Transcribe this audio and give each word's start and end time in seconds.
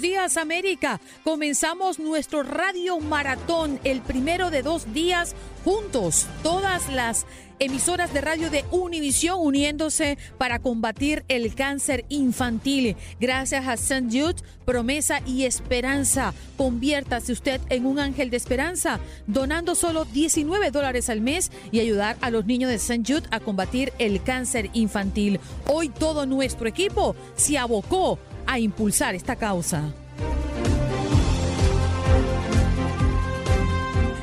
Días 0.00 0.36
América 0.36 1.00
comenzamos 1.24 1.98
nuestro 1.98 2.44
radio 2.44 3.00
maratón, 3.00 3.80
el 3.82 4.00
primero 4.00 4.50
de 4.50 4.62
dos 4.62 4.92
días 4.92 5.34
juntos, 5.64 6.28
todas 6.44 6.88
las 6.92 7.26
emisoras 7.58 8.12
de 8.12 8.20
radio 8.20 8.48
de 8.48 8.64
Univisión 8.70 9.38
uniéndose 9.40 10.16
para 10.38 10.60
combatir 10.60 11.24
el 11.26 11.52
cáncer 11.54 12.04
infantil. 12.08 12.96
Gracias 13.18 13.66
a 13.66 13.74
St. 13.74 14.06
Jude, 14.08 14.40
promesa 14.64 15.20
y 15.26 15.44
esperanza. 15.44 16.32
Conviértase 16.56 17.32
usted 17.32 17.60
en 17.68 17.84
un 17.84 17.98
ángel 17.98 18.30
de 18.30 18.36
esperanza, 18.36 19.00
donando 19.26 19.74
solo 19.74 20.04
19 20.04 20.70
dólares 20.70 21.08
al 21.08 21.20
mes 21.20 21.50
y 21.72 21.80
ayudar 21.80 22.16
a 22.20 22.30
los 22.30 22.46
niños 22.46 22.70
de 22.70 22.76
St. 22.76 23.02
Jude 23.04 23.26
a 23.32 23.40
combatir 23.40 23.92
el 23.98 24.22
cáncer 24.22 24.70
infantil. 24.74 25.40
Hoy 25.66 25.88
todo 25.88 26.24
nuestro 26.24 26.68
equipo 26.68 27.16
se 27.34 27.58
abocó 27.58 28.18
a 28.48 28.58
impulsar 28.58 29.14
esta 29.14 29.36
causa. 29.36 29.92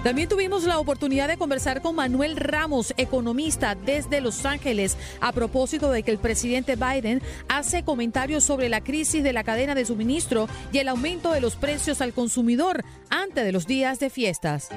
También 0.04 0.30
tuvimos 0.30 0.66
la 0.66 0.78
oportunidad 0.78 1.28
de 1.28 1.38
conversar 1.38 1.82
con 1.82 1.95
Manuel 1.95 2.36
Ramos, 2.36 2.94
economista 2.98 3.73
desde 3.73 4.22
Los 4.22 4.45
Ángeles, 4.45 4.98
a 5.20 5.32
propósito 5.32 5.90
de 5.90 6.04
que 6.04 6.12
el 6.12 6.20
presidente 6.20 6.76
Biden 6.76 7.23
hace 7.48 7.84
comentarios 7.84 8.44
sobre 8.44 8.70
la 8.70 8.82
crisis 8.82 9.23
de 9.23 9.34
la 9.34 9.44
cadena 9.44 9.73
de 9.73 9.86
suministro 9.86 10.48
y 10.72 10.78
el 10.78 10.89
aumento 10.89 11.32
de 11.32 11.42
los 11.42 11.56
precios 11.56 12.02
al 12.02 12.14
consumidor 12.14 12.84
antes 13.10 13.45
de 13.45 13.52
los 13.52 13.66
días 13.66 14.00
de 14.00 14.12
fiestas. 14.12 14.70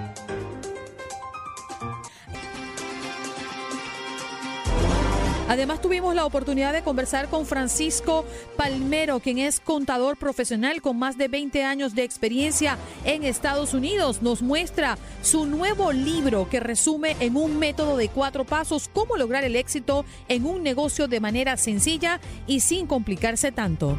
Además 5.49 5.81
tuvimos 5.81 6.15
la 6.15 6.27
oportunidad 6.27 6.75
de 6.75 6.83
conversar 6.83 7.29
con 7.29 7.47
Francisco 7.47 8.27
Palmero, 8.57 9.19
quien 9.21 9.39
es 9.39 9.61
contador 9.61 10.19
profesional 10.19 10.83
con 10.83 10.99
más 10.99 11.17
de 11.17 11.29
20 11.29 11.65
años 11.65 11.95
de 11.95 12.05
experiencia 12.05 12.77
en 13.05 13.25
Estados 13.25 13.73
Unidos. 13.73 14.21
Nos 14.21 14.43
muestra 14.43 14.99
su 15.23 15.47
nuevo 15.47 15.93
libro 15.93 16.49
que 16.51 16.61
resume 16.61 17.17
en 17.21 17.37
un 17.37 17.59
método 17.59 17.97
de 17.97 18.09
cuatro 18.11 18.45
pasos 18.45 18.91
cómo 18.93 19.17
lograr 19.17 19.43
el 19.43 19.57
éxito 19.57 20.05
en 20.29 20.45
un 20.45 20.63
negocio 20.63 21.09
de 21.09 21.21
manera 21.21 21.57
sencilla 21.57 22.21
y 22.47 22.61
sin 22.61 22.87
complicarse 22.87 23.51
tanto. 23.51 23.97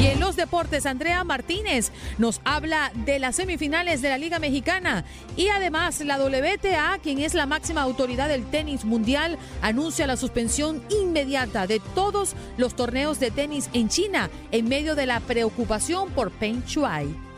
Y 0.00 0.06
en 0.06 0.18
los 0.18 0.34
deportes, 0.34 0.86
Andrea 0.86 1.24
Martínez 1.24 1.92
nos 2.16 2.40
habla 2.44 2.90
de 3.04 3.18
las 3.18 3.36
semifinales 3.36 4.00
de 4.00 4.08
la 4.08 4.16
Liga 4.16 4.38
Mexicana 4.38 5.04
y 5.36 5.48
además 5.48 6.00
la 6.00 6.16
WTA, 6.18 6.98
quien 7.02 7.18
es 7.18 7.34
la 7.34 7.44
máxima 7.44 7.82
autoridad 7.82 8.30
del 8.30 8.46
tenis 8.46 8.86
mundial, 8.86 9.36
anuncia 9.60 10.06
la 10.06 10.16
suspensión 10.16 10.82
inmediata 10.88 11.66
de 11.66 11.82
todos 11.94 12.34
los 12.56 12.76
torneos 12.76 13.20
de 13.20 13.30
tenis 13.30 13.68
en 13.74 13.90
China 13.90 14.30
en 14.52 14.70
medio 14.70 14.94
de 14.94 15.04
la 15.04 15.20
preocupación 15.20 16.08
por 16.12 16.30
Peng 16.30 16.64
Shuai. 16.64 17.29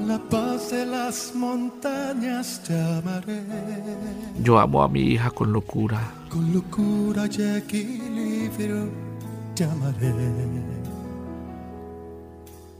Con 0.00 0.08
la 0.08 0.18
paz 0.18 0.70
de 0.70 0.86
las 0.86 1.34
montañas 1.34 2.62
te 2.66 2.74
amaré. 2.74 3.42
Yo 4.42 4.58
amo 4.58 4.82
a 4.82 4.88
mi 4.88 5.00
hija 5.00 5.30
con 5.30 5.52
locura. 5.52 6.00
Con 6.30 6.54
locura 6.54 7.26
y 7.26 7.42
equilibrio 7.58 8.88
te 9.54 9.64
amaré. 9.64 10.14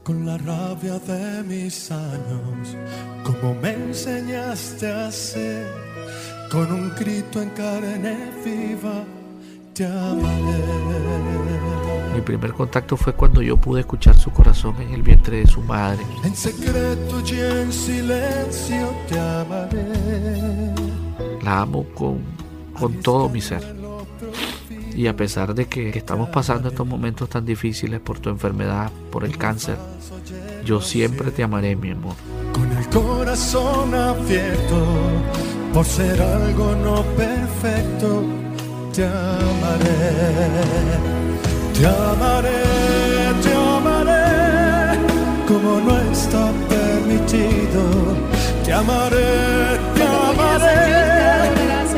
Con 0.03 0.25
la 0.25 0.35
rabia 0.39 0.97
de 0.97 1.43
mis 1.43 1.91
años, 1.91 2.75
como 3.23 3.53
me 3.53 3.73
enseñaste 3.73 4.91
a 4.91 5.09
hacer. 5.09 5.67
Con 6.51 6.71
un 6.71 6.89
grito 6.95 7.39
en 7.39 7.49
carne 7.51 8.17
viva 8.43 9.03
te 9.75 9.85
amaré. 9.85 11.90
Mi 12.13 12.21
primer 12.21 12.53
contacto 12.53 12.97
fue 12.97 13.13
cuando 13.13 13.41
yo 13.41 13.57
pude 13.57 13.81
escuchar 13.81 14.17
su 14.17 14.31
corazón 14.31 14.75
en 14.81 14.93
el 14.93 15.01
vientre 15.01 15.37
de 15.37 15.47
su 15.47 15.61
madre. 15.61 16.05
En 16.23 16.35
secreto 16.35 17.21
y 17.25 17.39
en 17.39 17.71
silencio 17.71 18.93
te 19.07 19.17
amaré. 19.19 19.85
La 21.41 21.61
amo 21.61 21.85
con, 21.93 22.19
con 22.77 22.95
todo 23.01 23.29
mi 23.29 23.39
ser. 23.39 23.63
Y 24.95 25.07
a 25.07 25.15
pesar 25.15 25.55
de 25.55 25.67
que 25.67 25.89
estamos 25.89 26.29
pasando 26.29 26.67
estos 26.67 26.85
momentos 26.85 27.29
tan 27.29 27.45
difíciles 27.45 28.01
por 28.01 28.19
tu 28.19 28.29
enfermedad, 28.29 28.91
por 29.09 29.23
el 29.23 29.37
cáncer, 29.37 29.77
yo 30.65 30.81
siempre 30.81 31.31
te 31.31 31.43
amaré, 31.43 31.75
mi 31.75 31.91
amor. 31.91 32.15
Con 32.53 32.71
el 32.77 32.87
corazón 32.89 33.95
abierto, 33.95 34.85
por 35.73 35.85
ser 35.85 36.21
algo 36.21 36.75
no 36.75 37.03
perfecto, 37.15 38.23
te 38.93 39.05
amaré. 39.05 40.01
Te 41.73 41.85
amaré, 41.85 42.49
te 43.41 43.53
amaré, 43.53 44.99
como 45.47 45.79
no 45.79 45.99
está 46.11 46.51
permitido. 46.69 47.81
Te 48.63 48.73
amaré, 48.73 49.79
te 49.95 50.03
amaré. 50.03 51.01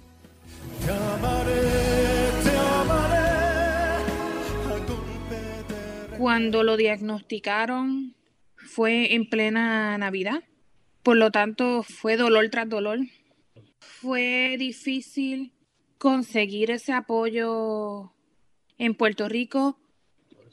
Cuando 6.19 6.63
lo 6.63 6.77
diagnosticaron 6.77 8.15
fue 8.57 9.15
en 9.15 9.29
plena 9.29 9.99
Navidad, 9.99 10.45
por 11.03 11.17
lo 11.17 11.31
tanto 11.31 11.83
fue 11.83 12.17
dolor 12.17 12.49
tras 12.51 12.69
dolor. 12.69 13.01
Fue 13.81 14.57
difícil 14.59 15.53
conseguir 15.99 16.71
ese 16.71 16.93
apoyo 16.93 18.13
en 18.79 18.95
Puerto 18.95 19.29
Rico. 19.29 19.79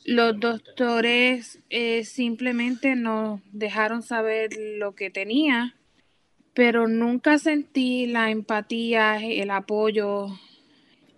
Los 0.03 0.39
doctores 0.39 1.59
eh, 1.69 2.03
simplemente 2.05 2.95
nos 2.95 3.41
dejaron 3.51 4.01
saber 4.01 4.49
lo 4.77 4.95
que 4.95 5.09
tenía, 5.09 5.75
pero 6.53 6.87
nunca 6.87 7.37
sentí 7.37 8.07
la 8.07 8.31
empatía, 8.31 9.17
el 9.25 9.51
apoyo 9.51 10.27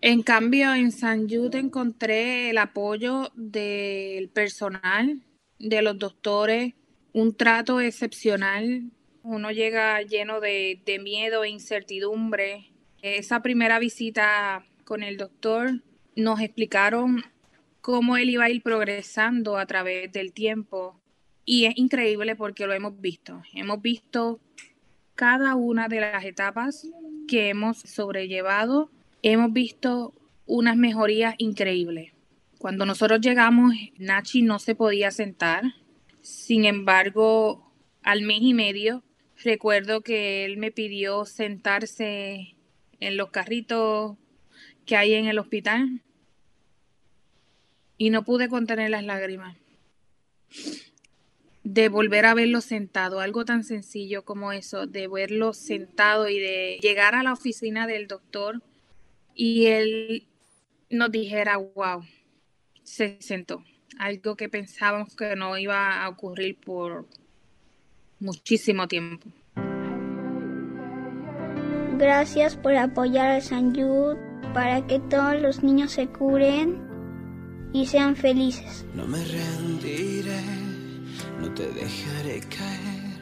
en 0.05 0.21
cambio, 0.21 0.73
en 0.73 0.91
San 0.91 1.29
Jude 1.29 1.59
encontré 1.59 2.49
el 2.49 2.57
apoyo 2.57 3.31
del 3.35 4.27
personal, 4.27 5.21
de 5.59 5.81
los 5.81 5.97
doctores, 5.97 6.73
un 7.13 7.33
trato 7.33 7.79
excepcional. 7.79 8.91
Uno 9.21 9.49
llega 9.51 10.01
lleno 10.01 10.41
de, 10.41 10.81
de 10.85 10.99
miedo 10.99 11.45
e 11.45 11.49
incertidumbre. 11.51 12.73
Esa 13.01 13.41
primera 13.41 13.79
visita 13.79 14.65
con 14.83 15.03
el 15.03 15.15
doctor 15.15 15.81
nos 16.17 16.41
explicaron 16.41 17.23
cómo 17.79 18.17
él 18.17 18.29
iba 18.29 18.43
a 18.43 18.49
ir 18.49 18.61
progresando 18.61 19.57
a 19.57 19.65
través 19.67 20.11
del 20.11 20.33
tiempo. 20.33 20.99
Y 21.45 21.63
es 21.63 21.77
increíble 21.77 22.35
porque 22.35 22.67
lo 22.67 22.73
hemos 22.73 22.99
visto. 22.99 23.41
Hemos 23.53 23.81
visto 23.81 24.41
cada 25.15 25.55
una 25.55 25.87
de 25.87 26.01
las 26.01 26.23
etapas 26.25 26.87
que 27.27 27.49
hemos 27.49 27.79
sobrellevado 27.79 28.91
hemos 29.21 29.53
visto 29.53 30.13
unas 30.45 30.75
mejorías 30.75 31.35
increíbles. 31.37 32.13
Cuando 32.57 32.85
nosotros 32.85 33.21
llegamos, 33.21 33.73
Nachi 33.97 34.41
no 34.41 34.59
se 34.59 34.75
podía 34.75 35.11
sentar. 35.11 35.63
Sin 36.21 36.65
embargo, 36.65 37.73
al 38.03 38.21
mes 38.21 38.39
y 38.41 38.53
medio, 38.53 39.03
recuerdo 39.43 40.01
que 40.01 40.45
él 40.45 40.57
me 40.57 40.71
pidió 40.71 41.25
sentarse 41.25 42.55
en 42.99 43.17
los 43.17 43.31
carritos 43.31 44.17
que 44.85 44.95
hay 44.95 45.13
en 45.13 45.27
el 45.27 45.39
hospital 45.39 46.01
y 47.97 48.09
no 48.09 48.23
pude 48.23 48.49
contener 48.49 48.89
las 48.89 49.03
lágrimas. 49.03 49.57
De 51.63 51.87
volver 51.89 52.25
a 52.25 52.33
verlo 52.33 52.59
sentado, 52.61 53.19
algo 53.19 53.45
tan 53.45 53.63
sencillo 53.63 54.25
como 54.25 54.51
eso, 54.51 54.85
de 54.85 55.07
verlo 55.07 55.53
sentado 55.53 56.27
y 56.27 56.39
de 56.39 56.77
llegar 56.81 57.15
a 57.15 57.23
la 57.23 57.33
oficina 57.33 57.87
del 57.87 58.07
doctor 58.07 58.61
y 59.35 59.67
él 59.67 60.27
nos 60.89 61.11
dijera, 61.11 61.57
wow, 61.57 62.03
se 62.83 63.17
sentó. 63.19 63.63
Algo 63.97 64.35
que 64.35 64.49
pensábamos 64.49 65.15
que 65.15 65.35
no 65.35 65.57
iba 65.57 66.03
a 66.03 66.09
ocurrir 66.09 66.57
por 66.59 67.07
muchísimo 68.19 68.87
tiempo. 68.87 69.29
Gracias 71.97 72.55
por 72.55 72.75
apoyar 72.75 73.31
a 73.31 73.41
San 73.41 73.73
Jude 73.75 74.17
para 74.53 74.85
que 74.87 74.99
todos 74.99 75.41
los 75.41 75.63
niños 75.63 75.91
se 75.91 76.07
curen 76.07 76.81
y 77.71 77.85
sean 77.85 78.15
felices. 78.15 78.85
No 78.93 79.07
me 79.07 79.23
rendiré, 79.23 80.39
no 81.43 81.53
te 81.53 81.67
dejaré 81.73 82.39
caer. 82.39 83.13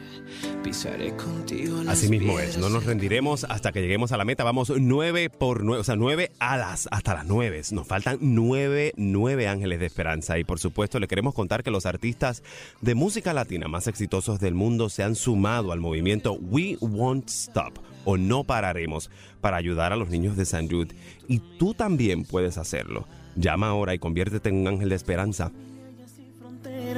Pisaré 0.62 1.14
contigo 1.16 1.82
Así 1.88 2.08
mismo 2.08 2.38
es, 2.38 2.56
no 2.56 2.68
nos 2.68 2.84
rendiremos 2.86 3.44
hasta 3.44 3.72
que 3.72 3.80
lleguemos 3.80 4.12
a 4.12 4.16
la 4.16 4.24
meta. 4.24 4.44
Vamos 4.44 4.72
nueve 4.76 5.28
por 5.28 5.64
nueve, 5.64 5.80
o 5.80 5.84
sea, 5.84 5.96
nueve 5.96 6.30
alas 6.38 6.88
hasta 6.92 7.14
las 7.14 7.26
nueve. 7.26 7.60
Nos 7.72 7.86
faltan 7.86 8.18
nueve, 8.20 8.92
nueve 8.96 9.48
ángeles 9.48 9.80
de 9.80 9.86
esperanza. 9.86 10.38
Y 10.38 10.44
por 10.44 10.60
supuesto, 10.60 11.00
le 11.00 11.08
queremos 11.08 11.34
contar 11.34 11.64
que 11.64 11.70
los 11.72 11.84
artistas 11.84 12.42
de 12.80 12.94
música 12.94 13.32
latina 13.32 13.66
más 13.66 13.88
exitosos 13.88 14.38
del 14.38 14.54
mundo 14.54 14.88
se 14.88 15.02
han 15.02 15.16
sumado 15.16 15.72
al 15.72 15.80
movimiento 15.80 16.34
We 16.34 16.76
Won't 16.80 17.28
Stop 17.28 17.78
o 18.04 18.16
No 18.16 18.44
Pararemos 18.44 19.10
para 19.40 19.56
ayudar 19.56 19.92
a 19.92 19.96
los 19.96 20.10
niños 20.10 20.36
de 20.36 20.44
San 20.44 20.68
Jude. 20.70 20.94
Y 21.28 21.40
tú 21.58 21.74
también 21.74 22.24
puedes 22.24 22.56
hacerlo. 22.56 23.06
Llama 23.34 23.68
ahora 23.68 23.94
y 23.94 23.98
conviértete 23.98 24.48
en 24.48 24.56
un 24.56 24.68
ángel 24.68 24.90
de 24.90 24.96
esperanza. 24.96 25.50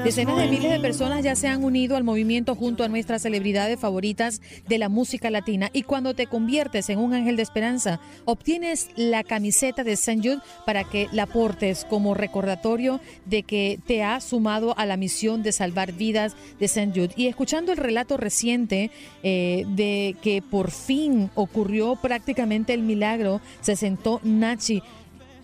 Decenas 0.04 0.36
de 0.36 0.48
miles 0.48 0.70
de 0.70 0.80
personas 0.80 1.24
ya 1.24 1.34
se 1.34 1.48
han 1.48 1.64
unido 1.64 1.96
al 1.96 2.04
movimiento 2.04 2.54
junto 2.54 2.84
a 2.84 2.88
nuestras 2.88 3.22
celebridades 3.22 3.78
favoritas 3.78 4.40
de 4.68 4.78
la 4.78 4.88
música 4.88 5.30
latina 5.30 5.70
y 5.72 5.82
cuando 5.82 6.14
te 6.14 6.26
conviertes 6.26 6.88
en 6.90 6.98
un 6.98 7.14
ángel 7.14 7.36
de 7.36 7.42
esperanza, 7.42 8.00
obtienes 8.24 8.88
la 8.96 9.24
camiseta 9.24 9.84
de 9.84 9.92
St. 9.92 10.18
Jude 10.18 10.42
para 10.66 10.84
que 10.84 11.08
la 11.12 11.26
portes 11.26 11.86
como 11.88 12.14
recordatorio 12.14 13.00
de 13.24 13.42
que 13.42 13.78
te 13.86 14.02
ha 14.02 14.20
sumado 14.20 14.76
a 14.78 14.86
la 14.86 14.96
misión 14.96 15.42
de 15.42 15.52
salvar 15.52 15.92
vidas 15.92 16.36
de 16.58 16.66
St. 16.66 16.92
Jude. 16.94 17.14
Y 17.16 17.26
escuchando 17.26 17.72
el 17.72 17.78
relato 17.78 18.16
reciente 18.16 18.90
eh, 19.22 19.64
de 19.68 20.16
que 20.22 20.42
por 20.42 20.70
fin 20.70 21.30
ocurrió 21.34 21.96
prácticamente 21.96 22.74
el 22.74 22.82
milagro, 22.82 23.40
se 23.60 23.76
sentó 23.76 24.20
Nachi, 24.22 24.82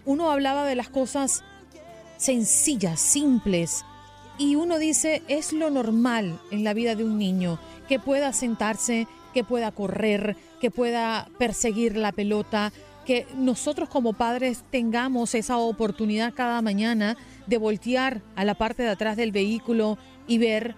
uno 0.04 0.30
hablaba 0.30 0.64
de 0.66 0.76
las 0.76 0.88
cosas 0.88 1.44
sencillas, 2.16 3.00
simples, 3.00 3.84
y 4.40 4.56
uno 4.56 4.78
dice, 4.78 5.22
es 5.28 5.52
lo 5.52 5.68
normal 5.68 6.40
en 6.50 6.64
la 6.64 6.72
vida 6.72 6.94
de 6.94 7.04
un 7.04 7.18
niño, 7.18 7.58
que 7.88 7.98
pueda 7.98 8.32
sentarse, 8.32 9.06
que 9.34 9.44
pueda 9.44 9.70
correr, 9.70 10.34
que 10.62 10.70
pueda 10.70 11.28
perseguir 11.38 11.94
la 11.98 12.10
pelota, 12.10 12.72
que 13.04 13.26
nosotros 13.36 13.90
como 13.90 14.14
padres 14.14 14.64
tengamos 14.70 15.34
esa 15.34 15.58
oportunidad 15.58 16.32
cada 16.32 16.62
mañana 16.62 17.18
de 17.46 17.58
voltear 17.58 18.22
a 18.34 18.46
la 18.46 18.54
parte 18.54 18.82
de 18.82 18.88
atrás 18.88 19.18
del 19.18 19.30
vehículo 19.30 19.98
y 20.26 20.38
ver 20.38 20.74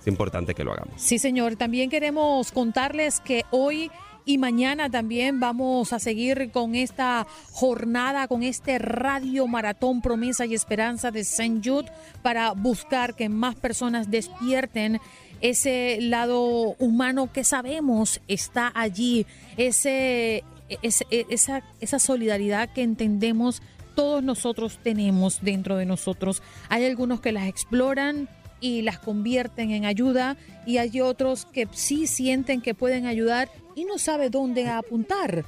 Es 0.00 0.06
importante 0.06 0.54
que 0.54 0.64
lo 0.64 0.72
hagamos. 0.72 0.94
Sí, 1.00 1.18
señor. 1.18 1.56
También 1.56 1.90
queremos 1.90 2.52
contarles 2.52 3.20
que 3.20 3.44
hoy 3.50 3.90
y 4.26 4.36
mañana 4.38 4.90
también 4.90 5.40
vamos 5.40 5.92
a 5.92 5.98
seguir 5.98 6.50
con 6.52 6.74
esta 6.74 7.26
jornada, 7.52 8.28
con 8.28 8.42
este 8.42 8.78
radio 8.78 9.46
maratón 9.46 10.02
Promesa 10.02 10.44
y 10.46 10.54
Esperanza 10.54 11.10
de 11.10 11.20
St. 11.20 11.60
Jude 11.64 11.90
para 12.22 12.52
buscar 12.52 13.14
que 13.14 13.28
más 13.28 13.54
personas 13.56 14.10
despierten 14.10 15.00
ese 15.40 15.98
lado 16.02 16.76
humano 16.78 17.32
que 17.32 17.44
sabemos 17.44 18.20
está 18.28 18.70
allí, 18.74 19.26
ese, 19.56 20.44
ese- 20.82 21.06
esa, 21.30 21.62
esa 21.80 21.98
solidaridad 21.98 22.68
que 22.72 22.82
entendemos 22.82 23.62
todos 23.96 24.22
nosotros 24.22 24.78
tenemos 24.82 25.40
dentro 25.42 25.76
de 25.76 25.86
nosotros. 25.86 26.42
Hay 26.68 26.84
algunos 26.84 27.20
que 27.20 27.32
las 27.32 27.48
exploran 27.48 28.28
y 28.60 28.82
las 28.82 28.98
convierten 28.98 29.70
en 29.70 29.84
ayuda 29.84 30.36
y 30.66 30.78
hay 30.78 31.00
otros 31.00 31.46
que 31.46 31.68
sí 31.72 32.06
sienten 32.06 32.60
que 32.60 32.74
pueden 32.74 33.06
ayudar 33.06 33.50
y 33.74 33.84
no 33.84 33.98
sabe 33.98 34.30
dónde 34.30 34.68
apuntar. 34.68 35.44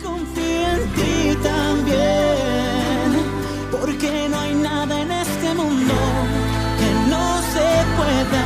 confía 0.02 0.74
en 0.74 0.82
ti 0.94 1.36
también, 1.42 3.12
porque 3.70 4.28
no 4.28 4.38
hay 4.38 4.54
nada 4.54 5.00
en 5.02 5.10
este 5.10 5.54
mundo 5.54 5.94
que 6.78 6.92
no 7.10 7.42
se 7.42 7.84
pueda. 7.96 8.44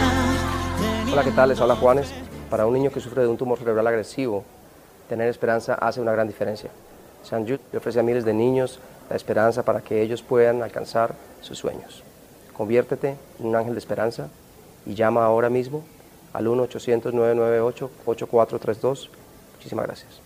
Hola, 1.12 1.24
¿qué 1.24 1.30
tal? 1.30 1.48
Les 1.48 1.60
habla 1.60 1.76
Juanes. 1.76 2.12
Para 2.54 2.66
un 2.66 2.74
niño 2.74 2.92
que 2.92 3.00
sufre 3.00 3.22
de 3.22 3.26
un 3.26 3.36
tumor 3.36 3.58
cerebral 3.58 3.88
agresivo, 3.88 4.44
tener 5.08 5.28
esperanza 5.28 5.74
hace 5.74 6.00
una 6.00 6.12
gran 6.12 6.28
diferencia. 6.28 6.70
San 7.24 7.42
Jude 7.42 7.58
le 7.72 7.78
ofrece 7.78 7.98
a 7.98 8.04
miles 8.04 8.24
de 8.24 8.32
niños 8.32 8.78
la 9.10 9.16
esperanza 9.16 9.64
para 9.64 9.80
que 9.80 10.00
ellos 10.00 10.22
puedan 10.22 10.62
alcanzar 10.62 11.16
sus 11.40 11.58
sueños. 11.58 12.04
Conviértete 12.56 13.16
en 13.40 13.46
un 13.46 13.56
ángel 13.56 13.74
de 13.74 13.80
esperanza 13.80 14.28
y 14.86 14.94
llama 14.94 15.24
ahora 15.24 15.50
mismo 15.50 15.82
al 16.32 16.46
1-800-998-8432. 16.46 19.08
Muchísimas 19.56 19.86
gracias. 19.86 20.20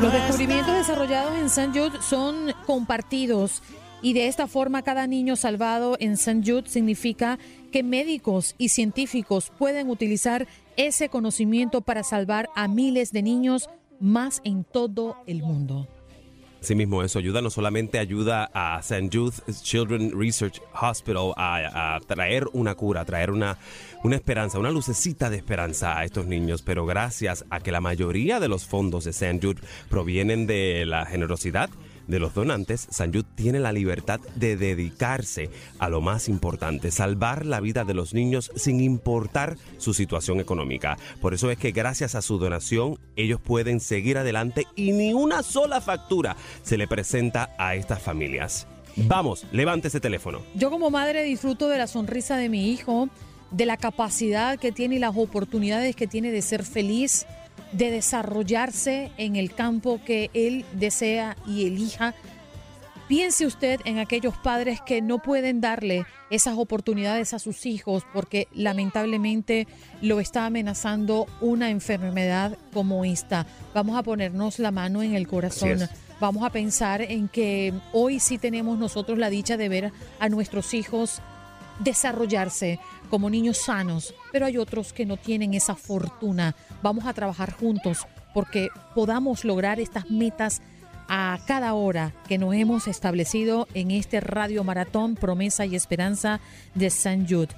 Los 0.00 0.10
descubrimientos 0.10 0.74
desarrollados 0.74 1.34
en 1.34 1.44
St. 1.44 1.78
Jude 1.78 2.00
son 2.00 2.54
compartidos 2.66 3.60
y 4.04 4.12
de 4.12 4.28
esta 4.28 4.46
forma 4.46 4.82
cada 4.82 5.06
niño 5.06 5.34
salvado 5.34 5.96
en 5.98 6.12
St. 6.12 6.42
Jude 6.44 6.68
significa 6.68 7.38
que 7.72 7.82
médicos 7.82 8.54
y 8.58 8.68
científicos 8.68 9.50
pueden 9.58 9.88
utilizar 9.88 10.46
ese 10.76 11.08
conocimiento 11.08 11.80
para 11.80 12.04
salvar 12.04 12.50
a 12.54 12.68
miles 12.68 13.12
de 13.12 13.22
niños 13.22 13.70
más 14.00 14.42
en 14.44 14.64
todo 14.64 15.16
el 15.26 15.40
mundo. 15.40 15.88
Asimismo, 16.60 17.02
eso 17.02 17.18
ayuda, 17.18 17.40
no 17.40 17.48
solamente 17.48 17.98
ayuda 17.98 18.50
a 18.52 18.78
St. 18.80 19.08
Jude 19.10 19.36
Children 19.62 20.12
Research 20.18 20.60
Hospital 20.78 21.32
a, 21.36 21.96
a 21.96 22.00
traer 22.00 22.44
una 22.52 22.74
cura, 22.74 23.02
a 23.02 23.04
traer 23.06 23.30
una, 23.30 23.56
una 24.02 24.16
esperanza, 24.16 24.58
una 24.58 24.70
lucecita 24.70 25.30
de 25.30 25.38
esperanza 25.38 25.98
a 25.98 26.04
estos 26.04 26.26
niños, 26.26 26.60
pero 26.60 26.84
gracias 26.84 27.46
a 27.48 27.60
que 27.60 27.72
la 27.72 27.80
mayoría 27.80 28.38
de 28.38 28.48
los 28.48 28.66
fondos 28.66 29.04
de 29.04 29.12
St. 29.12 29.40
Jude 29.42 29.62
provienen 29.88 30.46
de 30.46 30.84
la 30.84 31.06
generosidad 31.06 31.70
de 32.06 32.18
los 32.18 32.34
donantes. 32.34 32.88
Jude 32.98 33.24
tiene 33.34 33.60
la 33.60 33.72
libertad 33.72 34.20
de 34.34 34.56
dedicarse 34.56 35.50
a 35.78 35.88
lo 35.88 36.00
más 36.00 36.28
importante, 36.28 36.90
salvar 36.90 37.46
la 37.46 37.60
vida 37.60 37.84
de 37.84 37.94
los 37.94 38.14
niños 38.14 38.50
sin 38.56 38.80
importar 38.80 39.56
su 39.78 39.94
situación 39.94 40.40
económica. 40.40 40.96
Por 41.20 41.34
eso 41.34 41.50
es 41.50 41.58
que 41.58 41.72
gracias 41.72 42.14
a 42.14 42.22
su 42.22 42.38
donación 42.38 42.98
ellos 43.16 43.40
pueden 43.40 43.80
seguir 43.80 44.18
adelante 44.18 44.66
y 44.74 44.92
ni 44.92 45.12
una 45.12 45.42
sola 45.42 45.80
factura 45.80 46.36
se 46.62 46.76
le 46.76 46.88
presenta 46.88 47.54
a 47.58 47.74
estas 47.74 48.02
familias. 48.02 48.66
Vamos, 48.96 49.44
levante 49.52 49.88
ese 49.88 50.00
teléfono. 50.00 50.42
Yo 50.54 50.70
como 50.70 50.90
madre 50.90 51.24
disfruto 51.24 51.68
de 51.68 51.78
la 51.78 51.86
sonrisa 51.86 52.36
de 52.36 52.48
mi 52.48 52.70
hijo, 52.70 53.08
de 53.50 53.66
la 53.66 53.76
capacidad 53.76 54.58
que 54.58 54.72
tiene 54.72 54.96
y 54.96 54.98
las 54.98 55.16
oportunidades 55.16 55.96
que 55.96 56.06
tiene 56.06 56.30
de 56.30 56.42
ser 56.42 56.64
feliz, 56.64 57.26
de 57.74 57.90
desarrollarse 57.90 59.10
en 59.16 59.36
el 59.36 59.52
campo 59.52 60.00
que 60.04 60.30
él 60.32 60.64
desea 60.72 61.36
y 61.46 61.66
elija. 61.66 62.14
Piense 63.08 63.44
usted 63.44 63.80
en 63.84 63.98
aquellos 63.98 64.34
padres 64.38 64.80
que 64.80 65.02
no 65.02 65.18
pueden 65.18 65.60
darle 65.60 66.06
esas 66.30 66.56
oportunidades 66.56 67.34
a 67.34 67.38
sus 67.38 67.66
hijos 67.66 68.04
porque 68.14 68.48
lamentablemente 68.54 69.66
lo 70.00 70.20
está 70.20 70.46
amenazando 70.46 71.26
una 71.40 71.68
enfermedad 71.68 72.56
como 72.72 73.04
esta. 73.04 73.46
Vamos 73.74 73.98
a 73.98 74.02
ponernos 74.02 74.58
la 74.58 74.70
mano 74.70 75.02
en 75.02 75.14
el 75.14 75.26
corazón. 75.26 75.80
Vamos 76.20 76.44
a 76.44 76.50
pensar 76.50 77.02
en 77.02 77.28
que 77.28 77.74
hoy 77.92 78.20
sí 78.20 78.38
tenemos 78.38 78.78
nosotros 78.78 79.18
la 79.18 79.30
dicha 79.30 79.56
de 79.56 79.68
ver 79.68 79.92
a 80.18 80.28
nuestros 80.28 80.72
hijos 80.72 81.20
desarrollarse 81.80 82.78
como 83.10 83.30
niños 83.30 83.58
sanos, 83.58 84.14
pero 84.32 84.46
hay 84.46 84.56
otros 84.56 84.92
que 84.92 85.06
no 85.06 85.16
tienen 85.16 85.54
esa 85.54 85.74
fortuna. 85.74 86.54
Vamos 86.84 87.06
a 87.06 87.14
trabajar 87.14 87.50
juntos 87.50 88.06
porque 88.34 88.68
podamos 88.94 89.46
lograr 89.46 89.80
estas 89.80 90.10
metas 90.10 90.60
a 91.08 91.38
cada 91.46 91.72
hora 91.72 92.12
que 92.28 92.36
nos 92.36 92.54
hemos 92.54 92.88
establecido 92.88 93.66
en 93.72 93.90
este 93.90 94.20
radio 94.20 94.64
maratón 94.64 95.14
Promesa 95.14 95.64
y 95.64 95.76
Esperanza 95.76 96.40
de 96.74 96.90
San 96.90 97.26
Jude. 97.26 97.54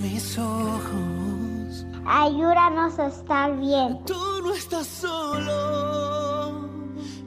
Mis 0.00 0.38
ojos, 0.38 1.84
Ayúdanos 2.06 2.98
a 2.98 3.08
estar 3.08 3.54
bien. 3.58 3.98
Tú 4.06 4.14
no 4.42 4.54
estás 4.54 4.86
solo 4.86 6.68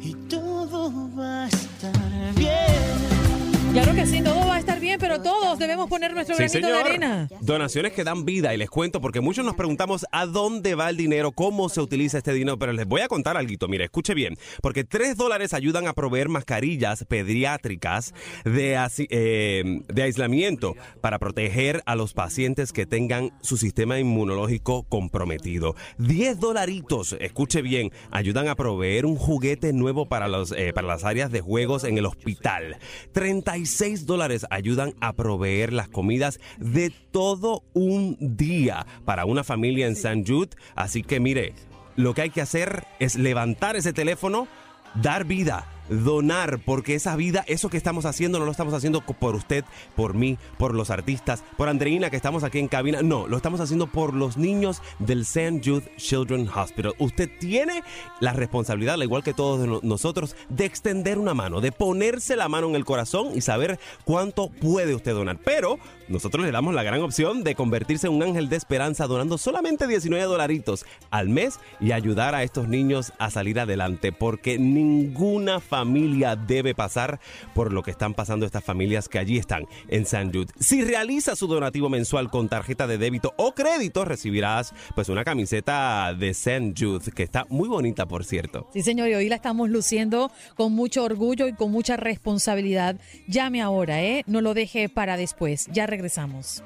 y 0.02 0.14
todo 0.28 0.92
va 1.16 1.44
a 1.44 1.48
estar 1.48 2.34
bien. 2.36 3.74
Claro 3.74 3.94
que 3.94 4.06
sí, 4.08 4.22
todo 4.24 4.48
va 4.48 4.56
a 4.56 4.60
estar 4.60 4.63
bien, 4.98 5.00
pero 5.00 5.22
todos 5.22 5.58
debemos 5.60 5.90
poner 5.90 6.14
nuestro 6.14 6.36
Sí, 6.36 6.44
granito 6.44 6.68
de 6.68 6.74
arena. 6.74 7.30
Donaciones 7.42 7.94
que 7.94 8.04
dan 8.04 8.26
vida 8.26 8.54
y 8.54 8.58
les 8.58 8.70
cuento 8.70 9.02
porque 9.02 9.22
muchos 9.22 9.46
nos 9.46 9.56
preguntamos 9.56 10.06
a 10.12 10.26
dónde 10.26 10.76
va 10.76 10.90
el 10.90 10.98
dinero, 10.98 11.32
cómo 11.32 11.70
se 11.70 11.82
utiliza 11.82 12.18
este 12.18 12.34
dinero, 12.34 12.58
pero 12.58 12.74
les 12.74 12.86
voy 12.86 13.02
a 13.02 13.08
contar 13.08 13.38
algo. 13.38 13.54
Mire, 13.68 13.84
escuche 13.86 14.14
bien, 14.14 14.38
porque 14.62 14.84
3 14.84 15.16
dólares 15.18 15.54
ayudan 15.54 15.88
a 15.88 15.94
proveer 15.94 16.30
mascarillas 16.30 17.06
pediátricas 17.08 18.14
de, 18.46 18.78
asi- 18.78 19.08
eh, 19.12 19.82
de 19.88 20.02
aislamiento 20.04 20.76
para 21.02 21.20
proteger 21.20 21.84
a 21.86 21.96
los 21.96 22.14
pacientes 22.14 22.72
que 22.74 22.86
tengan 22.86 23.32
su 23.42 23.58
sistema 23.58 24.00
inmunológico 24.00 24.84
comprometido. 24.84 25.76
10 25.98 26.40
dolaritos, 26.40 27.16
escuche 27.20 27.62
bien, 27.62 27.92
ayudan 28.12 28.48
a 28.48 28.56
proveer 28.56 29.06
un 29.06 29.18
juguete 29.18 29.72
nuevo 29.74 30.08
para, 30.08 30.28
los, 30.28 30.52
eh, 30.54 30.72
para 30.74 30.88
las 30.88 31.04
áreas 31.04 31.32
de 31.32 31.42
juegos 31.42 31.84
en 31.84 31.98
el 31.98 32.06
hospital. 32.06 32.78
36 33.12 34.06
dólares 34.06 34.46
ayudan 34.50 34.83
a 35.00 35.14
proveer 35.14 35.72
las 35.72 35.88
comidas 35.88 36.40
de 36.58 36.92
todo 37.12 37.64
un 37.74 38.18
día 38.20 38.86
para 39.06 39.26
una 39.26 39.44
familia 39.44 39.88
en 39.88 39.96
San 39.96 40.26
Jude. 40.26 40.50
Así 40.76 41.04
que 41.04 41.20
mire, 41.20 41.54
lo 41.96 42.14
que 42.14 42.24
hay 42.24 42.30
que 42.30 42.42
hacer 42.42 42.86
es 43.00 43.16
levantar 43.16 43.76
ese 43.76 43.94
teléfono, 43.94 44.48
dar 44.96 45.26
vida. 45.26 45.73
Donar, 45.90 46.60
porque 46.60 46.96
esa 46.96 47.16
vida, 47.16 47.44
eso 47.48 47.70
que 47.70 47.78
estamos 47.78 48.06
haciendo, 48.06 48.40
no 48.40 48.46
lo 48.46 48.52
estamos 48.52 48.74
haciendo 48.74 49.02
por 49.02 49.36
usted, 49.36 49.66
por 49.96 50.14
mí, 50.14 50.38
por 50.58 50.74
los 50.74 50.90
artistas, 50.90 51.44
por 51.58 51.70
Andreina 51.70 52.10
que 52.10 52.16
estamos 52.16 52.44
aquí 52.44 52.60
en 52.60 52.68
cabina. 52.68 53.02
No, 53.02 53.28
lo 53.28 53.38
estamos 53.38 53.60
haciendo 53.60 53.88
por 53.88 54.14
los 54.14 54.38
niños 54.38 54.82
del 55.00 55.22
St. 55.22 55.62
Jude 55.64 55.92
Children's 55.98 56.56
Hospital. 56.56 56.94
Usted 57.00 57.30
tiene 57.40 57.84
la 58.20 58.34
responsabilidad, 58.34 58.96
al 58.96 59.04
igual 59.04 59.24
que 59.24 59.34
todos 59.34 59.84
nosotros, 59.84 60.36
de 60.50 60.66
extender 60.66 61.18
una 61.18 61.34
mano, 61.34 61.62
de 61.62 61.72
ponerse 61.72 62.36
la 62.36 62.50
mano 62.50 62.70
en 62.70 62.76
el 62.76 62.86
corazón 62.86 63.32
y 63.36 63.42
saber 63.42 63.80
cuánto 64.06 64.50
puede 64.50 64.96
usted 64.96 65.14
donar. 65.14 65.40
Pero 65.44 65.80
nosotros 66.08 66.46
le 66.46 66.52
damos 66.52 66.74
la 66.74 66.84
gran 66.84 67.02
opción 67.02 67.44
de 67.44 67.56
convertirse 67.56 68.08
en 68.08 68.14
un 68.14 68.24
ángel 68.24 68.50
de 68.50 68.56
esperanza 68.56 69.08
donando 69.08 69.38
solamente 69.38 69.88
19 69.88 70.24
dolaritos 70.26 70.86
al 71.10 71.30
mes 71.30 71.60
y 71.80 71.92
ayudar 71.92 72.36
a 72.36 72.44
estos 72.44 72.68
niños 72.68 73.14
a 73.20 73.30
salir 73.30 73.60
adelante, 73.60 74.12
porque 74.12 74.58
ninguna 74.58 75.60
familia 75.60 76.36
debe 76.36 76.76
pasar 76.76 77.20
por 77.54 77.72
lo 77.72 77.84
que 77.84 77.92
están 77.92 78.14
pasando 78.14 78.46
estas 78.46 78.64
familias 78.64 79.10
que 79.10 79.20
allí 79.20 79.38
están 79.38 79.68
en 79.88 80.06
San 80.06 80.34
Jude. 80.34 80.52
Si 80.60 80.84
realiza 80.84 81.36
su 81.36 81.48
donativo 81.48 81.90
mensual 81.90 82.30
con 82.30 82.50
tarjeta 82.50 82.88
de 82.88 82.98
débito 82.98 83.34
o 83.38 83.54
crédito, 83.54 84.06
recibirás 84.06 84.74
pues 84.96 85.10
una 85.10 85.24
camiseta 85.24 86.14
de 86.14 86.34
San 86.34 86.74
Jude 86.76 87.12
que 87.12 87.24
está 87.24 87.46
muy 87.50 87.70
bonita, 87.70 88.06
por 88.06 88.26
cierto. 88.26 88.68
Sí, 88.74 88.82
señor, 88.82 89.10
y 89.10 89.16
hoy 89.16 89.30
la 89.30 89.36
estamos 89.36 89.70
luciendo 89.70 90.32
con 90.56 90.74
mucho 90.74 91.04
orgullo 91.04 91.48
y 91.48 91.54
con 91.54 91.72
mucha 91.72 91.98
responsabilidad. 91.98 92.98
Llame 93.28 93.62
ahora, 93.62 94.04
¿eh? 94.04 94.24
No 94.28 94.42
lo 94.42 94.54
deje 94.54 94.90
para 94.90 95.18
después. 95.18 95.68
Ya 95.72 95.88
regresamos. 95.94 96.64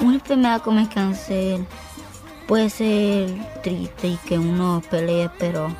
Una 0.00 0.14
enfermedad 0.16 0.60
como 0.60 0.80
el 0.80 0.88
cáncer 0.90 1.60
puede 2.46 2.68
ser 2.68 3.30
triste 3.62 4.08
y 4.08 4.16
que 4.16 4.38
uno 4.38 4.82
pelee, 4.90 5.30
pero 5.38 5.74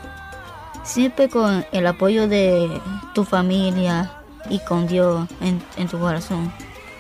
siempre 0.82 1.28
con 1.28 1.66
el 1.73 1.87
apoyo 1.87 2.26
de 2.26 2.80
tu 3.14 3.25
familia 3.25 4.11
y 4.49 4.61
con 4.61 4.87
Dios 4.87 5.28
en, 5.42 5.88
tu 5.88 5.99
corazón, 5.99 6.50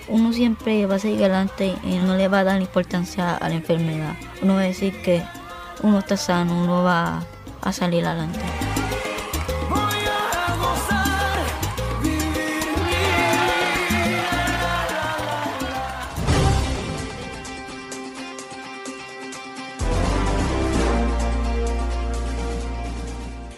uno 0.08 0.34
siempre 0.34 0.84
va 0.84 0.96
a 0.96 0.98
seguir 0.98 1.20
adelante 1.20 1.74
y 1.82 1.96
no 1.96 2.14
le 2.14 2.28
va 2.28 2.40
a 2.40 2.44
dar 2.44 2.60
importancia 2.60 3.36
a 3.36 3.48
la 3.48 3.54
enfermedad. 3.54 4.16
Uno 4.42 4.54
va 4.56 4.60
a 4.60 4.64
decir 4.64 5.00
que 5.00 5.22
uno 5.82 6.00
está 6.00 6.18
sano, 6.18 6.62
uno 6.62 6.82
va 6.82 7.22
a 7.62 7.72
salir 7.72 8.04
adelante. 8.04 8.69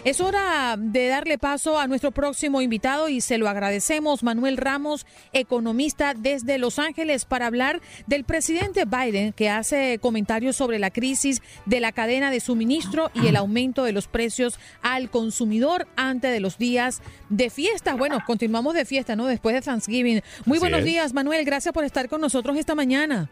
Es 0.05 0.19
hora 0.19 0.75
de 0.77 1.07
darle 1.07 1.37
paso 1.37 1.79
a 1.79 1.87
nuestro 1.87 2.11
próximo 2.11 2.61
invitado 2.61 3.07
y 3.07 3.21
se 3.21 3.37
lo 3.37 3.47
agradecemos, 3.47 4.21
Manuel 4.21 4.57
Ramos, 4.57 5.05
economista 5.31 6.13
desde 6.13 6.57
Los 6.57 6.77
Ángeles, 6.77 7.23
para 7.23 7.47
hablar 7.47 7.79
del 8.05 8.25
presidente 8.25 8.83
Biden 8.83 9.31
que 9.31 9.49
hace 9.49 9.99
comentarios 10.01 10.57
sobre 10.57 10.77
la 10.77 10.91
crisis 10.91 11.41
de 11.65 11.79
la 11.79 11.93
cadena 11.93 12.31
de 12.31 12.41
suministro 12.41 13.11
y 13.13 13.27
el 13.27 13.37
aumento 13.37 13.85
de 13.85 13.93
los 13.93 14.09
precios 14.09 14.59
al 14.81 15.09
consumidor 15.09 15.87
antes 15.95 16.33
de 16.33 16.41
los 16.41 16.57
días 16.57 17.01
de 17.29 17.49
fiesta. 17.49 17.95
Bueno, 17.95 18.19
continuamos 18.27 18.73
de 18.73 18.83
fiesta, 18.83 19.15
¿no? 19.15 19.25
Después 19.27 19.55
de 19.55 19.61
Thanksgiving. 19.61 20.21
Muy 20.45 20.57
Así 20.57 20.59
buenos 20.59 20.79
es. 20.79 20.85
días, 20.85 21.13
Manuel. 21.13 21.45
Gracias 21.45 21.73
por 21.73 21.85
estar 21.85 22.09
con 22.09 22.19
nosotros 22.19 22.57
esta 22.57 22.75
mañana. 22.75 23.29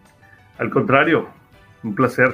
Al 0.58 0.70
contrario, 0.70 1.28
un 1.84 1.96
placer. 1.96 2.34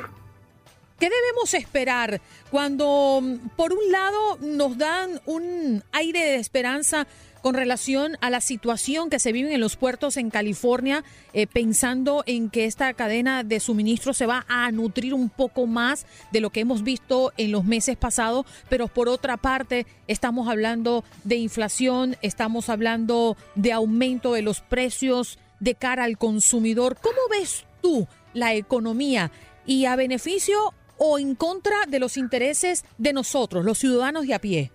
¿Qué 1.00 1.12
debemos 1.12 1.54
esperar 1.54 2.22
cuando, 2.50 3.22
por 3.56 3.72
un 3.72 3.92
lado, 3.92 4.38
nos 4.42 4.80
dan 4.80 5.22
un 5.28 5.84
aire 5.92 6.24
de 6.24 6.36
esperanza 6.38 7.06
con 7.44 7.54
relación 7.54 8.18
a 8.20 8.32
la 8.32 8.42
situación 8.42 9.12
que 9.12 9.20
se 9.20 9.32
vive 9.32 9.54
en 9.54 9.62
los 9.62 9.76
puertos 9.76 10.18
en 10.18 10.32
California, 10.32 11.04
eh, 11.34 11.46
pensando 11.46 12.24
en 12.26 12.50
que 12.50 12.66
esta 12.66 12.92
cadena 12.94 13.44
de 13.44 13.60
suministro 13.60 14.16
se 14.16 14.26
va 14.26 14.44
a 14.48 14.72
nutrir 14.72 15.14
un 15.14 15.30
poco 15.30 15.68
más 15.68 16.08
de 16.32 16.42
lo 16.42 16.50
que 16.50 16.62
hemos 16.62 16.84
visto 16.84 17.32
en 17.38 17.52
los 17.52 17.64
meses 17.64 17.96
pasados, 17.96 18.48
pero 18.68 18.88
por 18.88 19.08
otra 19.08 19.38
parte 19.38 19.86
estamos 20.08 20.50
hablando 20.50 21.04
de 21.24 21.36
inflación, 21.36 22.18
estamos 22.24 22.70
hablando 22.70 23.38
de 23.54 23.72
aumento 23.72 24.34
de 24.34 24.42
los 24.42 24.62
precios 24.62 25.38
de 25.60 25.76
cara 25.76 26.06
al 26.06 26.18
consumidor. 26.18 26.98
¿Cómo 27.00 27.20
ves 27.30 27.66
tú 27.82 28.08
la 28.34 28.56
economía 28.56 29.32
y 29.66 29.86
a 29.86 29.96
beneficio 29.96 30.74
o 30.98 31.20
en 31.20 31.36
contra 31.36 31.86
de 31.88 32.00
los 32.00 32.18
intereses 32.18 32.86
de 32.98 33.14
nosotros, 33.14 33.66
los 33.66 33.78
ciudadanos 33.78 34.28
de 34.28 34.34
a 34.34 34.40
pie? 34.40 34.72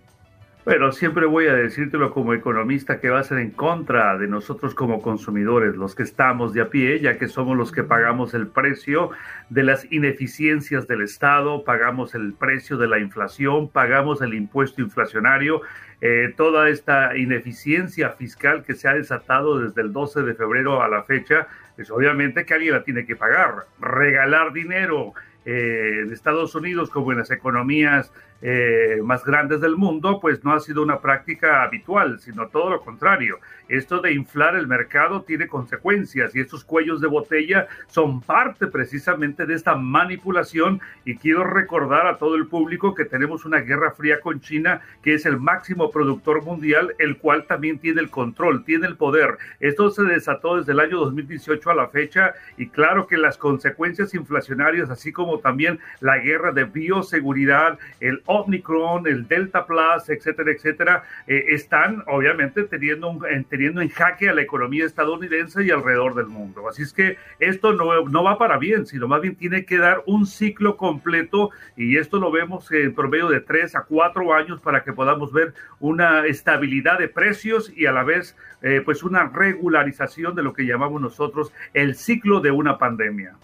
Pero 0.65 0.93
siempre 0.93 1.25
voy 1.25 1.47
a 1.47 1.53
decírtelo 1.53 2.13
como 2.13 2.33
economista 2.33 3.01
que 3.01 3.09
va 3.09 3.19
a 3.19 3.23
ser 3.25 3.39
en 3.39 3.51
contra 3.51 4.17
de 4.17 4.29
nosotros 4.29 4.73
como 4.73 5.01
consumidores, 5.01 5.75
los 5.75 5.93
que 5.93 6.03
estamos 6.03 6.53
de 6.53 6.61
a 6.61 6.69
pie, 6.69 7.01
ya 7.01 7.17
que 7.17 7.27
somos 7.27 7.57
los 7.57 7.73
que 7.73 7.83
pagamos 7.83 8.33
el 8.33 8.47
precio 8.47 9.09
de 9.49 9.63
las 9.63 9.91
ineficiencias 9.91 10.87
del 10.87 11.01
Estado, 11.01 11.65
pagamos 11.65 12.15
el 12.15 12.31
precio 12.31 12.77
de 12.77 12.87
la 12.87 12.99
inflación, 12.99 13.67
pagamos 13.67 14.21
el 14.21 14.33
impuesto 14.33 14.81
inflacionario, 14.81 15.63
eh, 15.99 16.33
toda 16.37 16.69
esta 16.69 17.17
ineficiencia 17.17 18.11
fiscal 18.11 18.63
que 18.63 18.75
se 18.75 18.87
ha 18.87 18.93
desatado 18.93 19.59
desde 19.59 19.81
el 19.81 19.91
12 19.91 20.21
de 20.21 20.33
febrero 20.33 20.81
a 20.81 20.87
la 20.87 21.03
fecha, 21.03 21.47
pues 21.75 21.91
obviamente 21.91 22.45
que 22.45 22.53
alguien 22.53 22.73
la 22.73 22.83
tiene 22.85 23.05
que 23.05 23.17
pagar. 23.17 23.65
Regalar 23.81 24.53
dinero 24.53 25.13
eh, 25.45 26.05
de 26.07 26.13
Estados 26.13 26.55
Unidos 26.55 26.89
como 26.89 27.11
en 27.11 27.19
las 27.19 27.31
economías 27.31 28.11
eh, 28.41 28.99
más 29.03 29.23
grandes 29.23 29.61
del 29.61 29.77
mundo, 29.77 30.19
pues 30.19 30.43
no 30.43 30.53
ha 30.53 30.59
sido 30.59 30.83
una 30.83 30.99
práctica 30.99 31.63
habitual, 31.63 32.19
sino 32.19 32.47
todo 32.47 32.69
lo 32.69 32.81
contrario. 32.81 33.39
Esto 33.69 34.01
de 34.01 34.13
inflar 34.13 34.55
el 34.55 34.67
mercado 34.67 35.21
tiene 35.21 35.47
consecuencias 35.47 36.35
y 36.35 36.41
estos 36.41 36.65
cuellos 36.65 36.99
de 36.99 37.07
botella 37.07 37.67
son 37.87 38.21
parte 38.21 38.67
precisamente 38.67 39.45
de 39.45 39.53
esta 39.53 39.75
manipulación 39.75 40.81
y 41.05 41.15
quiero 41.15 41.43
recordar 41.45 42.07
a 42.07 42.17
todo 42.17 42.35
el 42.35 42.47
público 42.47 42.93
que 42.93 43.05
tenemos 43.05 43.45
una 43.45 43.61
guerra 43.61 43.91
fría 43.91 44.19
con 44.19 44.41
China, 44.41 44.81
que 45.01 45.13
es 45.13 45.25
el 45.25 45.39
máximo 45.39 45.91
productor 45.91 46.43
mundial, 46.43 46.93
el 46.99 47.17
cual 47.17 47.45
también 47.47 47.79
tiene 47.79 48.01
el 48.01 48.09
control, 48.09 48.65
tiene 48.65 48.87
el 48.87 48.97
poder. 48.97 49.37
Esto 49.59 49.89
se 49.89 50.03
desató 50.03 50.57
desde 50.57 50.73
el 50.73 50.79
año 50.79 50.99
2018 50.99 51.69
a 51.69 51.75
la 51.75 51.87
fecha 51.87 52.33
y 52.57 52.67
claro 52.67 53.07
que 53.07 53.17
las 53.17 53.37
consecuencias 53.37 54.13
inflacionarias, 54.13 54.89
así 54.89 55.11
como 55.11 55.39
también 55.39 55.79
la 56.01 56.17
guerra 56.17 56.51
de 56.51 56.65
bioseguridad, 56.65 57.79
el 57.99 58.21
Omicron, 58.41 59.07
el 59.07 59.27
Delta 59.27 59.65
Plus, 59.65 60.09
etcétera, 60.09 60.51
etcétera, 60.51 61.03
eh, 61.27 61.45
están 61.49 62.03
obviamente 62.07 62.63
teniendo, 62.63 63.09
un, 63.09 63.25
en, 63.25 63.43
teniendo 63.45 63.81
en 63.81 63.89
jaque 63.89 64.29
a 64.29 64.33
la 64.33 64.41
economía 64.41 64.85
estadounidense 64.85 65.63
y 65.63 65.71
alrededor 65.71 66.15
del 66.15 66.27
mundo. 66.27 66.67
Así 66.67 66.83
es 66.83 66.93
que 66.93 67.17
esto 67.39 67.73
no, 67.73 68.05
no 68.05 68.23
va 68.23 68.37
para 68.37 68.57
bien, 68.57 68.85
sino 68.85 69.07
más 69.07 69.21
bien 69.21 69.35
tiene 69.35 69.65
que 69.65 69.77
dar 69.77 70.03
un 70.05 70.25
ciclo 70.25 70.77
completo 70.77 71.51
y 71.75 71.97
esto 71.97 72.19
lo 72.19 72.31
vemos 72.31 72.71
en 72.71 72.93
promedio 72.93 73.29
de 73.29 73.41
tres 73.41 73.75
a 73.75 73.83
cuatro 73.83 74.33
años 74.33 74.61
para 74.61 74.83
que 74.83 74.93
podamos 74.93 75.31
ver 75.31 75.53
una 75.79 76.25
estabilidad 76.25 76.99
de 76.99 77.07
precios 77.07 77.71
y 77.75 77.85
a 77.85 77.91
la 77.91 78.03
vez 78.03 78.35
eh, 78.61 78.81
pues 78.83 79.03
una 79.03 79.27
regularización 79.27 80.35
de 80.35 80.43
lo 80.43 80.53
que 80.53 80.63
llamamos 80.63 81.01
nosotros 81.01 81.51
el 81.73 81.95
ciclo 81.95 82.39
de 82.39 82.51
una 82.51 82.77
pandemia. 82.77 83.35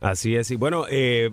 Así 0.00 0.36
es, 0.36 0.50
y 0.50 0.56
bueno, 0.56 0.84
eh, 0.90 1.30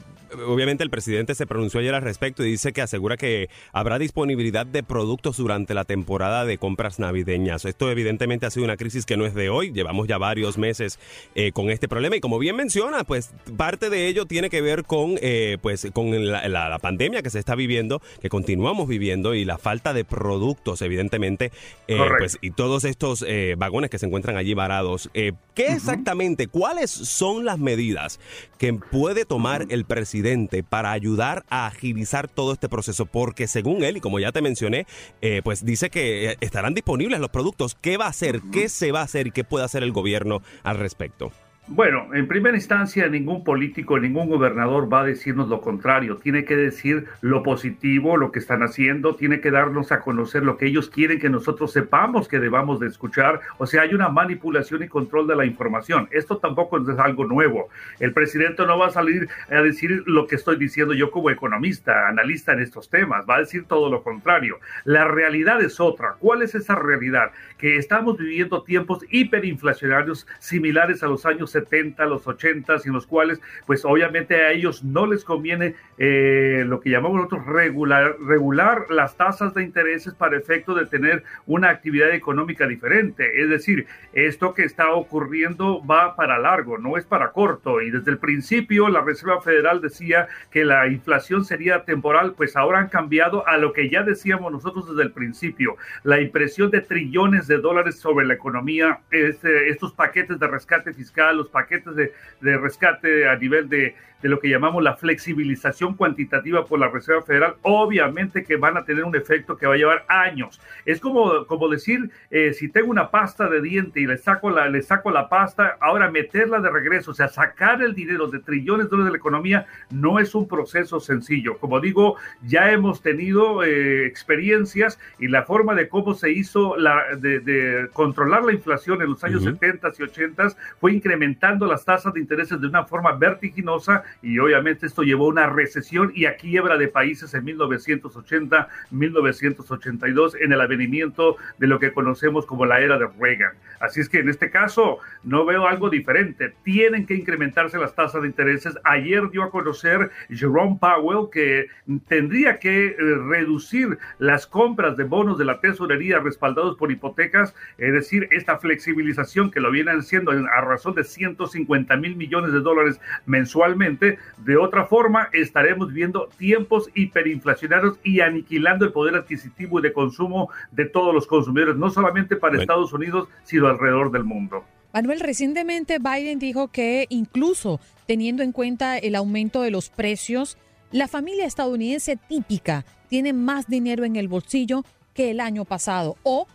obviamente 0.47 0.83
el 0.83 0.89
presidente 0.89 1.35
se 1.35 1.45
pronunció 1.47 1.79
ayer 1.79 1.93
al 1.95 2.01
respecto 2.01 2.43
y 2.45 2.51
dice 2.51 2.73
que 2.73 2.81
asegura 2.81 3.17
que 3.17 3.49
habrá 3.73 3.99
disponibilidad 3.99 4.65
de 4.65 4.83
productos 4.83 5.37
durante 5.37 5.73
la 5.73 5.85
temporada 5.85 6.45
de 6.45 6.57
compras 6.57 6.99
navideñas. 6.99 7.65
Esto 7.65 7.89
evidentemente 7.91 8.45
ha 8.45 8.51
sido 8.51 8.63
una 8.65 8.77
crisis 8.77 9.05
que 9.05 9.17
no 9.17 9.25
es 9.25 9.33
de 9.33 9.49
hoy, 9.49 9.71
llevamos 9.71 10.07
ya 10.07 10.17
varios 10.17 10.57
meses 10.57 10.99
eh, 11.35 11.51
con 11.51 11.69
este 11.69 11.87
problema 11.87 12.15
y 12.15 12.19
como 12.21 12.39
bien 12.39 12.55
menciona, 12.55 13.03
pues 13.03 13.31
parte 13.57 13.89
de 13.89 14.07
ello 14.07 14.25
tiene 14.25 14.49
que 14.49 14.61
ver 14.61 14.83
con, 14.83 15.15
eh, 15.21 15.57
pues, 15.61 15.87
con 15.93 16.31
la, 16.31 16.47
la- 16.47 16.69
la 16.69 16.79
pandemia 16.79 17.21
que 17.21 17.29
se 17.29 17.39
está 17.39 17.55
viviendo, 17.55 18.01
que 18.21 18.29
continuamos 18.29 18.87
viviendo 18.87 19.33
y 19.33 19.43
la 19.45 19.57
falta 19.57 19.93
de 19.93 20.05
productos, 20.05 20.81
evidentemente, 20.81 21.51
eh, 21.87 21.97
pues, 22.17 22.37
y 22.41 22.51
todos 22.51 22.83
estos 22.85 23.25
vagones 23.57 23.89
que 23.89 23.97
se 23.99 24.05
encuentran 24.05 24.37
allí 24.37 24.53
varados. 24.53 25.09
¿Qué 25.13 25.67
exactamente, 25.67 26.47
cuáles 26.47 26.89
son 26.91 27.43
las 27.45 27.59
medidas 27.59 28.19
que 28.57 28.73
puede 28.73 29.25
tomar 29.25 29.65
el 29.69 29.85
presidente 29.85 30.20
para 30.69 30.91
ayudar 30.91 31.43
a 31.49 31.67
agilizar 31.67 32.27
todo 32.27 32.53
este 32.53 32.69
proceso? 32.69 33.05
Porque 33.05 33.47
según 33.47 33.83
él, 33.83 33.97
y 33.97 34.01
como 34.01 34.19
ya 34.19 34.31
te 34.31 34.41
mencioné, 34.41 34.85
eh, 35.21 35.41
pues 35.43 35.65
dice 35.65 35.89
que 35.89 36.31
eh, 36.31 36.37
estarán 36.41 36.73
disponibles 36.73 37.19
los 37.19 37.29
productos. 37.29 37.75
¿Qué 37.79 37.97
va 37.97 38.05
a 38.05 38.09
hacer? 38.09 38.41
¿Qué 38.51 38.69
se 38.69 38.91
va 38.91 39.01
a 39.01 39.03
hacer 39.03 39.27
y 39.27 39.31
qué 39.31 39.43
puede 39.43 39.65
hacer 39.65 39.83
el 39.83 39.91
gobierno 39.91 40.41
al 40.63 40.77
respecto? 40.77 41.31
Bueno, 41.67 42.09
en 42.13 42.27
primera 42.27 42.57
instancia, 42.57 43.07
ningún 43.07 43.43
político, 43.43 43.99
ningún 43.99 44.27
gobernador 44.27 44.91
va 44.91 45.01
a 45.01 45.05
decirnos 45.05 45.47
lo 45.47 45.61
contrario. 45.61 46.17
Tiene 46.17 46.43
que 46.43 46.55
decir 46.57 47.05
lo 47.21 47.43
positivo, 47.43 48.17
lo 48.17 48.31
que 48.31 48.39
están 48.39 48.63
haciendo, 48.63 49.15
tiene 49.15 49.41
que 49.41 49.51
darnos 49.51 49.91
a 49.91 49.99
conocer 49.99 50.43
lo 50.43 50.57
que 50.57 50.65
ellos 50.65 50.89
quieren 50.89 51.19
que 51.19 51.29
nosotros 51.29 51.71
sepamos 51.71 52.27
que 52.27 52.39
debamos 52.39 52.79
de 52.79 52.87
escuchar. 52.87 53.41
O 53.59 53.67
sea, 53.67 53.83
hay 53.83 53.93
una 53.93 54.09
manipulación 54.09 54.83
y 54.83 54.87
control 54.87 55.27
de 55.27 55.35
la 55.35 55.45
información. 55.45 56.09
Esto 56.11 56.39
tampoco 56.39 56.79
es 56.79 56.97
algo 56.97 57.25
nuevo. 57.25 57.69
El 57.99 58.11
presidente 58.11 58.65
no 58.65 58.79
va 58.79 58.87
a 58.87 58.91
salir 58.91 59.29
a 59.49 59.61
decir 59.61 60.03
lo 60.07 60.25
que 60.25 60.35
estoy 60.37 60.57
diciendo 60.57 60.95
yo 60.95 61.11
como 61.11 61.29
economista, 61.29 62.07
analista 62.07 62.53
en 62.53 62.61
estos 62.61 62.89
temas. 62.89 63.25
Va 63.29 63.35
a 63.35 63.41
decir 63.41 63.65
todo 63.65 63.89
lo 63.89 64.01
contrario. 64.01 64.57
La 64.83 65.05
realidad 65.05 65.61
es 65.61 65.79
otra. 65.79 66.15
¿Cuál 66.19 66.41
es 66.41 66.55
esa 66.55 66.75
realidad? 66.75 67.31
Que 67.59 67.77
estamos 67.77 68.17
viviendo 68.17 68.63
tiempos 68.63 69.05
hiperinflacionarios 69.09 70.27
similares 70.39 71.03
a 71.03 71.07
los 71.07 71.25
años 71.25 71.50
70, 71.51 72.05
los 72.05 72.27
80, 72.27 72.77
en 72.85 72.93
los 72.93 73.07
cuales, 73.07 73.41
pues 73.65 73.85
obviamente 73.85 74.35
a 74.35 74.51
ellos 74.51 74.83
no 74.83 75.05
les 75.05 75.23
conviene 75.23 75.75
eh, 75.97 76.63
lo 76.65 76.79
que 76.79 76.89
llamamos 76.89 77.17
nosotros 77.17 77.45
regular, 77.45 78.15
regular 78.19 78.85
las 78.89 79.15
tasas 79.17 79.53
de 79.53 79.63
intereses 79.63 80.13
para 80.13 80.37
efecto 80.37 80.73
de 80.73 80.85
tener 80.85 81.23
una 81.45 81.69
actividad 81.69 82.11
económica 82.11 82.67
diferente. 82.67 83.41
Es 83.41 83.49
decir, 83.49 83.87
esto 84.13 84.53
que 84.53 84.63
está 84.63 84.93
ocurriendo 84.93 85.85
va 85.85 86.15
para 86.15 86.39
largo, 86.39 86.77
no 86.77 86.97
es 86.97 87.05
para 87.05 87.31
corto. 87.31 87.81
Y 87.81 87.91
desde 87.91 88.11
el 88.11 88.17
principio 88.17 88.89
la 88.89 89.01
Reserva 89.01 89.41
Federal 89.41 89.81
decía 89.81 90.27
que 90.51 90.65
la 90.65 90.87
inflación 90.87 91.45
sería 91.45 91.83
temporal, 91.83 92.33
pues 92.35 92.55
ahora 92.55 92.79
han 92.79 92.89
cambiado 92.89 93.47
a 93.47 93.57
lo 93.57 93.73
que 93.73 93.89
ya 93.89 94.03
decíamos 94.03 94.51
nosotros 94.51 94.89
desde 94.89 95.03
el 95.03 95.11
principio. 95.11 95.75
La 96.03 96.21
impresión 96.21 96.71
de 96.71 96.81
trillones 96.81 97.47
de 97.47 97.57
dólares 97.57 97.99
sobre 97.99 98.25
la 98.25 98.33
economía, 98.33 98.99
este, 99.11 99.69
estos 99.69 99.93
paquetes 99.93 100.39
de 100.39 100.47
rescate 100.47 100.93
fiscal, 100.93 101.39
los 101.41 101.49
paquetes 101.49 101.95
de, 101.95 102.13
de 102.41 102.57
rescate 102.57 103.27
a 103.27 103.35
nivel 103.35 103.69
de, 103.69 103.95
de 104.21 104.29
lo 104.29 104.39
que 104.39 104.49
llamamos 104.49 104.83
la 104.83 104.95
flexibilización 104.95 105.95
cuantitativa 105.95 106.65
por 106.65 106.79
la 106.79 106.89
Reserva 106.89 107.23
Federal, 107.23 107.55
obviamente 107.63 108.43
que 108.43 108.55
van 108.55 108.77
a 108.77 108.85
tener 108.85 109.03
un 109.03 109.15
efecto 109.15 109.57
que 109.57 109.65
va 109.65 109.73
a 109.73 109.77
llevar 109.77 110.05
años. 110.07 110.61
Es 110.85 110.99
como, 110.99 111.45
como 111.47 111.69
decir, 111.69 112.11
eh, 112.29 112.53
si 112.53 112.69
tengo 112.69 112.91
una 112.91 113.09
pasta 113.09 113.49
de 113.49 113.61
diente 113.61 113.99
y 113.99 114.05
le 114.05 114.17
saco, 114.17 114.49
la, 114.49 114.69
le 114.69 114.81
saco 114.81 115.11
la 115.11 115.29
pasta, 115.29 115.77
ahora 115.79 116.11
meterla 116.11 116.59
de 116.59 116.69
regreso, 116.69 117.11
o 117.11 117.13
sea, 117.13 117.27
sacar 117.27 117.81
el 117.81 117.95
dinero 117.95 118.27
de 118.27 118.39
trillones 118.39 118.85
de 118.85 118.91
dólares 118.91 119.07
de 119.07 119.11
la 119.11 119.17
economía 119.17 119.65
no 119.89 120.19
es 120.19 120.35
un 120.35 120.47
proceso 120.47 120.99
sencillo. 120.99 121.57
Como 121.57 121.79
digo, 121.79 122.17
ya 122.43 122.71
hemos 122.71 123.01
tenido 123.01 123.63
eh, 123.63 124.05
experiencias 124.05 124.99
y 125.19 125.27
la 125.27 125.43
forma 125.43 125.73
de 125.73 125.87
cómo 125.87 126.13
se 126.13 126.31
hizo 126.31 126.77
la, 126.77 127.15
de, 127.17 127.39
de 127.39 127.89
controlar 127.93 128.43
la 128.43 128.53
inflación 128.53 129.01
en 129.01 129.09
los 129.09 129.23
años 129.23 129.41
Ujú. 129.41 129.51
70 129.53 129.91
y 129.97 130.03
80 130.03 130.49
fue 130.79 130.93
incrementando 131.31 131.65
las 131.65 131.85
tasas 131.85 132.13
de 132.13 132.19
intereses 132.19 132.59
de 132.59 132.67
una 132.67 132.83
forma 132.83 133.13
vertiginosa 133.13 134.03
y 134.21 134.37
obviamente 134.39 134.85
esto 134.85 135.01
llevó 135.01 135.25
a 135.25 135.29
una 135.29 135.47
recesión 135.47 136.11
y 136.13 136.25
a 136.25 136.35
quiebra 136.35 136.77
de 136.77 136.87
países 136.87 137.33
en 137.33 137.45
1980, 137.45 138.67
1982 138.91 140.35
en 140.35 140.51
el 140.51 140.61
avenimiento 140.61 141.37
de 141.57 141.67
lo 141.67 141.79
que 141.79 141.93
conocemos 141.93 142.45
como 142.45 142.65
la 142.65 142.81
era 142.81 142.97
de 142.97 143.07
Reagan. 143.19 143.53
Así 143.79 144.01
es 144.01 144.09
que 144.09 144.19
en 144.19 144.29
este 144.29 144.49
caso 144.49 144.99
no 145.23 145.45
veo 145.45 145.67
algo 145.67 145.89
diferente. 145.89 146.53
Tienen 146.63 147.05
que 147.05 147.15
incrementarse 147.15 147.77
las 147.77 147.95
tasas 147.95 148.21
de 148.21 148.27
intereses. 148.27 148.77
Ayer 148.83 149.29
dio 149.31 149.43
a 149.43 149.51
conocer 149.51 150.11
Jerome 150.29 150.77
Powell 150.79 151.29
que 151.31 151.67
tendría 152.07 152.59
que 152.59 152.87
eh, 152.87 152.95
reducir 153.27 153.97
las 154.19 154.45
compras 154.45 154.97
de 154.97 155.03
bonos 155.03 155.37
de 155.37 155.45
la 155.45 155.59
tesorería 155.59 156.19
respaldados 156.19 156.75
por 156.75 156.91
hipotecas, 156.91 157.55
es 157.77 157.93
decir, 157.93 158.27
esta 158.31 158.57
flexibilización 158.57 159.49
que 159.49 159.59
lo 159.59 159.71
vienen 159.71 159.99
haciendo 159.99 160.31
a 160.31 160.61
razón 160.61 160.93
de 160.95 161.03
150 161.21 161.95
mil 161.97 162.15
millones 162.15 162.51
de 162.51 162.59
dólares 162.61 162.99
mensualmente. 163.25 164.17
De 164.37 164.57
otra 164.57 164.85
forma, 164.85 165.29
estaremos 165.33 165.93
viendo 165.93 166.27
tiempos 166.37 166.89
hiperinflacionarios 166.95 167.99
y 168.03 168.21
aniquilando 168.21 168.85
el 168.85 168.91
poder 168.91 169.15
adquisitivo 169.15 169.79
y 169.79 169.83
de 169.83 169.93
consumo 169.93 170.49
de 170.71 170.85
todos 170.85 171.13
los 171.13 171.27
consumidores, 171.27 171.75
no 171.75 171.89
solamente 171.91 172.35
para 172.35 172.51
Bueno. 172.51 172.61
Estados 172.63 172.93
Unidos, 172.93 173.27
sino 173.43 173.67
alrededor 173.67 174.11
del 174.11 174.23
mundo. 174.23 174.63
Manuel, 174.93 175.19
recientemente 175.21 175.99
Biden 175.99 176.39
dijo 176.39 176.67
que 176.69 177.05
incluso 177.09 177.79
teniendo 178.07 178.43
en 178.43 178.51
cuenta 178.51 178.97
el 178.97 179.15
aumento 179.15 179.61
de 179.61 179.71
los 179.71 179.89
precios, 179.89 180.57
la 180.91 181.07
familia 181.07 181.45
estadounidense 181.45 182.17
típica 182.17 182.83
tiene 183.07 183.31
más 183.31 183.67
dinero 183.67 184.03
en 184.03 184.15
el 184.17 184.27
bolsillo 184.27 184.83
que 185.13 185.31
el 185.31 185.39
año 185.39 185.63
pasado 185.65 186.17
o 186.23 186.47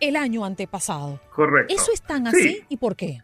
el 0.00 0.16
año 0.16 0.44
antepasado. 0.44 1.20
Correcto. 1.34 1.72
¿Eso 1.74 1.92
es 1.92 2.02
tan 2.02 2.26
Sí. 2.26 2.36
así 2.36 2.62
y 2.68 2.76
por 2.76 2.96
qué? 2.96 3.20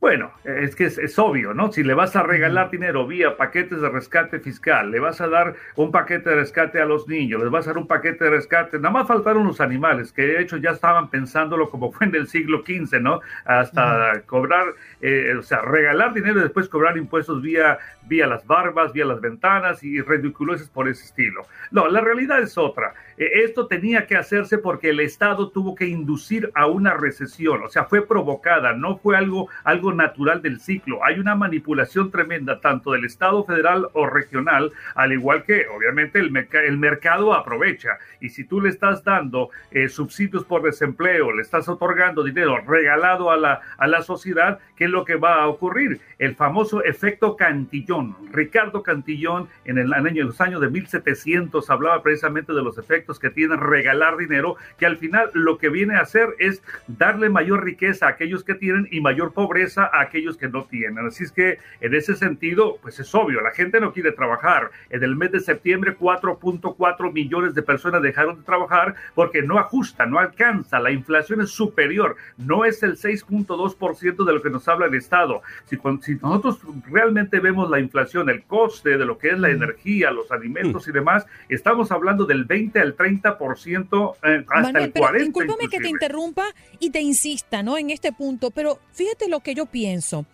Bueno, 0.00 0.30
es 0.44 0.76
que 0.76 0.84
es, 0.84 0.96
es 0.96 1.18
obvio, 1.18 1.54
¿no? 1.54 1.72
Si 1.72 1.82
le 1.82 1.92
vas 1.92 2.14
a 2.14 2.22
regalar 2.22 2.70
dinero 2.70 3.04
vía 3.04 3.36
paquetes 3.36 3.80
de 3.80 3.88
rescate 3.88 4.38
fiscal, 4.38 4.92
le 4.92 5.00
vas 5.00 5.20
a 5.20 5.26
dar 5.26 5.56
un 5.74 5.90
paquete 5.90 6.30
de 6.30 6.36
rescate 6.36 6.80
a 6.80 6.84
los 6.84 7.08
niños, 7.08 7.42
les 7.42 7.50
vas 7.50 7.66
a 7.66 7.70
dar 7.70 7.78
un 7.78 7.88
paquete 7.88 8.22
de 8.26 8.30
rescate, 8.30 8.78
nada 8.78 8.90
más 8.90 9.08
faltaron 9.08 9.44
los 9.44 9.60
animales, 9.60 10.12
que 10.12 10.22
de 10.22 10.40
hecho 10.40 10.56
ya 10.56 10.70
estaban 10.70 11.10
pensándolo 11.10 11.68
como 11.68 11.90
fue 11.90 12.06
en 12.06 12.14
el 12.14 12.28
siglo 12.28 12.62
XV, 12.64 13.00
¿no? 13.00 13.22
Hasta 13.44 14.22
cobrar, 14.26 14.66
eh, 15.00 15.34
o 15.36 15.42
sea, 15.42 15.62
regalar 15.62 16.14
dinero 16.14 16.38
y 16.38 16.42
después 16.42 16.68
cobrar 16.68 16.96
impuestos 16.96 17.42
vía, 17.42 17.78
vía 18.02 18.28
las 18.28 18.46
barbas, 18.46 18.92
vía 18.92 19.04
las 19.04 19.20
ventanas 19.20 19.82
y 19.82 20.00
ridiculeces 20.00 20.68
por 20.68 20.88
ese 20.88 21.06
estilo. 21.06 21.42
No, 21.72 21.88
la 21.88 22.00
realidad 22.00 22.40
es 22.40 22.56
otra. 22.56 22.94
Eh, 23.18 23.42
esto 23.44 23.66
tenía 23.66 24.06
que 24.06 24.16
hacerse 24.16 24.58
porque 24.58 24.90
el 24.90 25.00
Estado 25.00 25.50
tuvo 25.50 25.74
que 25.74 25.86
inducir 25.86 26.50
a 26.54 26.66
una 26.66 26.94
recesión, 26.94 27.62
o 27.62 27.68
sea, 27.68 27.84
fue 27.84 28.06
provocada, 28.06 28.72
no 28.72 28.96
fue 28.98 29.16
algo, 29.16 29.48
algo 29.64 29.92
natural 29.92 30.40
del 30.40 30.60
ciclo. 30.60 31.04
Hay 31.04 31.18
una 31.18 31.34
manipulación 31.34 32.10
tremenda 32.10 32.60
tanto 32.60 32.92
del 32.92 33.04
Estado 33.04 33.44
federal 33.44 33.88
o 33.92 34.06
regional, 34.06 34.72
al 34.94 35.12
igual 35.12 35.42
que 35.42 35.66
obviamente 35.68 36.18
el, 36.20 36.34
el 36.64 36.78
mercado 36.78 37.34
aprovecha. 37.34 37.98
Y 38.20 38.30
si 38.30 38.44
tú 38.44 38.60
le 38.60 38.70
estás 38.70 39.02
dando 39.04 39.50
eh, 39.70 39.88
subsidios 39.88 40.44
por 40.44 40.62
desempleo, 40.62 41.32
le 41.32 41.42
estás 41.42 41.68
otorgando 41.68 42.22
dinero 42.22 42.58
regalado 42.66 43.30
a 43.30 43.36
la, 43.36 43.60
a 43.76 43.86
la 43.86 44.02
sociedad, 44.02 44.58
¿qué 44.76 44.84
es 44.84 44.90
lo 44.90 45.04
que 45.04 45.16
va 45.16 45.42
a 45.42 45.48
ocurrir? 45.48 46.00
El 46.18 46.34
famoso 46.36 46.82
efecto 46.84 47.36
Cantillón. 47.36 48.16
Ricardo 48.32 48.82
Cantillón 48.82 49.48
en 49.64 49.78
el 49.78 49.88
en 49.98 50.26
los 50.26 50.40
años 50.40 50.60
de 50.60 50.70
1700 50.70 51.68
hablaba 51.70 52.02
precisamente 52.02 52.52
de 52.52 52.62
los 52.62 52.78
efectos 52.78 53.07
que 53.16 53.30
tiene 53.30 53.56
regalar 53.56 54.16
dinero, 54.16 54.56
que 54.76 54.86
al 54.86 54.98
final 54.98 55.30
lo 55.32 55.56
que 55.56 55.68
viene 55.68 55.96
a 55.96 56.00
hacer 56.00 56.34
es 56.38 56.62
darle 56.88 57.30
mayor 57.30 57.64
riqueza 57.64 58.06
a 58.06 58.10
aquellos 58.10 58.44
que 58.44 58.54
tienen 58.54 58.88
y 58.90 59.00
mayor 59.00 59.32
pobreza 59.32 59.88
a 59.92 60.00
aquellos 60.02 60.36
que 60.36 60.48
no 60.48 60.64
tienen. 60.64 61.06
Así 61.06 61.24
es 61.24 61.32
que 61.32 61.58
en 61.80 61.94
ese 61.94 62.16
sentido, 62.16 62.78
pues 62.82 62.98
es 62.98 63.14
obvio, 63.14 63.40
la 63.40 63.52
gente 63.52 63.80
no 63.80 63.92
quiere 63.92 64.12
trabajar. 64.12 64.70
En 64.90 65.02
el 65.02 65.16
mes 65.16 65.32
de 65.32 65.40
septiembre, 65.40 65.96
4.4 65.96 67.12
millones 67.12 67.54
de 67.54 67.62
personas 67.62 68.02
dejaron 68.02 68.36
de 68.38 68.42
trabajar 68.42 68.94
porque 69.14 69.42
no 69.42 69.58
ajusta, 69.58 70.06
no 70.06 70.18
alcanza, 70.18 70.80
la 70.80 70.90
inflación 70.90 71.40
es 71.40 71.50
superior, 71.50 72.16
no 72.36 72.64
es 72.64 72.82
el 72.82 72.96
6.2% 72.96 74.24
de 74.24 74.32
lo 74.32 74.42
que 74.42 74.50
nos 74.50 74.66
habla 74.68 74.86
el 74.86 74.94
Estado. 74.94 75.42
Si, 75.64 75.78
si 76.02 76.14
nosotros 76.16 76.60
realmente 76.90 77.40
vemos 77.40 77.70
la 77.70 77.80
inflación, 77.80 78.28
el 78.30 78.42
coste 78.44 78.98
de 78.98 79.04
lo 79.04 79.18
que 79.18 79.28
es 79.28 79.38
la 79.38 79.50
energía, 79.50 80.10
los 80.10 80.30
alimentos 80.32 80.88
y 80.88 80.92
demás, 80.92 81.26
estamos 81.48 81.92
hablando 81.92 82.24
del 82.24 82.44
20 82.44 82.80
al 82.80 82.94
30%, 82.98 84.16
eh, 84.24 84.44
hasta 84.48 84.60
Manuel, 84.60 84.84
el 84.84 84.92
pero 84.92 85.06
40%. 85.06 85.18
discúlpame 85.24 85.68
que 85.70 85.78
te 85.78 85.88
interrumpa 85.88 86.44
y 86.78 86.90
te 86.90 87.00
insista, 87.00 87.62
¿no? 87.62 87.78
En 87.78 87.90
este 87.90 88.12
punto, 88.12 88.50
pero 88.50 88.78
fíjate 88.92 89.28
lo 89.28 89.40
que 89.40 89.54
yo 89.54 89.66
pienso. 89.66 90.26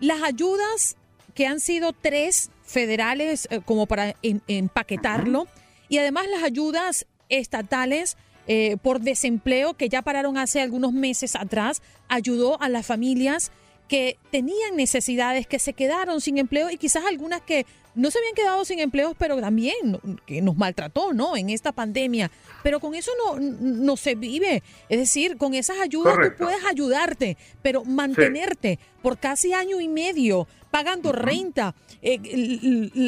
Las 0.00 0.22
ayudas 0.22 0.96
que 1.34 1.46
han 1.46 1.60
sido 1.60 1.92
tres 1.92 2.50
federales, 2.64 3.48
eh, 3.50 3.60
como 3.64 3.86
para 3.86 4.14
en- 4.22 4.42
empaquetarlo, 4.48 5.46
y 5.88 5.98
además 5.98 6.26
las 6.30 6.42
ayudas 6.42 7.06
estatales 7.28 8.16
eh, 8.50 8.78
por 8.82 9.00
desempleo 9.00 9.74
que 9.74 9.90
ya 9.90 10.00
pararon 10.00 10.38
hace 10.38 10.62
algunos 10.62 10.92
meses 10.94 11.36
atrás, 11.36 11.82
ayudó 12.08 12.60
a 12.62 12.70
las 12.70 12.86
familias 12.86 13.52
que 13.88 14.18
tenían 14.30 14.74
necesidades, 14.74 15.46
que 15.46 15.58
se 15.58 15.74
quedaron 15.74 16.20
sin 16.22 16.38
empleo 16.38 16.70
y 16.70 16.78
quizás 16.78 17.04
algunas 17.06 17.42
que 17.42 17.66
no 17.98 18.10
se 18.12 18.18
habían 18.18 18.34
quedado 18.34 18.64
sin 18.64 18.78
empleos, 18.78 19.14
pero 19.18 19.40
también 19.40 19.98
que 20.24 20.40
nos 20.40 20.56
maltrató, 20.56 21.12
¿no? 21.12 21.36
En 21.36 21.50
esta 21.50 21.72
pandemia. 21.72 22.30
Pero 22.62 22.78
con 22.78 22.94
eso 22.94 23.10
no, 23.24 23.40
no 23.40 23.96
se 23.96 24.14
vive. 24.14 24.62
Es 24.88 24.98
decir, 24.98 25.36
con 25.36 25.54
esas 25.54 25.80
ayudas 25.80 26.14
tú 26.14 26.44
puedes 26.44 26.64
ayudarte, 26.64 27.36
pero 27.60 27.84
mantenerte 27.84 28.78
por 29.02 29.18
casi 29.18 29.52
año 29.52 29.80
y 29.80 29.88
medio 29.88 30.46
pagando 30.70 31.12
renta, 31.12 31.74
eh, 32.02 32.20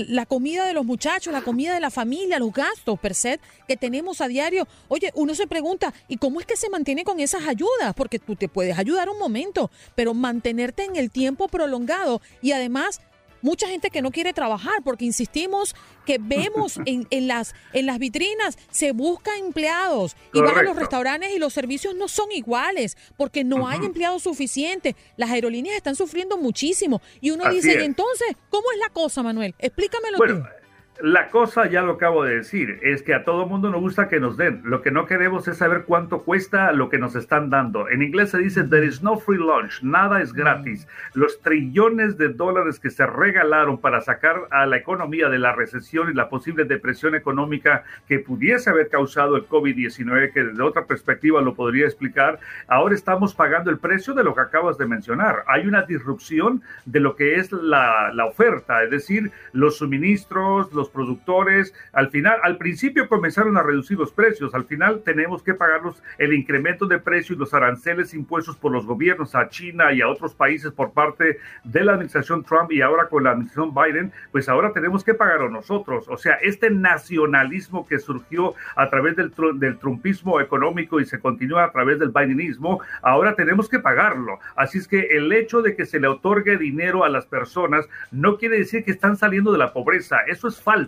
la 0.09 0.27
comida 0.27 0.67
de 0.67 0.73
los 0.73 0.85
muchachos, 0.85 1.33
la 1.33 1.43
comida 1.43 1.75
de 1.75 1.81
la 1.81 1.91
familia, 1.91 2.39
los 2.39 2.53
gastos 2.53 2.99
per 2.99 3.15
se 3.15 3.39
que 3.69 3.77
tenemos 3.77 4.21
a 4.21 4.29
diario. 4.29 4.67
Oye, 4.89 5.13
uno 5.15 5.35
se 5.35 5.47
pregunta, 5.47 5.93
¿y 6.09 6.17
cómo 6.17 6.41
es 6.41 6.47
que 6.47 6.57
se 6.57 6.71
mantiene 6.71 7.05
con 7.05 7.21
esas 7.21 7.47
ayudas? 7.47 7.95
Porque 7.95 8.19
tú 8.19 8.35
te 8.35 8.49
puedes 8.49 8.79
ayudar 8.79 9.09
un 9.09 9.19
momento, 9.19 9.71
pero 9.95 10.15
mantenerte 10.15 10.85
en 10.85 10.97
el 10.97 11.11
tiempo 11.11 11.49
prolongado 11.49 12.21
y 12.43 12.53
además 12.53 13.01
mucha 13.43 13.69
gente 13.69 13.91
que 13.91 14.03
no 14.03 14.11
quiere 14.11 14.33
trabajar 14.33 14.83
porque 14.85 15.05
insistimos 15.05 15.75
que 16.07 16.19
vemos 16.21 16.79
en, 16.87 17.07
en 17.11 17.29
las, 17.29 17.55
en 17.73 17.87
las 17.87 17.99
vitrinas, 17.99 18.59
se 18.71 18.93
busca 18.93 19.37
empleados 19.39 20.17
y 20.33 20.41
van 20.41 20.59
a 20.59 20.63
los 20.63 20.77
restaurantes 20.77 21.33
y 21.35 21.39
los 21.39 21.53
servicios 21.53 21.95
no 21.95 22.09
son 22.09 22.33
iguales 22.33 22.97
porque 23.17 23.45
no 23.45 23.69
hay 23.69 23.79
empleados 23.85 24.23
suficientes. 24.23 24.95
Las 25.17 25.31
aerolíneas 25.31 25.77
están 25.77 25.97
sufriendo 25.97 26.37
muchísimo 26.39 27.01
y 27.21 27.31
uno 27.31 27.51
dice, 27.51 27.81
¿y 27.81 27.85
entonces 27.85 28.37
cómo 28.49 28.71
es 28.73 28.79
la 28.79 28.91
cosa, 28.91 29.23
Manuel? 29.23 29.55
Explícamelo 29.59 30.19
tú. 30.19 30.60
La 31.03 31.31
cosa, 31.31 31.67
ya 31.67 31.81
lo 31.81 31.93
acabo 31.93 32.25
de 32.25 32.37
decir, 32.37 32.79
es 32.83 33.03
que 33.03 33.15
a 33.15 33.25
todo 33.25 33.47
mundo 33.47 33.71
nos 33.71 33.81
gusta 33.81 34.09
que 34.09 34.21
nos 34.21 34.37
den. 34.37 34.61
Lo 34.65 34.83
que 34.83 34.91
no 34.91 35.07
queremos 35.07 35.49
es 35.49 35.57
saber 35.57 35.85
cuánto 35.87 36.25
cuesta 36.25 36.73
lo 36.73 36.91
que 36.91 36.99
nos 36.99 37.17
están 37.17 37.49
dando. 37.49 37.89
En 37.89 38.03
inglés 38.03 38.31
se 38.31 38.39
dice, 38.39 38.65
there 38.65 38.85
is 38.85 39.03
no 39.03 39.17
free 39.17 39.39
lunch, 39.39 39.83
nada 39.83 40.21
es 40.21 40.35
gratis. 40.35 40.87
Los 41.15 41.41
trillones 41.41 42.19
de 42.19 42.29
dólares 42.29 42.79
que 42.79 42.91
se 42.91 43.07
regalaron 43.07 43.79
para 43.79 44.03
sacar 44.03 44.47
a 44.51 44.67
la 44.67 44.77
economía 44.77 45.31
de 45.31 45.39
la 45.39 45.55
recesión 45.55 46.11
y 46.11 46.15
la 46.15 46.29
posible 46.29 46.65
depresión 46.65 47.15
económica 47.15 47.85
que 48.07 48.19
pudiese 48.19 48.69
haber 48.69 48.91
causado 48.91 49.37
el 49.37 49.49
COVID-19, 49.49 50.35
que 50.35 50.45
desde 50.45 50.63
otra 50.63 50.85
perspectiva 50.85 51.41
lo 51.41 51.55
podría 51.55 51.87
explicar, 51.87 52.41
ahora 52.69 52.95
estamos 52.95 53.35
pagando 53.35 53.71
el 53.71 53.79
precio 53.79 54.13
de 54.13 54.25
lo 54.25 54.35
que 54.35 54.43
acabas 54.43 54.77
de 54.77 54.85
mencionar. 54.85 55.45
Hay 55.47 55.67
una 55.67 55.83
disrupción 55.83 56.63
de 56.85 57.01
lo 57.01 57.17
que 57.17 57.37
es 57.37 57.51
la, 57.53 58.13
la 58.13 58.27
oferta, 58.27 58.83
es 58.83 58.91
decir, 58.91 59.31
los 59.53 59.79
suministros, 59.79 60.71
los 60.75 60.90
productores. 60.91 61.75
Al 61.93 62.11
final, 62.11 62.39
al 62.43 62.59
principio 62.59 63.09
comenzaron 63.09 63.57
a 63.57 63.63
reducir 63.63 63.99
los 63.99 64.13
precios, 64.13 64.55
al 64.55 64.65
final 64.65 65.03
tenemos 65.05 65.43
que 65.43 65.55
pagarlos 65.55 66.03
el 66.19 66.35
incremento 66.35 66.87
de 66.87 66.99
precios 66.99 67.37
y 67.37 67.41
los 67.41 67.55
aranceles 67.55 68.15
impuestos 68.15 68.57
por 68.57 68.73
los 68.73 68.87
gobiernos 68.87 69.35
a 69.35 69.49
China 69.49 69.93
y 69.93 70.01
a 70.01 70.09
otros 70.09 70.35
países 70.35 70.73
por 70.73 70.93
parte 70.93 71.39
de 71.65 71.85
la 71.85 71.93
administración 71.93 72.45
Trump 72.45 72.73
y 72.73 72.83
ahora 72.83 73.09
con 73.09 73.25
la 73.25 73.31
administración 73.31 73.75
Biden, 73.75 74.13
pues 74.33 74.49
ahora 74.49 74.73
tenemos 74.73 75.05
que 75.05 75.15
pagarlo 75.15 75.49
nosotros. 75.49 76.07
O 76.09 76.17
sea, 76.17 76.35
este 76.35 76.71
nacionalismo 76.71 77.87
que 77.87 77.99
surgió 77.99 78.55
a 78.77 78.91
través 78.91 79.17
del, 79.17 79.33
del 79.55 79.79
trumpismo 79.79 80.41
económico 80.41 81.01
y 81.01 81.05
se 81.05 81.21
continúa 81.21 81.65
a 81.65 81.73
través 81.73 81.99
del 81.99 82.11
Bidenismo, 82.11 82.81
ahora 83.03 83.35
tenemos 83.35 83.69
que 83.69 83.79
pagarlo. 83.79 84.39
Así 84.57 84.79
es 84.79 84.89
que 84.89 85.01
el 85.11 85.33
hecho 85.33 85.63
de 85.63 85.77
que 85.77 85.87
se 85.87 86.01
le 86.01 86.09
otorgue 86.09 86.57
dinero 86.57 87.05
a 87.05 87.09
las 87.09 87.27
personas 87.27 87.89
no 88.11 88.39
quiere 88.39 88.59
decir 88.59 88.85
que 88.85 88.91
están 88.91 89.17
saliendo 89.17 89.53
de 89.53 89.59
la 89.59 89.73
pobreza. 89.73 90.21
Eso 90.27 90.49
es 90.49 90.61
falso 90.61 90.80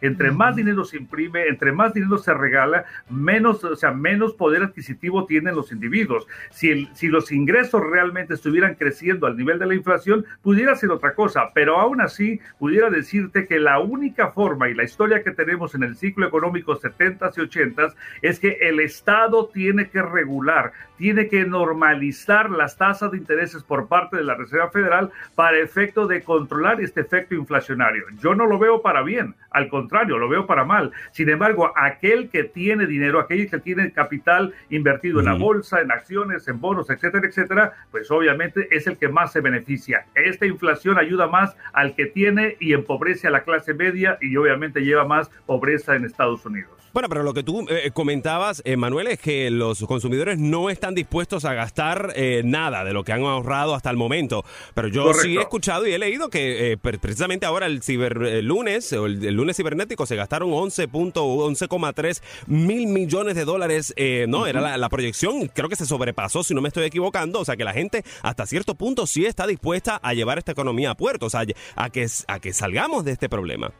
entre 0.00 0.30
más 0.30 0.56
dinero 0.56 0.84
se 0.84 0.96
imprime, 0.96 1.46
entre 1.46 1.72
más 1.72 1.94
dinero 1.94 2.18
se 2.18 2.34
regala, 2.34 2.84
menos, 3.08 3.64
o 3.64 3.76
sea, 3.76 3.92
menos 3.92 4.34
poder 4.34 4.62
adquisitivo 4.62 5.26
tienen 5.26 5.54
los 5.54 5.72
individuos. 5.72 6.26
Si, 6.50 6.86
si 6.94 7.08
los 7.08 7.32
ingresos 7.32 7.82
realmente 7.82 8.34
estuvieran 8.34 8.74
creciendo 8.74 9.26
al 9.26 9.36
nivel 9.36 9.58
de 9.58 9.66
la 9.66 9.74
inflación, 9.74 10.24
pudiera 10.42 10.74
ser 10.76 10.90
otra 10.90 11.14
cosa, 11.14 11.50
pero 11.54 11.78
aún 11.78 12.00
así 12.00 12.40
pudiera 12.58 12.90
decirte 12.90 13.46
que 13.46 13.58
la 13.58 13.80
única 13.80 14.30
forma 14.32 14.68
y 14.68 14.74
la 14.74 14.84
historia 14.84 15.22
que 15.22 15.30
tenemos 15.30 15.74
en 15.74 15.82
el 15.82 15.96
ciclo 15.96 16.26
económico 16.26 16.78
70s 16.78 17.32
y 17.36 17.40
80s 17.40 17.94
es 18.22 18.38
que 18.38 18.58
el 18.60 18.80
Estado 18.80 19.48
tiene 19.48 19.88
que 19.88 20.02
regular, 20.02 20.72
tiene 20.96 21.28
que 21.28 21.44
normalizar 21.44 22.50
las 22.50 22.76
tasas 22.76 23.10
de 23.10 23.18
intereses 23.18 23.62
por 23.62 23.88
parte 23.88 24.16
de 24.16 24.24
la 24.24 24.34
Reserva 24.34 24.70
Federal 24.70 25.10
para 25.34 25.58
efecto 25.58 26.06
de 26.06 26.22
controlar 26.22 26.80
este 26.80 27.00
efecto 27.00 27.34
inflacionario. 27.34 28.04
Yo 28.20 28.34
no 28.34 28.46
lo 28.46 28.58
veo 28.58 28.82
para 28.82 29.02
bien, 29.02 29.33
al 29.54 29.68
contrario, 29.68 30.18
lo 30.18 30.28
veo 30.28 30.46
para 30.46 30.64
mal. 30.64 30.90
Sin 31.12 31.28
embargo, 31.28 31.72
aquel 31.76 32.28
que 32.28 32.44
tiene 32.44 32.86
dinero, 32.86 33.20
aquel 33.20 33.48
que 33.48 33.58
tiene 33.58 33.92
capital 33.92 34.52
invertido 34.68 35.20
en 35.20 35.26
la 35.26 35.34
bolsa, 35.34 35.80
en 35.80 35.92
acciones, 35.92 36.46
en 36.48 36.60
bonos, 36.60 36.90
etcétera, 36.90 37.26
etcétera, 37.26 37.72
pues 37.90 38.10
obviamente 38.10 38.68
es 38.72 38.86
el 38.88 38.98
que 38.98 39.08
más 39.08 39.32
se 39.32 39.40
beneficia. 39.40 40.06
Esta 40.14 40.44
inflación 40.44 40.98
ayuda 40.98 41.28
más 41.28 41.56
al 41.72 41.94
que 41.94 42.06
tiene 42.06 42.56
y 42.58 42.72
empobrece 42.72 43.28
a 43.28 43.30
la 43.30 43.44
clase 43.44 43.74
media 43.74 44.18
y 44.20 44.36
obviamente 44.36 44.80
lleva 44.80 45.04
más 45.06 45.30
pobreza 45.46 45.94
en 45.94 46.04
Estados 46.04 46.44
Unidos. 46.44 46.83
Bueno, 46.94 47.08
pero 47.08 47.24
lo 47.24 47.34
que 47.34 47.42
tú 47.42 47.66
eh, 47.68 47.90
comentabas, 47.92 48.62
eh, 48.64 48.76
Manuel, 48.76 49.08
es 49.08 49.18
que 49.18 49.50
los 49.50 49.80
consumidores 49.80 50.38
no 50.38 50.70
están 50.70 50.94
dispuestos 50.94 51.44
a 51.44 51.52
gastar 51.52 52.12
eh, 52.14 52.42
nada 52.44 52.84
de 52.84 52.92
lo 52.92 53.02
que 53.02 53.10
han 53.10 53.24
ahorrado 53.24 53.74
hasta 53.74 53.90
el 53.90 53.96
momento. 53.96 54.44
Pero 54.74 54.86
yo 54.86 55.12
sí 55.12 55.36
he 55.36 55.40
escuchado 55.40 55.88
y 55.88 55.92
he 55.92 55.98
leído 55.98 56.30
que 56.30 56.78
precisamente 56.80 57.46
ahora 57.46 57.66
el 57.66 57.82
ciberlunes 57.82 58.92
o 58.92 59.06
el, 59.06 59.34
lunes 59.34 59.56
cibernético 59.56 60.06
se 60.06 60.14
gastaron 60.14 60.50
11.11,3 60.52 62.22
mil 62.46 62.86
millones 62.86 63.34
de 63.34 63.44
dólares. 63.44 63.92
no, 64.28 64.46
era 64.46 64.60
la, 64.60 64.78
la, 64.78 64.88
proyección. 64.88 65.48
Creo 65.48 65.68
que 65.68 65.74
se 65.74 65.86
sobrepasó, 65.86 66.44
si 66.44 66.54
no 66.54 66.60
me 66.60 66.68
estoy 66.68 66.84
equivocando. 66.84 67.40
O 67.40 67.44
sea, 67.44 67.56
que 67.56 67.64
la 67.64 67.72
gente 67.72 68.04
hasta 68.22 68.46
cierto 68.46 68.76
punto 68.76 69.08
sí 69.08 69.26
está 69.26 69.48
dispuesta 69.48 69.98
a 70.00 70.14
llevar 70.14 70.38
esta 70.38 70.52
economía 70.52 70.92
a 70.92 70.94
puerto, 70.94 71.26
o 71.26 71.30
sea, 71.30 71.42
a 71.74 71.90
que, 71.90 72.06
a 72.28 72.38
que 72.38 72.52
salgamos 72.52 73.04
de 73.04 73.10
este 73.10 73.28
problema. 73.28 73.72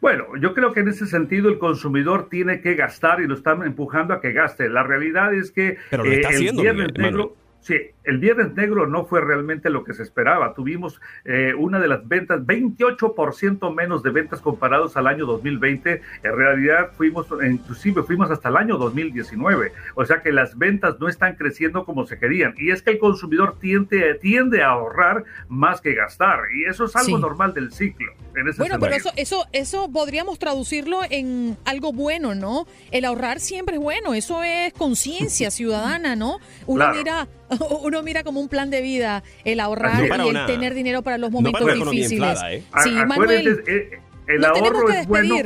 Bueno, 0.00 0.36
yo 0.40 0.54
creo 0.54 0.72
que 0.72 0.80
en 0.80 0.88
ese 0.88 1.06
sentido 1.06 1.48
el 1.48 1.58
consumidor 1.58 2.28
tiene 2.28 2.60
que 2.60 2.74
gastar 2.74 3.20
y 3.20 3.26
lo 3.26 3.34
están 3.34 3.62
empujando 3.64 4.14
a 4.14 4.20
que 4.20 4.32
gaste. 4.32 4.68
La 4.68 4.84
realidad 4.84 5.34
es 5.34 5.50
que 5.50 5.76
Pero 5.90 6.04
lo 6.04 6.12
está 6.12 6.30
eh, 6.30 6.34
haciendo, 6.34 6.62
el 6.62 6.74
viernes 6.74 6.96
negro, 6.96 7.36
Sí, 7.60 7.74
el 8.04 8.18
Viernes 8.18 8.54
Negro 8.54 8.86
no 8.86 9.04
fue 9.04 9.20
realmente 9.20 9.68
lo 9.68 9.84
que 9.84 9.92
se 9.92 10.02
esperaba. 10.02 10.54
Tuvimos 10.54 11.00
eh, 11.24 11.52
una 11.58 11.78
de 11.78 11.88
las 11.88 12.06
ventas, 12.06 12.40
28% 12.40 13.74
menos 13.74 14.02
de 14.02 14.10
ventas 14.10 14.40
comparados 14.40 14.96
al 14.96 15.06
año 15.06 15.26
2020. 15.26 16.00
En 16.22 16.36
realidad 16.36 16.92
fuimos, 16.96 17.26
inclusive 17.46 18.02
fuimos 18.04 18.30
hasta 18.30 18.48
el 18.48 18.56
año 18.56 18.78
2019. 18.78 19.72
O 19.96 20.04
sea 20.06 20.22
que 20.22 20.32
las 20.32 20.56
ventas 20.56 20.98
no 21.00 21.08
están 21.08 21.34
creciendo 21.34 21.84
como 21.84 22.06
se 22.06 22.18
querían. 22.18 22.54
Y 22.56 22.70
es 22.70 22.80
que 22.80 22.92
el 22.92 22.98
consumidor 22.98 23.58
tiende, 23.58 24.14
tiende 24.14 24.62
a 24.62 24.68
ahorrar 24.68 25.24
más 25.48 25.80
que 25.80 25.94
gastar. 25.94 26.40
Y 26.54 26.64
eso 26.64 26.84
es 26.86 26.96
algo 26.96 27.18
normal 27.18 27.52
del 27.54 27.72
ciclo. 27.72 28.12
bueno, 28.56 28.78
pero 28.78 28.94
eso, 28.94 29.10
eso, 29.16 29.46
eso 29.52 29.90
podríamos 29.92 30.38
traducirlo 30.38 31.00
en 31.10 31.58
algo 31.64 31.92
bueno, 31.92 32.34
¿no? 32.34 32.66
El 32.92 33.04
ahorrar 33.04 33.40
siempre 33.40 33.76
es 33.76 33.82
bueno. 33.82 34.14
Eso 34.14 34.42
es 34.42 34.72
conciencia 34.72 35.50
ciudadana, 35.50 36.16
¿no? 36.16 36.38
Uno 36.66 36.90
mira 36.94 37.28
uno 37.82 38.02
mira 38.02 38.24
como 38.24 38.40
un 38.40 38.48
plan 38.48 38.70
de 38.70 38.80
vida 38.80 39.22
el 39.44 39.60
ahorrar 39.60 40.04
y 40.04 40.28
el 40.28 40.46
tener 40.46 40.74
dinero 40.74 41.02
para 41.02 41.18
los 41.18 41.30
momentos 41.30 41.64
difíciles. 41.82 42.38
¿eh? 42.46 42.64
Sí, 42.82 42.90
Manuel, 42.90 43.62
eh, 43.66 44.00
el 44.26 44.44
ahorro 44.44 44.88
es 44.90 45.06
bueno 45.06 45.36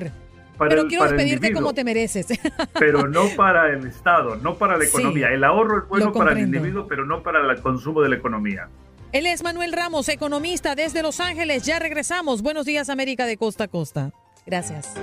pero 0.69 0.87
quiero 0.87 1.05
despedirte 1.05 1.53
como 1.53 1.75
te 1.75 1.85
mereces. 1.85 2.27
Pero 2.79 3.09
no 3.09 3.29
para 3.37 3.73
el 3.73 3.87
Estado, 3.87 4.37
no 4.37 4.57
para 4.57 4.77
la 4.77 4.85
economía. 4.85 5.29
el 5.29 5.45
ahorro 5.45 5.79
es 5.79 5.89
bueno 5.89 6.13
para 6.13 6.33
el 6.33 6.41
individuo, 6.41 6.87
pero 6.89 7.05
no 7.05 7.23
para 7.23 7.41
el 7.41 7.61
consumo 7.61 8.01
de 8.03 8.11
la 8.11 8.17
economía. 8.17 8.69
Él 9.13 9.27
es 9.27 9.43
Manuel 9.43 9.73
Ramos, 9.73 10.09
economista 10.09 10.75
desde 10.75 11.03
Los 11.03 11.21
Ángeles. 11.21 11.65
Ya 11.65 11.79
regresamos. 11.79 12.43
Buenos 12.43 12.65
días, 12.65 12.89
América 12.89 13.27
de 13.27 13.37
Costa 13.37 13.65
a 13.65 13.69
Costa. 13.69 14.13
Gracias. 14.47 14.95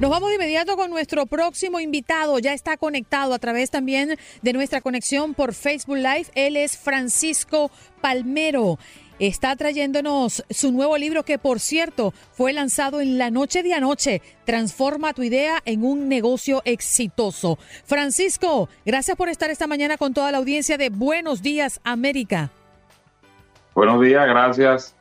Nos 0.00 0.10
vamos 0.10 0.30
de 0.30 0.36
inmediato 0.36 0.76
con 0.76 0.90
nuestro 0.90 1.26
próximo 1.26 1.78
invitado. 1.78 2.38
Ya 2.38 2.54
está 2.54 2.76
conectado 2.76 3.34
a 3.34 3.38
través 3.38 3.70
también 3.70 4.16
de 4.40 4.52
nuestra 4.52 4.80
conexión 4.80 5.34
por 5.34 5.54
Facebook 5.54 5.96
Live. 5.96 6.26
Él 6.34 6.56
es 6.56 6.78
Francisco 6.78 7.70
Palmero. 8.00 8.78
Está 9.18 9.54
trayéndonos 9.54 10.44
su 10.50 10.72
nuevo 10.72 10.96
libro 10.96 11.24
que, 11.24 11.38
por 11.38 11.60
cierto, 11.60 12.12
fue 12.32 12.52
lanzado 12.52 13.00
en 13.00 13.18
la 13.18 13.30
noche 13.30 13.62
de 13.62 13.74
anoche. 13.74 14.22
Transforma 14.44 15.12
tu 15.12 15.22
idea 15.22 15.60
en 15.64 15.84
un 15.84 16.08
negocio 16.08 16.62
exitoso. 16.64 17.58
Francisco, 17.84 18.68
gracias 18.84 19.16
por 19.16 19.28
estar 19.28 19.50
esta 19.50 19.66
mañana 19.66 19.98
con 19.98 20.14
toda 20.14 20.32
la 20.32 20.38
audiencia 20.38 20.78
de 20.78 20.88
Buenos 20.88 21.42
Días 21.42 21.80
América. 21.84 22.50
Buenos 23.74 24.00
días, 24.00 24.26
gracias. 24.26 24.96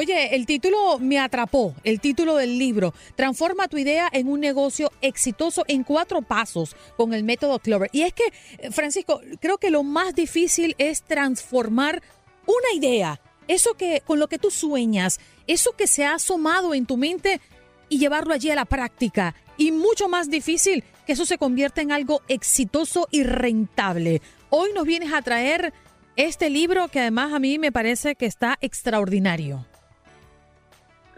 Oye, 0.00 0.36
el 0.36 0.46
título 0.46 1.00
me 1.00 1.18
atrapó, 1.18 1.74
el 1.82 1.98
título 1.98 2.36
del 2.36 2.56
libro, 2.56 2.94
Transforma 3.16 3.66
tu 3.66 3.78
idea 3.78 4.08
en 4.12 4.28
un 4.28 4.38
negocio 4.38 4.92
exitoso 5.00 5.64
en 5.66 5.82
cuatro 5.82 6.22
pasos 6.22 6.76
con 6.96 7.14
el 7.14 7.24
método 7.24 7.58
Clover. 7.58 7.90
Y 7.92 8.02
es 8.02 8.12
que, 8.12 8.22
eh, 8.58 8.70
Francisco, 8.70 9.20
creo 9.40 9.58
que 9.58 9.70
lo 9.70 9.82
más 9.82 10.14
difícil 10.14 10.76
es 10.78 11.02
transformar 11.02 12.00
una 12.46 12.72
idea, 12.76 13.20
eso 13.48 13.74
que 13.74 14.00
con 14.06 14.20
lo 14.20 14.28
que 14.28 14.38
tú 14.38 14.52
sueñas, 14.52 15.18
eso 15.48 15.72
que 15.72 15.88
se 15.88 16.04
ha 16.04 16.14
asomado 16.14 16.74
en 16.74 16.86
tu 16.86 16.96
mente 16.96 17.40
y 17.88 17.98
llevarlo 17.98 18.34
allí 18.34 18.50
a 18.50 18.54
la 18.54 18.66
práctica. 18.66 19.34
Y 19.56 19.72
mucho 19.72 20.08
más 20.08 20.30
difícil 20.30 20.84
que 21.08 21.14
eso 21.14 21.26
se 21.26 21.38
convierta 21.38 21.80
en 21.80 21.90
algo 21.90 22.22
exitoso 22.28 23.08
y 23.10 23.24
rentable. 23.24 24.22
Hoy 24.48 24.70
nos 24.76 24.86
vienes 24.86 25.12
a 25.12 25.22
traer 25.22 25.72
este 26.14 26.50
libro 26.50 26.86
que 26.86 27.00
además 27.00 27.32
a 27.32 27.40
mí 27.40 27.58
me 27.58 27.72
parece 27.72 28.14
que 28.14 28.26
está 28.26 28.58
extraordinario. 28.60 29.66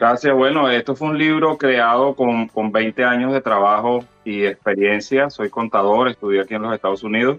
Gracias. 0.00 0.34
Bueno, 0.34 0.70
esto 0.70 0.96
fue 0.96 1.08
un 1.08 1.18
libro 1.18 1.58
creado 1.58 2.14
con, 2.14 2.48
con 2.48 2.72
20 2.72 3.04
años 3.04 3.34
de 3.34 3.42
trabajo 3.42 4.02
y 4.24 4.46
experiencia. 4.46 5.28
Soy 5.28 5.50
contador, 5.50 6.08
estudié 6.08 6.40
aquí 6.40 6.54
en 6.54 6.62
los 6.62 6.74
Estados 6.74 7.02
Unidos. 7.02 7.36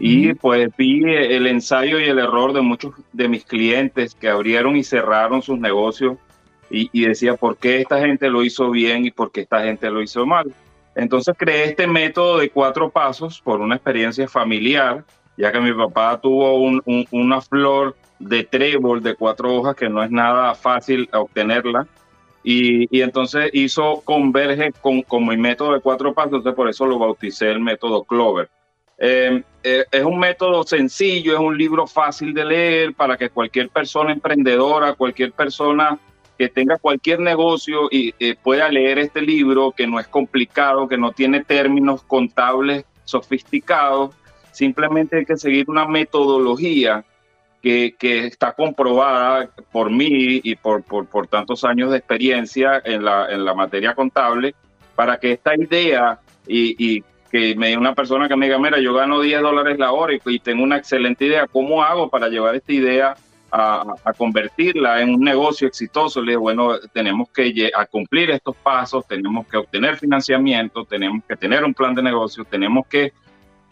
Y 0.00 0.34
pues 0.34 0.68
vi 0.76 1.04
el 1.04 1.46
ensayo 1.46 2.00
y 2.00 2.04
el 2.04 2.18
error 2.18 2.52
de 2.54 2.60
muchos 2.60 2.92
de 3.12 3.28
mis 3.28 3.44
clientes 3.44 4.16
que 4.16 4.28
abrieron 4.28 4.74
y 4.74 4.82
cerraron 4.82 5.42
sus 5.42 5.60
negocios 5.60 6.16
y, 6.70 6.90
y, 6.92 7.06
decía 7.06 7.36
por 7.36 7.56
qué 7.56 7.82
esta 7.82 8.00
gente 8.00 8.28
lo 8.30 8.42
hizo 8.42 8.70
bien 8.70 9.04
y 9.04 9.12
por 9.12 9.30
qué 9.30 9.42
esta 9.42 9.62
gente 9.62 9.88
lo 9.88 10.02
hizo 10.02 10.26
mal. 10.26 10.52
Entonces 10.96 11.36
creé 11.38 11.66
este 11.66 11.86
método 11.86 12.38
de 12.38 12.50
cuatro 12.50 12.90
pasos 12.90 13.40
por 13.40 13.60
una 13.60 13.76
experiencia 13.76 14.26
familiar, 14.26 15.04
ya 15.36 15.52
que 15.52 15.60
mi 15.60 15.72
papá 15.72 16.20
tuvo 16.20 16.56
un, 16.56 16.82
un, 16.84 17.06
una 17.10 17.40
flor 17.40 17.96
de 18.18 18.44
trébol 18.44 19.02
de 19.02 19.14
cuatro 19.14 19.54
hojas 19.54 19.74
que 19.74 19.88
no 19.88 20.02
es 20.02 20.10
nada 20.10 20.54
fácil 20.54 21.08
obtenerla. 21.12 21.86
Y, 22.44 23.00
entonces 23.00 23.50
hizo 23.52 24.00
converge 24.04 24.72
con, 24.80 25.04
mi 25.26 25.36
método 25.36 25.74
de 25.74 25.80
cuatro 25.80 26.12
pasos, 26.12 26.34
entonces 26.34 26.56
por 26.56 26.68
eso 26.68 26.86
lo 26.86 26.98
bauticé 26.98 27.50
el 27.50 27.60
método 27.60 28.02
Clover. 28.04 28.48
Eh, 28.98 29.42
eh, 29.62 29.84
es 29.90 30.04
un 30.04 30.18
método 30.18 30.64
sencillo, 30.64 31.34
es 31.34 31.40
un 31.40 31.56
libro 31.56 31.86
fácil 31.86 32.34
de 32.34 32.44
leer 32.44 32.94
para 32.94 33.16
que 33.16 33.30
cualquier 33.30 33.68
persona 33.68 34.12
emprendedora, 34.12 34.94
cualquier 34.94 35.32
persona 35.32 35.98
que 36.36 36.48
tenga 36.48 36.78
cualquier 36.78 37.20
negocio 37.20 37.88
y 37.90 38.14
eh, 38.18 38.34
pueda 38.40 38.68
leer 38.68 38.98
este 38.98 39.22
libro, 39.22 39.72
que 39.72 39.86
no 39.86 40.00
es 40.00 40.08
complicado, 40.08 40.88
que 40.88 40.98
no 40.98 41.12
tiene 41.12 41.44
términos 41.44 42.02
contables 42.02 42.84
sofisticados, 43.04 44.14
simplemente 44.52 45.18
hay 45.18 45.24
que 45.24 45.36
seguir 45.36 45.68
una 45.68 45.86
metodología 45.86 47.04
que, 47.62 47.94
que 47.98 48.26
está 48.26 48.52
comprobada 48.52 49.48
por 49.70 49.90
mí 49.90 50.40
y 50.42 50.56
por, 50.56 50.82
por, 50.82 51.06
por 51.06 51.26
tantos 51.28 51.64
años 51.64 51.90
de 51.90 51.98
experiencia 51.98 52.82
en 52.84 53.04
la, 53.04 53.26
en 53.30 53.44
la 53.44 53.54
materia 53.54 53.94
contable, 53.94 54.54
para 54.94 55.18
que 55.18 55.32
esta 55.32 55.54
idea 55.54 56.20
y, 56.46 56.96
y 56.96 57.04
que 57.32 57.54
me 57.56 57.74
una 57.78 57.94
persona 57.94 58.28
que 58.28 58.36
me 58.36 58.46
diga, 58.46 58.58
mira, 58.58 58.78
yo 58.78 58.92
gano 58.92 59.20
10 59.20 59.40
dólares 59.40 59.78
la 59.78 59.92
hora 59.92 60.12
y, 60.12 60.38
tengo 60.40 60.62
una 60.62 60.76
excelente 60.76 61.24
idea, 61.24 61.46
¿cómo 61.46 61.82
hago 61.82 62.10
para 62.10 62.28
llevar 62.28 62.54
esta 62.54 62.72
idea 62.72 63.14
a, 63.50 63.94
a, 64.04 64.12
convertirla 64.12 65.00
en 65.00 65.14
un 65.14 65.20
negocio 65.20 65.66
exitoso? 65.66 66.20
Le 66.20 66.32
digo, 66.32 66.42
bueno, 66.42 66.78
tenemos 66.92 67.30
que 67.30 67.70
cumplir 67.90 68.30
estos 68.30 68.54
pasos, 68.56 69.06
tenemos 69.06 69.46
que 69.46 69.56
obtener 69.56 69.96
financiamiento, 69.96 70.84
tenemos 70.84 71.24
que 71.26 71.36
tener 71.36 71.64
un 71.64 71.72
plan 71.72 71.94
de 71.94 72.02
negocio, 72.02 72.44
tenemos 72.44 72.86
que, 72.86 73.14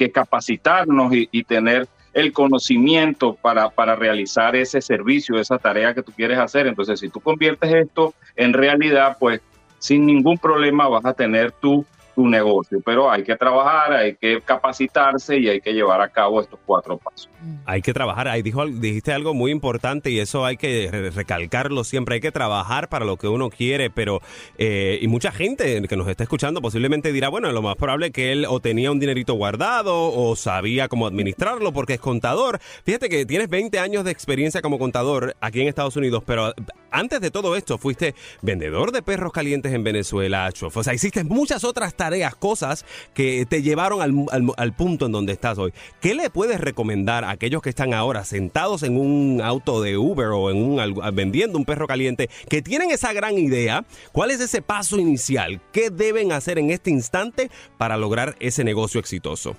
que 0.01 0.11
capacitarnos 0.11 1.13
y, 1.13 1.45
tener 1.45 1.87
el 2.15 2.33
conocimiento 2.33 3.35
para, 3.35 3.69
para 3.69 3.97
realizar 3.97 4.57
ese 4.57 4.81
servicio, 4.81 5.39
esa 5.39 5.59
tarea 5.59 5.93
que 5.93 6.03
tú 6.03 6.11
quieres 6.13 6.39
hacer. 6.39 6.67
Entonces, 6.67 7.01
si 7.01 7.11
tú 7.11 7.21
conviertes 7.21 7.71
esto 7.71 8.15
en 8.35 8.55
realidad, 8.55 9.19
pues 9.21 9.43
sin 9.79 10.07
ningún 10.07 10.39
problema 10.39 10.89
vas 10.89 11.05
a 11.05 11.13
tener 11.13 11.53
tu 11.53 11.85
tu 12.15 12.29
negocio, 12.29 12.81
pero 12.85 13.11
hay 13.11 13.25
que 13.25 13.37
trabajar, 13.37 13.93
hay 13.93 14.15
que 14.17 14.41
capacitarse 14.41 15.39
y 15.39 15.49
hay 15.49 15.61
que 15.61 15.73
llevar 15.73 16.01
a 16.01 16.09
cabo 16.09 16.41
estos 16.41 16.59
cuatro 16.65 16.99
pasos. 16.99 17.29
Hay 17.65 17.83
que 17.83 17.93
trabajar, 17.93 18.29
ahí 18.29 18.43
dijo, 18.43 18.67
dijiste 18.67 19.13
algo 19.13 19.35
muy 19.35 19.51
importante 19.51 20.11
y 20.11 20.19
eso 20.19 20.45
hay 20.45 20.57
que 20.57 21.11
recalcarlo 21.15 21.85
siempre, 21.85 22.17
hay 22.17 22.21
que 22.21 22.33
trabajar 22.33 22.89
para 22.89 23.05
lo 23.05 23.17
que 23.17 23.29
uno 23.29 23.51
quiere, 23.51 23.91
pero 23.91 24.21
eh, 24.59 24.99
y 25.01 25.09
mucha 25.09 25.33
gente 25.33 25.83
que 25.89 25.97
nos 25.97 26.09
está 26.09 26.25
escuchando 26.25 26.61
posiblemente 26.61 27.13
dirá, 27.13 27.29
bueno, 27.29 27.51
lo 27.53 27.63
más 27.63 27.77
probable 27.77 28.11
que 28.11 28.33
él 28.33 28.47
o 28.49 28.61
tenía 28.61 28.91
un 28.91 29.01
dinerito 29.01 29.35
guardado 29.35 30.13
o 30.13 30.37
sabía 30.37 30.89
cómo 30.89 31.07
administrarlo 31.07 31.73
porque 31.73 31.95
es 31.95 32.01
contador. 32.01 32.59
Fíjate 32.85 33.09
que 33.09 33.25
tienes 33.27 33.49
20 33.49 33.79
años 33.79 34.05
de 34.05 34.11
experiencia 34.11 34.63
como 34.63 34.79
contador 34.79 35.37
aquí 35.41 35.61
en 35.63 35.69
Estados 35.69 35.97
Unidos, 35.97 36.23
pero 36.27 36.53
antes 36.91 37.21
de 37.21 37.31
todo 37.31 37.57
esto 37.57 37.79
fuiste 37.79 38.15
vendedor 38.43 38.93
de 38.93 39.03
perros 39.03 39.33
calientes 39.33 39.73
en 39.73 39.85
Venezuela, 39.85 40.51
o 40.61 40.83
sea, 40.83 40.95
hiciste 40.95 41.25
muchas 41.25 41.65
otras 41.65 41.95
tareas, 42.01 42.35
cosas 42.35 42.87
que 43.13 43.45
te 43.45 43.61
llevaron 43.61 44.01
al, 44.01 44.73
punto 44.73 45.05
en 45.05 45.13
donde 45.13 45.35
estás 45.35 45.59
hoy. 45.59 45.75
¿Qué 46.01 46.15
le 46.15 46.31
puedes 46.31 46.59
recomendar 46.59 47.25
a 47.25 47.31
aquellos 47.31 47.61
que 47.61 47.69
están 47.69 47.93
ahora 47.93 48.25
sentados 48.25 48.83
en 48.85 48.97
un 48.97 49.43
auto 49.43 49.83
de 49.83 49.99
Uber 49.99 50.29
o 50.29 50.51
en 50.51 50.57
un 50.57 51.15
vendiendo 51.15 51.59
un 51.59 51.67
perro 51.67 51.87
caliente, 51.87 52.31
que 52.49 52.63
tienen 52.63 52.91
esa 52.91 53.13
gran 53.13 53.37
idea? 53.37 53.85
¿Cuál 54.13 54.31
es 54.31 54.41
ese 54.41 54.63
paso 54.63 54.99
inicial? 54.99 55.61
¿Qué 55.73 55.91
deben 55.91 56.33
hacer 56.33 56.59
en 56.59 56.71
este 56.71 56.89
instante 56.89 57.51
para 57.77 57.99
lograr 57.99 58.35
ese 58.41 58.65
negocio 58.65 58.99
exitoso? 58.99 59.55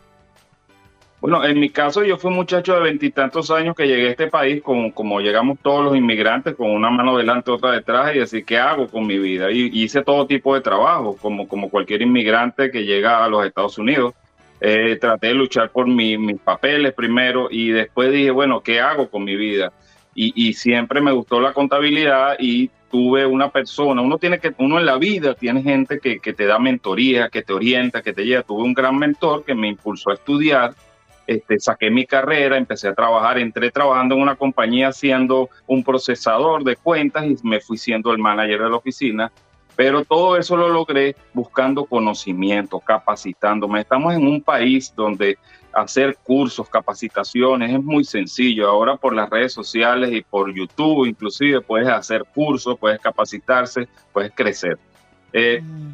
Bueno, 1.21 1.45
en 1.45 1.59
mi 1.59 1.69
caso 1.69 2.03
yo 2.03 2.17
fui 2.17 2.31
un 2.31 2.37
muchacho 2.37 2.73
de 2.73 2.81
veintitantos 2.81 3.51
años 3.51 3.75
que 3.75 3.85
llegué 3.85 4.07
a 4.07 4.11
este 4.11 4.25
país 4.25 4.63
con, 4.63 4.89
como 4.89 5.19
llegamos 5.19 5.59
todos 5.61 5.85
los 5.85 5.95
inmigrantes, 5.95 6.55
con 6.55 6.71
una 6.71 6.89
mano 6.89 7.15
delante, 7.15 7.51
otra 7.51 7.73
detrás, 7.73 8.15
y 8.15 8.17
decir, 8.17 8.43
¿qué 8.43 8.57
hago 8.57 8.87
con 8.87 9.05
mi 9.05 9.19
vida? 9.19 9.51
Y 9.51 9.69
hice 9.83 10.01
todo 10.01 10.25
tipo 10.25 10.55
de 10.55 10.61
trabajo, 10.61 11.15
como, 11.21 11.47
como 11.47 11.69
cualquier 11.69 12.01
inmigrante 12.01 12.71
que 12.71 12.85
llega 12.85 13.23
a 13.23 13.29
los 13.29 13.45
Estados 13.45 13.77
Unidos. 13.77 14.15
Eh, 14.59 14.97
traté 14.99 15.27
de 15.27 15.35
luchar 15.35 15.69
por 15.69 15.87
mi, 15.87 16.17
mis 16.17 16.39
papeles 16.39 16.91
primero 16.93 17.49
y 17.51 17.69
después 17.69 18.11
dije, 18.11 18.31
bueno, 18.31 18.61
¿qué 18.61 18.79
hago 18.79 19.07
con 19.07 19.23
mi 19.23 19.35
vida? 19.35 19.71
Y, 20.15 20.33
y 20.49 20.53
siempre 20.53 21.01
me 21.01 21.11
gustó 21.11 21.39
la 21.39 21.53
contabilidad 21.53 22.35
y 22.39 22.71
tuve 22.89 23.27
una 23.27 23.49
persona, 23.49 24.01
uno 24.01 24.17
tiene 24.17 24.39
que, 24.39 24.53
uno 24.57 24.79
en 24.79 24.87
la 24.87 24.97
vida 24.97 25.35
tiene 25.35 25.61
gente 25.61 25.99
que, 25.99 26.19
que 26.19 26.33
te 26.33 26.45
da 26.45 26.57
mentoría, 26.57 27.29
que 27.29 27.43
te 27.43 27.53
orienta, 27.53 28.01
que 28.01 28.11
te 28.11 28.25
lleva. 28.25 28.41
Tuve 28.41 28.63
un 28.63 28.73
gran 28.73 28.97
mentor 28.97 29.45
que 29.45 29.53
me 29.53 29.67
impulsó 29.67 30.09
a 30.09 30.15
estudiar 30.15 30.73
este, 31.31 31.59
saqué 31.59 31.89
mi 31.89 32.05
carrera, 32.05 32.57
empecé 32.57 32.87
a 32.87 32.93
trabajar, 32.93 33.37
entré 33.37 33.71
trabajando 33.71 34.15
en 34.15 34.21
una 34.21 34.35
compañía 34.35 34.91
siendo 34.91 35.49
un 35.67 35.83
procesador 35.83 36.63
de 36.63 36.75
cuentas 36.75 37.25
y 37.25 37.35
me 37.43 37.59
fui 37.59 37.77
siendo 37.77 38.11
el 38.11 38.17
manager 38.17 38.61
de 38.63 38.69
la 38.69 38.75
oficina. 38.75 39.31
Pero 39.75 40.03
todo 40.03 40.37
eso 40.37 40.57
lo 40.57 40.69
logré 40.69 41.15
buscando 41.33 41.85
conocimiento, 41.85 42.79
capacitándome. 42.79 43.79
Estamos 43.79 44.13
en 44.13 44.27
un 44.27 44.41
país 44.41 44.93
donde 44.95 45.37
hacer 45.73 46.17
cursos, 46.23 46.69
capacitaciones 46.69 47.73
es 47.73 47.81
muy 47.81 48.03
sencillo. 48.03 48.69
Ahora 48.69 48.97
por 48.97 49.15
las 49.15 49.29
redes 49.29 49.53
sociales 49.53 50.11
y 50.11 50.21
por 50.21 50.53
YouTube 50.53 51.07
inclusive 51.07 51.61
puedes 51.61 51.87
hacer 51.87 52.25
cursos, 52.33 52.77
puedes 52.77 52.99
capacitarse, 52.99 53.87
puedes 54.11 54.31
crecer. 54.35 54.77
Eh, 55.33 55.61
mm. 55.61 55.93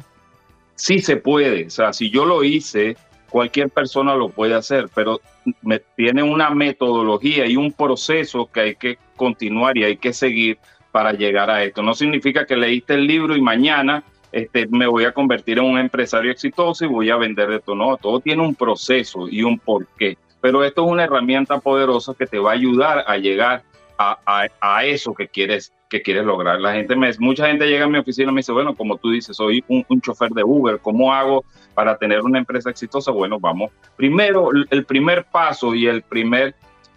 Sí 0.74 1.00
se 1.00 1.16
puede. 1.16 1.66
O 1.66 1.70
sea, 1.70 1.92
si 1.92 2.10
yo 2.10 2.24
lo 2.24 2.44
hice, 2.44 2.96
cualquier 3.30 3.70
persona 3.70 4.14
lo 4.14 4.28
puede 4.28 4.54
hacer, 4.54 4.88
pero 4.94 5.20
me, 5.62 5.80
tiene 5.96 6.22
una 6.22 6.50
metodología 6.50 7.46
y 7.46 7.56
un 7.56 7.72
proceso 7.72 8.50
que 8.52 8.60
hay 8.60 8.74
que 8.74 8.98
continuar 9.16 9.76
y 9.76 9.84
hay 9.84 9.96
que 9.96 10.12
seguir 10.12 10.58
para 10.92 11.12
llegar 11.12 11.50
a 11.50 11.62
esto. 11.62 11.82
No 11.82 11.94
significa 11.94 12.46
que 12.46 12.56
leíste 12.56 12.94
el 12.94 13.06
libro 13.06 13.36
y 13.36 13.40
mañana 13.40 14.02
este, 14.32 14.66
me 14.68 14.86
voy 14.86 15.04
a 15.04 15.12
convertir 15.12 15.58
en 15.58 15.64
un 15.64 15.78
empresario 15.78 16.30
exitoso 16.30 16.84
y 16.84 16.88
voy 16.88 17.10
a 17.10 17.16
vender 17.16 17.50
esto. 17.52 17.74
No, 17.74 17.96
todo 17.96 18.20
tiene 18.20 18.42
un 18.42 18.54
proceso 18.54 19.28
y 19.28 19.42
un 19.42 19.58
porqué. 19.58 20.16
Pero 20.40 20.64
esto 20.64 20.84
es 20.84 20.90
una 20.90 21.04
herramienta 21.04 21.58
poderosa 21.58 22.14
que 22.14 22.26
te 22.26 22.38
va 22.38 22.50
a 22.50 22.54
ayudar 22.54 23.04
a 23.06 23.16
llegar 23.16 23.62
a, 23.98 24.18
a, 24.24 24.48
a 24.60 24.84
eso 24.84 25.12
que 25.12 25.28
quieres 25.28 25.72
que 25.88 26.02
quieres 26.02 26.24
lograr. 26.24 26.60
La 26.60 26.74
gente 26.74 26.94
me, 26.94 27.10
mucha 27.18 27.46
gente 27.46 27.66
llega 27.66 27.84
a 27.84 27.88
mi 27.88 27.98
oficina 27.98 28.30
y 28.30 28.34
me 28.34 28.40
dice, 28.40 28.52
bueno, 28.52 28.74
como 28.74 28.96
tú 28.98 29.10
dices, 29.10 29.36
soy 29.36 29.64
un, 29.68 30.00
chofer 30.00 30.30
de 30.30 30.44
Uber, 30.44 30.78
¿cómo 30.80 31.12
hago 31.12 31.44
para 31.74 31.96
tener 31.96 32.20
una 32.20 32.38
empresa 32.38 32.70
exitosa? 32.70 33.10
Bueno, 33.10 33.38
vamos. 33.40 33.72
Primero, 33.96 34.50
el 34.70 34.84
primer 34.84 35.24
paso 35.24 35.74
y 35.74 35.86
el 35.86 36.02
primer, 36.02 36.54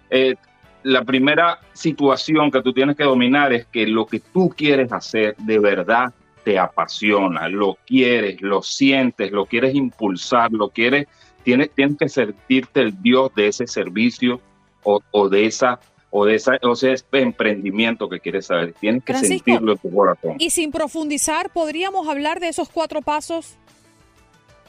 eh, 0.09 0.35
la 0.83 1.03
primera 1.03 1.59
situación 1.73 2.51
que 2.51 2.61
tú 2.61 2.73
tienes 2.73 2.95
que 2.95 3.03
dominar 3.03 3.53
es 3.53 3.65
que 3.67 3.87
lo 3.87 4.05
que 4.05 4.19
tú 4.19 4.49
quieres 4.49 4.91
hacer 4.91 5.35
de 5.37 5.59
verdad 5.59 6.13
te 6.43 6.57
apasiona, 6.57 7.47
lo 7.47 7.77
quieres, 7.85 8.41
lo 8.41 8.61
sientes, 8.61 9.31
lo 9.31 9.45
quieres 9.45 9.75
impulsar, 9.75 10.51
lo 10.51 10.69
quieres, 10.69 11.07
tienes, 11.43 11.69
tienes 11.71 11.97
que 11.97 12.09
sentirte 12.09 12.81
el 12.81 13.01
Dios 13.01 13.33
de 13.35 13.47
ese 13.47 13.67
servicio 13.67 14.41
o, 14.83 15.01
o 15.11 15.29
de 15.29 15.45
esa 15.45 15.79
o 16.11 16.25
de 16.25 16.35
esa, 16.35 16.59
o 16.61 16.75
sea, 16.75 16.93
emprendimiento 17.13 18.07
que 18.09 18.19
quieres 18.19 18.45
saber. 18.47 18.73
Tienes 18.79 19.03
que 19.03 19.13
Francisco, 19.13 19.45
sentirlo 19.45 19.71
en 19.71 19.77
tu 19.79 19.91
corazón. 19.91 20.35
Y 20.37 20.49
sin 20.49 20.71
profundizar, 20.71 21.49
¿podríamos 21.51 22.07
hablar 22.07 22.39
de 22.39 22.49
esos 22.49 22.69
cuatro 22.69 23.01
pasos? 23.01 23.57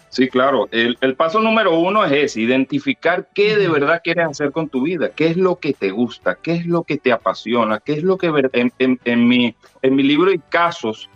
Sí, 0.08 0.28
claro. 0.28 0.68
El, 0.70 0.96
el 1.00 1.16
paso 1.16 1.40
número 1.40 1.78
uno 1.78 2.04
es 2.04 2.12
ese, 2.12 2.42
identificar 2.42 3.28
qué 3.34 3.56
de 3.56 3.68
verdad 3.68 4.02
quieres 4.04 4.26
hacer 4.26 4.52
con 4.52 4.68
tu 4.68 4.82
vida, 4.82 5.10
qué 5.10 5.26
es 5.26 5.36
lo 5.36 5.56
que 5.56 5.72
te 5.72 5.90
gusta, 5.90 6.36
qué 6.40 6.52
es 6.52 6.66
lo 6.66 6.84
que 6.84 6.98
te 6.98 7.12
apasiona, 7.12 7.80
qué 7.80 7.94
es 7.94 8.02
lo 8.02 8.18
que... 8.18 8.30
En, 8.52 8.72
en, 8.78 9.00
en 9.04 9.26
mi, 9.26 9.54
en 9.80 9.94
mi 9.96 10.02
libro 10.02 10.30
hay 10.30 10.38
casos 10.50 11.08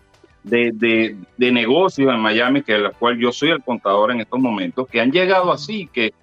de, 0.42 0.72
de, 0.72 1.16
de 1.36 1.52
negocios 1.52 2.12
en 2.12 2.20
Miami, 2.20 2.62
que 2.62 2.72
de 2.72 2.78
la 2.78 2.90
cual 2.90 3.18
yo 3.18 3.32
soy 3.32 3.50
el 3.50 3.62
contador 3.62 4.12
en 4.12 4.22
estos 4.22 4.40
momentos, 4.40 4.88
que 4.88 5.00
han 5.00 5.12
llegado 5.12 5.52
así, 5.52 5.88
que 5.92 6.14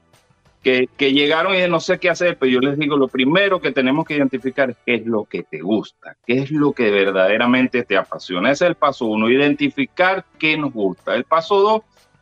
que, 0.64 0.88
llegaron 0.98 1.56
y 1.56 1.68
no 1.68 1.80
sé 1.82 2.00
qué 2.00 2.10
hacer, 2.10 2.38
pero 2.38 2.52
yo 2.52 2.60
les 2.62 2.80
digo, 2.80 2.96
lo 2.96 3.10
primero 3.10 3.60
que 3.60 3.74
tenemos 3.74 4.06
que 4.06 4.16
identificar 4.16 4.70
es 4.70 4.78
qué 4.86 4.96
es 4.96 5.06
lo 5.06 5.26
que 5.26 5.44
te 5.44 5.60
gusta, 5.60 6.16
qué 6.26 6.40
es 6.40 6.52
lo 6.52 6.72
que 6.72 6.90
verdaderamente 6.90 7.84
te 7.84 7.98
apasiona. 7.98 8.50
Ese 8.50 8.66
es 8.66 8.70
el 8.70 8.76
paso 8.76 9.06
uno, 9.06 9.30
identificar 9.30 10.24
qué 10.40 10.58
nos 10.58 10.72
gusta. 10.72 11.16
El 11.16 11.26
paso 11.26 11.60
dos, 11.60 11.82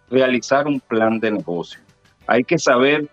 realizar 0.09 0.67
un 0.67 0.79
plan 0.79 1.19
de 1.19 1.31
negocio. 1.31 1.79
Hay 2.25 2.43
que 2.43 2.57
saber 2.57 3.07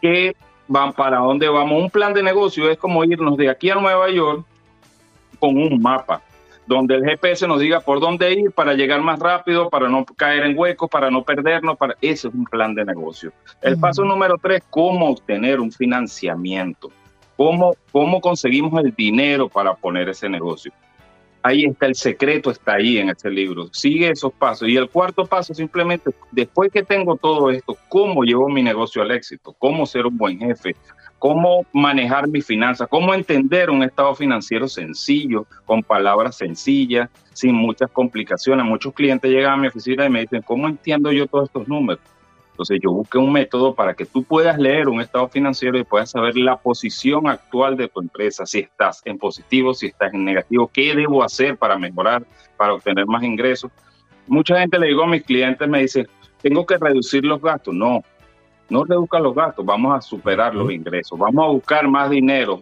qué 0.00 0.34
van, 0.66 0.94
para 0.94 1.18
dónde 1.18 1.48
vamos. 1.48 1.82
Un 1.82 1.90
plan 1.90 2.14
de 2.14 2.22
negocio 2.22 2.70
es 2.70 2.78
como 2.78 3.04
irnos 3.04 3.36
de 3.36 3.50
aquí 3.50 3.68
a 3.68 3.74
Nueva 3.74 4.10
York 4.10 4.46
con 5.38 5.58
un 5.58 5.82
mapa, 5.82 6.22
donde 6.66 6.94
el 6.94 7.04
GPS 7.04 7.46
nos 7.46 7.60
diga 7.60 7.80
por 7.80 8.00
dónde 8.00 8.32
ir 8.32 8.50
para 8.52 8.74
llegar 8.74 9.00
más 9.02 9.18
rápido, 9.18 9.68
para 9.68 9.88
no 9.88 10.04
caer 10.04 10.44
en 10.44 10.58
huecos, 10.58 10.88
para 10.88 11.10
no 11.10 11.22
perdernos. 11.22 11.76
Para... 11.76 11.94
Ese 12.00 12.28
es 12.28 12.34
un 12.34 12.44
plan 12.44 12.74
de 12.74 12.84
negocio. 12.84 13.32
El 13.60 13.78
paso 13.78 14.04
número 14.04 14.36
tres, 14.40 14.62
cómo 14.70 15.10
obtener 15.10 15.60
un 15.60 15.70
financiamiento. 15.70 16.90
¿Cómo, 17.36 17.74
¿Cómo 17.90 18.20
conseguimos 18.20 18.82
el 18.82 18.94
dinero 18.94 19.48
para 19.48 19.74
poner 19.74 20.08
ese 20.08 20.28
negocio? 20.28 20.72
Ahí 21.42 21.66
está 21.66 21.86
el 21.86 21.94
secreto, 21.94 22.50
está 22.50 22.74
ahí 22.74 22.96
en 22.96 23.10
ese 23.10 23.28
libro. 23.28 23.68
Sigue 23.70 24.08
esos 24.08 24.32
pasos. 24.32 24.66
Y 24.66 24.76
el 24.76 24.88
cuarto 24.88 25.26
paso, 25.26 25.52
simplemente, 25.52 26.10
después 26.30 26.72
que 26.72 26.82
tengo 26.82 27.16
todo 27.16 27.50
esto, 27.50 27.76
¿cómo 27.90 28.22
llevo 28.22 28.48
mi 28.48 28.62
negocio 28.62 29.02
al 29.02 29.10
éxito? 29.10 29.54
¿Cómo 29.58 29.84
ser 29.84 30.06
un 30.06 30.16
buen 30.16 30.38
jefe? 30.38 30.74
¿Cómo 31.18 31.64
manejar 31.72 32.28
mis 32.28 32.44
finanzas? 32.44 32.88
¿Cómo 32.88 33.14
entender 33.14 33.70
un 33.70 33.82
estado 33.82 34.14
financiero 34.14 34.68
sencillo, 34.68 35.46
con 35.64 35.82
palabras 35.82 36.36
sencillas, 36.36 37.08
sin 37.32 37.54
muchas 37.54 37.90
complicaciones? 37.90 38.66
Muchos 38.66 38.92
clientes 38.92 39.30
llegan 39.30 39.54
a 39.54 39.56
mi 39.56 39.68
oficina 39.68 40.04
y 40.04 40.10
me 40.10 40.20
dicen, 40.20 40.42
¿cómo 40.42 40.68
entiendo 40.68 41.10
yo 41.12 41.26
todos 41.26 41.48
estos 41.48 41.66
números? 41.66 42.02
Entonces 42.54 42.78
yo 42.80 42.92
busqué 42.92 43.18
un 43.18 43.32
método 43.32 43.74
para 43.74 43.94
que 43.94 44.06
tú 44.06 44.22
puedas 44.22 44.56
leer 44.58 44.88
un 44.88 45.00
estado 45.00 45.28
financiero 45.28 45.76
y 45.76 45.82
puedas 45.82 46.12
saber 46.12 46.36
la 46.36 46.56
posición 46.56 47.26
actual 47.26 47.76
de 47.76 47.88
tu 47.88 48.00
empresa, 48.00 48.46
si 48.46 48.60
estás 48.60 49.02
en 49.04 49.18
positivo, 49.18 49.74
si 49.74 49.86
estás 49.86 50.14
en 50.14 50.24
negativo, 50.24 50.70
qué 50.72 50.94
debo 50.94 51.24
hacer 51.24 51.56
para 51.56 51.76
mejorar, 51.76 52.24
para 52.56 52.74
obtener 52.74 53.06
más 53.06 53.24
ingresos. 53.24 53.72
Mucha 54.28 54.60
gente 54.60 54.78
le 54.78 54.86
digo 54.86 55.02
a 55.02 55.08
mis 55.08 55.24
clientes, 55.24 55.68
me 55.68 55.80
dice, 55.80 56.06
tengo 56.42 56.64
que 56.64 56.78
reducir 56.78 57.24
los 57.24 57.42
gastos. 57.42 57.74
No, 57.74 58.04
no 58.68 58.84
reduzca 58.84 59.18
los 59.18 59.34
gastos, 59.34 59.64
vamos 59.64 59.96
a 59.96 60.00
superar 60.00 60.54
los 60.54 60.70
ingresos, 60.70 61.18
vamos 61.18 61.44
a 61.44 61.48
buscar 61.48 61.88
más 61.88 62.10
dinero 62.10 62.60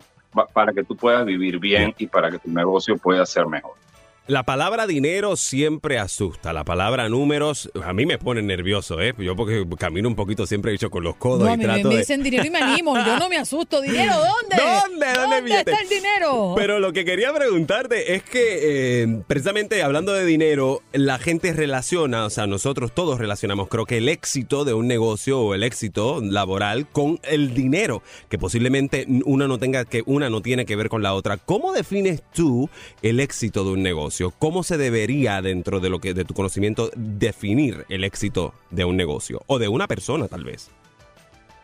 para 0.53 0.72
que 0.72 0.82
tú 0.82 0.96
puedas 0.96 1.24
vivir 1.24 1.59
bien 1.59 1.94
y 1.98 2.07
para 2.07 2.30
que 2.30 2.38
tu 2.38 2.50
negocio 2.50 2.96
pueda 2.96 3.24
ser 3.26 3.46
mejor. 3.46 3.82
La 4.29 4.45
palabra 4.45 4.87
dinero 4.87 5.35
siempre 5.35 5.99
asusta. 5.99 6.53
La 6.53 6.62
palabra 6.62 7.09
números 7.09 7.73
a 7.83 7.93
mí 7.93 8.07
me 8.07 8.18
pone 8.18 8.41
nervioso, 8.41 9.01
¿eh? 9.01 9.12
Yo 9.18 9.35
porque 9.35 9.66
camino 9.77 10.09
un 10.09 10.14
poquito 10.14 10.47
siempre 10.47 10.70
he 10.70 10.73
dicho 10.73 10.91
con 10.91 11.03
los 11.03 11.16
codos 11.16 11.49
No, 11.49 11.53
y 11.53 11.57
me, 11.57 11.64
trato 11.64 11.89
me 11.89 11.95
de... 11.95 12.01
dicen 12.03 12.23
dinero 12.23 12.45
y 12.45 12.51
me 12.51 12.61
animo. 12.61 12.97
Yo 13.05 13.18
no 13.18 13.29
me 13.29 13.37
asusto. 13.37 13.81
¿Dinero 13.81 14.14
dónde? 14.14 14.57
¿Dónde? 14.57 15.07
¿Dónde, 15.12 15.37
¿Dónde 15.41 15.59
está 15.59 15.77
el 15.83 15.89
dinero? 15.89 16.55
Pero 16.57 16.79
lo 16.79 16.93
que 16.93 17.05
quería 17.05 17.33
preguntarte 17.33 18.14
es 18.14 18.23
que 18.23 19.03
eh, 19.03 19.23
precisamente 19.27 19.83
hablando 19.83 20.12
de 20.12 20.25
dinero, 20.25 20.83
la 20.93 21.18
gente 21.18 21.53
relaciona, 21.53 22.25
o 22.25 22.31
sea, 22.31 22.47
nosotros 22.47 22.93
todos 22.95 23.18
relacionamos, 23.18 23.66
creo 23.68 23.87
que 23.87 23.99
el 23.99 24.09
éxito 24.09 24.64
de 24.64 24.73
un 24.73 24.87
negocio 24.87 25.41
o 25.41 25.55
el 25.55 25.64
éxito 25.64 26.20
laboral 26.23 26.87
con 26.89 27.18
el 27.25 27.55
dinero, 27.55 28.05
que 28.29 28.39
posiblemente 28.39 29.05
una 29.25 29.49
no 29.49 29.59
tenga 29.59 29.85
que 29.85 30.05
una 30.07 30.31
no 30.31 30.43
tiene 30.43 30.64
que 30.64 30.77
ver 30.77 30.89
con 30.89 31.03
la 31.03 31.12
otra. 31.12 31.39
¿Cómo 31.39 31.73
defines 31.73 32.23
tú 32.33 32.70
el 33.03 33.18
éxito 33.18 33.64
de 33.64 33.70
un 33.70 33.83
negocio? 33.83 34.12
¿Cómo 34.39 34.63
se 34.63 34.77
debería 34.77 35.41
dentro 35.41 35.81
de 35.81 35.89
lo 35.89 35.99
que 35.99 36.13
de 36.13 36.25
tu 36.25 36.35
conocimiento 36.35 36.91
definir 36.97 37.87
el 37.89 38.05
éxito 38.05 38.53
de 38.71 38.85
un 38.85 38.97
negocio 38.97 39.43
o 39.47 39.59
de 39.59 39.69
una 39.69 39.87
persona 39.87 40.29
tal 40.29 40.45
vez? 40.45 40.71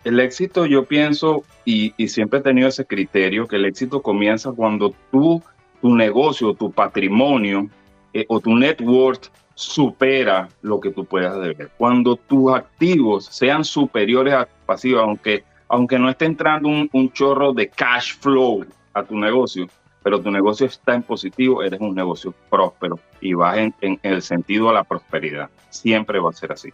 El 0.05 0.19
éxito, 0.21 0.65
yo 0.65 0.85
pienso, 0.85 1.45
y, 1.65 1.93
siempre 2.09 2.39
he 2.39 2.43
tenido 2.43 2.69
ese 2.69 2.87
criterio, 2.87 3.47
que 3.47 3.57
el 3.57 3.67
éxito 3.67 4.01
comienza 4.01 4.53
cuando 4.53 4.95
tú, 5.11 5.43
tu 5.83 5.95
negocio, 5.95 6.55
tu 6.55 6.73
patrimonio 6.73 7.69
eh, 8.15 8.25
o 8.29 8.41
tu 8.41 8.57
net 8.57 8.81
worth 8.81 9.27
supera 9.55 10.49
lo 10.63 10.81
que 10.81 10.91
tú 10.91 11.05
puedas 11.05 11.39
deber. 11.41 11.71
Cuando 11.77 12.17
tus 12.17 12.55
activos 12.55 13.27
sean 13.27 13.65
superiores 13.65 14.33
a 14.33 14.49
pasivos, 14.65 15.03
aunque, 15.03 15.45
aunque 15.69 15.99
no 15.99 16.09
esté 16.09 16.25
entrando 16.25 16.69
un 16.69 17.13
chorro 17.13 17.53
de 17.53 17.69
cash 17.69 18.17
flow 18.19 18.65
a 18.95 19.03
tu 19.03 19.19
negocio, 19.19 19.69
pero 20.09 20.23
tu 20.23 20.31
negocio 20.31 20.65
está 20.65 20.95
en 20.95 21.03
positivo, 21.03 21.63
eres 21.63 21.83
un 21.83 21.95
negocio 21.95 22.33
próspero 22.49 22.99
y 23.21 23.35
vas 23.35 23.59
en, 23.59 24.01
el 24.03 24.23
sentido 24.23 24.71
a 24.71 24.73
la 24.73 24.83
prosperidad. 24.83 25.51
Siempre 25.69 26.19
va 26.19 26.31
a 26.31 26.33
ser 26.33 26.51
así. 26.51 26.71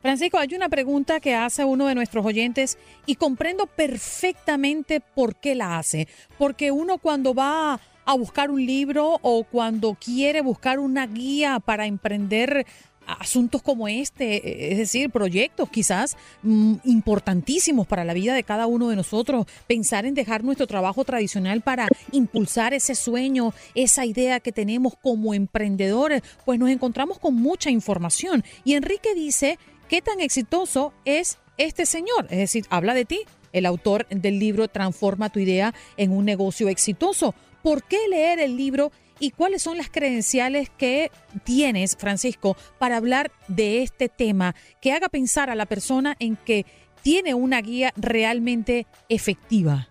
Francisco, 0.00 0.38
hay 0.38 0.54
una 0.54 0.68
pregunta 0.68 1.18
que 1.18 1.34
hace 1.34 1.64
uno 1.64 1.88
de 1.88 1.96
nuestros 1.96 2.24
oyentes 2.24 2.78
y 3.04 3.16
comprendo 3.16 3.66
perfectamente 3.66 5.00
por 5.00 5.34
qué 5.34 5.56
la 5.56 5.76
hace. 5.76 6.06
Porque 6.38 6.70
uno 6.70 6.98
cuando 6.98 7.34
va 7.34 7.80
a 8.04 8.14
buscar 8.14 8.52
un 8.52 8.64
libro 8.64 9.18
o 9.22 9.42
cuando 9.42 9.94
quiere 9.94 10.40
buscar 10.40 10.78
una 10.78 11.08
guía 11.08 11.58
para 11.58 11.86
emprender 11.86 12.64
asuntos 13.06 13.62
como 13.62 13.88
este, 13.88 14.72
es 14.72 14.78
decir, 14.78 15.10
proyectos 15.10 15.68
quizás 15.70 16.16
mm, 16.42 16.76
importantísimos 16.84 17.86
para 17.86 18.04
la 18.04 18.14
vida 18.14 18.34
de 18.34 18.42
cada 18.42 18.66
uno 18.66 18.88
de 18.88 18.96
nosotros, 18.96 19.46
pensar 19.66 20.06
en 20.06 20.14
dejar 20.14 20.44
nuestro 20.44 20.66
trabajo 20.66 21.04
tradicional 21.04 21.60
para 21.60 21.88
impulsar 22.12 22.74
ese 22.74 22.94
sueño, 22.94 23.52
esa 23.74 24.06
idea 24.06 24.40
que 24.40 24.52
tenemos 24.52 24.94
como 25.00 25.34
emprendedores, 25.34 26.22
pues 26.44 26.58
nos 26.58 26.70
encontramos 26.70 27.18
con 27.18 27.34
mucha 27.34 27.70
información. 27.70 28.44
Y 28.64 28.74
Enrique 28.74 29.14
dice, 29.14 29.58
¿qué 29.88 30.02
tan 30.02 30.20
exitoso 30.20 30.92
es 31.04 31.38
este 31.58 31.86
señor? 31.86 32.26
Es 32.30 32.38
decir, 32.38 32.66
habla 32.70 32.94
de 32.94 33.04
ti, 33.04 33.20
el 33.52 33.66
autor 33.66 34.06
del 34.08 34.38
libro 34.38 34.68
Transforma 34.68 35.30
tu 35.30 35.38
idea 35.38 35.74
en 35.96 36.10
un 36.12 36.24
negocio 36.24 36.68
exitoso. 36.68 37.34
¿Por 37.62 37.84
qué 37.84 37.98
leer 38.08 38.40
el 38.40 38.56
libro 38.56 38.90
y 39.22 39.30
cuáles 39.30 39.62
son 39.62 39.78
las 39.78 39.88
credenciales 39.88 40.68
que 40.68 41.12
tienes, 41.44 41.96
Francisco, 41.96 42.56
para 42.80 42.96
hablar 42.96 43.30
de 43.46 43.82
este 43.84 44.08
tema 44.08 44.56
que 44.80 44.92
haga 44.92 45.08
pensar 45.08 45.48
a 45.48 45.54
la 45.54 45.64
persona 45.66 46.16
en 46.18 46.34
que 46.34 46.66
tiene 47.02 47.32
una 47.32 47.60
guía 47.62 47.92
realmente 47.96 48.84
efectiva? 49.08 49.86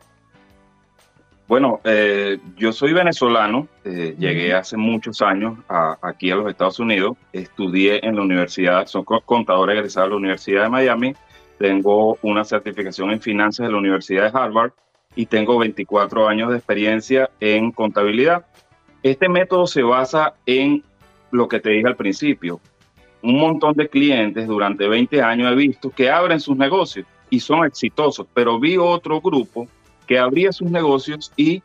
Bueno, 1.48 1.80
eh, 1.86 2.40
yo 2.58 2.74
soy 2.74 2.92
venezolano, 2.92 3.70
eh, 3.86 4.16
llegué 4.20 4.54
hace 4.54 4.76
muchos 4.76 5.22
años 5.22 5.60
a- 5.70 5.98
aquí 6.02 6.30
a 6.32 6.36
los 6.36 6.50
Estados 6.50 6.80
Unidos, 6.80 7.18
estudié 7.32 8.06
en 8.06 8.18
la 8.18 8.22
universidad, 8.24 8.86
soy 8.88 9.06
co- 9.06 9.22
contador 9.22 9.72
egresado 9.72 10.08
de 10.08 10.10
la 10.12 10.18
Universidad 10.18 10.64
de 10.64 10.70
Miami, 10.70 11.14
tengo 11.58 12.18
una 12.22 12.44
certificación 12.44 13.12
en 13.12 13.22
finanzas 13.22 13.66
de 13.66 13.72
la 13.72 13.78
Universidad 13.80 14.32
de 14.32 14.38
Harvard 14.38 14.72
y 15.16 15.26
tengo 15.26 15.58
24 15.58 16.28
años 16.28 16.52
de 16.52 16.58
experiencia 16.58 17.30
en 17.40 17.72
contabilidad. 17.72 18.46
Este 19.04 19.28
método 19.28 19.66
se 19.68 19.82
basa 19.82 20.34
en 20.46 20.84
lo 21.32 21.48
que 21.48 21.60
te 21.60 21.72
dije 21.72 21.88
al 21.88 21.96
principio. 21.96 22.60
Un 23.24 23.40
montón 23.40 23.74
de 23.74 23.88
clientes 23.88 24.48
durante 24.48 24.88
20 24.88 25.22
años 25.22 25.52
he 25.52 25.56
visto 25.56 25.90
que 25.90 26.10
abren 26.10 26.40
sus 26.40 26.58
negocios 26.58 27.06
y 27.30 27.40
son 27.40 27.66
exitosos, 27.66 28.28
pero 28.34 28.60
vi 28.60 28.78
otro 28.78 29.22
grupo 29.22 29.68
que 30.08 30.20
abría 30.20 30.52
sus 30.52 30.70
negocios 30.70 31.32
y 31.36 31.64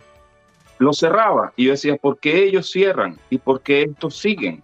los 0.78 0.98
cerraba. 0.98 1.52
Y 1.56 1.64
yo 1.64 1.72
decía, 1.72 1.96
¿por 1.96 2.18
qué 2.18 2.44
ellos 2.44 2.70
cierran 2.70 3.18
y 3.30 3.38
por 3.38 3.60
qué 3.60 3.82
estos 3.82 4.16
siguen? 4.16 4.62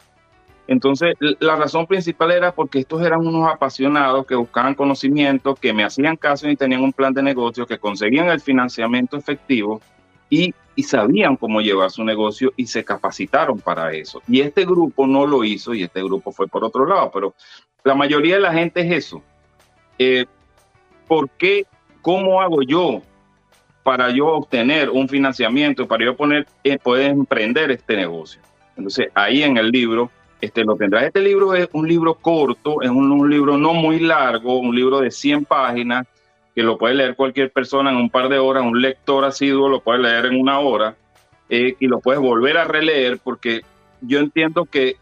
Entonces, 0.69 1.15
la 1.41 1.57
razón 1.57 1.87
principal 1.87 2.31
era 2.31 2.53
porque 2.53 2.79
estos 2.79 3.03
eran 3.03 3.27
unos 3.27 3.51
apasionados 3.51 4.25
que 4.27 4.37
buscaban 4.37 4.75
conocimiento, 4.75 5.55
que 5.55 5.73
me 5.73 5.85
hacían 5.85 6.17
caso 6.17 6.49
y 6.49 6.57
tenían 6.57 6.83
un 6.83 6.93
plan 6.93 7.13
de 7.13 7.23
negocio, 7.23 7.67
que 7.67 7.79
conseguían 7.79 8.29
el 8.29 8.41
financiamiento 8.41 9.17
efectivo 9.17 9.81
y, 10.31 10.55
y 10.75 10.83
sabían 10.85 11.37
cómo 11.37 11.61
llevar 11.61 11.91
su 11.91 12.05
negocio 12.05 12.53
y 12.57 12.67
se 12.67 12.85
capacitaron 12.85 13.59
para 13.59 13.93
eso. 13.93 14.23
Y 14.27 14.41
este 14.41 14.65
grupo 14.65 15.07
no 15.07 15.27
lo 15.27 15.45
hizo 15.45 15.75
y 15.75 15.83
este 15.83 16.03
grupo 16.03 16.33
fue 16.33 16.47
por 16.49 16.65
otro 16.65 16.87
lado, 16.87 17.11
pero 17.13 17.35
la 17.85 17.95
mayoría 17.95 18.37
de 18.37 18.41
la 18.41 18.53
gente 18.53 18.81
es 18.81 19.05
eso. 19.05 19.23
Eh, 19.99 20.27
¿Por 21.07 21.29
qué? 21.31 21.67
¿Cómo 22.01 22.41
hago 22.41 22.63
yo 22.63 23.03
para 23.83 24.11
yo 24.11 24.29
obtener 24.29 24.89
un 24.91 25.09
financiamiento, 25.09 25.87
para 25.87 26.05
yo 26.05 26.17
poner, 26.17 26.47
eh, 26.65 26.79
poder 26.79 27.11
emprender 27.11 27.71
este 27.71 27.97
negocio? 27.97 28.41
Entonces, 28.77 29.09
ahí 29.15 29.43
en 29.43 29.59
el 29.59 29.71
libro, 29.71 30.11
este, 30.41 30.65
lo 30.65 30.77
tendrás. 30.77 31.05
Este 31.05 31.21
libro 31.21 31.55
es 31.55 31.69
un 31.73 31.87
libro 31.87 32.15
corto, 32.15 32.81
es 32.83 32.91
un, 32.91 33.13
un 33.13 33.31
libro 33.31 33.59
no 33.59 33.75
muy 33.75 34.01
largo, 34.01 34.59
un 34.59 34.75
libro 34.75 35.01
de 35.01 35.11
100 35.11 35.45
páginas, 35.45 36.07
que 36.55 36.63
lo 36.63 36.79
puede 36.79 36.95
leer 36.95 37.17
cualquier 37.17 37.51
persona 37.51 37.91
en 37.91 37.97
un 37.97 38.11
par 38.11 38.29
de 38.29 38.39
horas, 38.39 38.65
un 38.65 38.81
lector 38.81 39.25
asiduo 39.25 39.69
lo 39.69 39.81
puede 39.81 40.01
leer 40.01 40.27
en 40.27 40.41
una 40.41 40.59
hora, 40.59 40.97
eh, 41.49 41.77
y 41.79 41.87
lo 41.87 42.01
puedes 42.01 42.21
volver 42.21 42.57
a 42.57 42.65
releer, 42.65 43.19
porque 43.23 43.63
yo 44.01 44.19
entiendo 44.19 44.65
que 44.65 44.97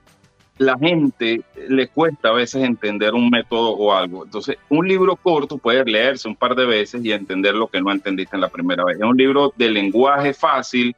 la 0.58 0.76
gente 0.78 1.42
le 1.68 1.88
cuesta 1.88 2.28
a 2.28 2.32
veces 2.32 2.62
entender 2.62 3.14
un 3.14 3.30
método 3.30 3.70
o 3.70 3.94
algo. 3.94 4.24
Entonces, 4.24 4.58
un 4.68 4.86
libro 4.86 5.16
corto 5.16 5.56
puede 5.56 5.84
leerse 5.84 6.28
un 6.28 6.36
par 6.36 6.54
de 6.54 6.66
veces 6.66 7.02
y 7.02 7.12
entender 7.12 7.54
lo 7.54 7.68
que 7.68 7.80
no 7.80 7.90
entendiste 7.90 8.36
en 8.36 8.42
la 8.42 8.50
primera 8.50 8.84
vez. 8.84 8.98
Es 8.98 9.02
un 9.02 9.16
libro 9.16 9.54
de 9.56 9.70
lenguaje 9.70 10.34
fácil, 10.34 10.94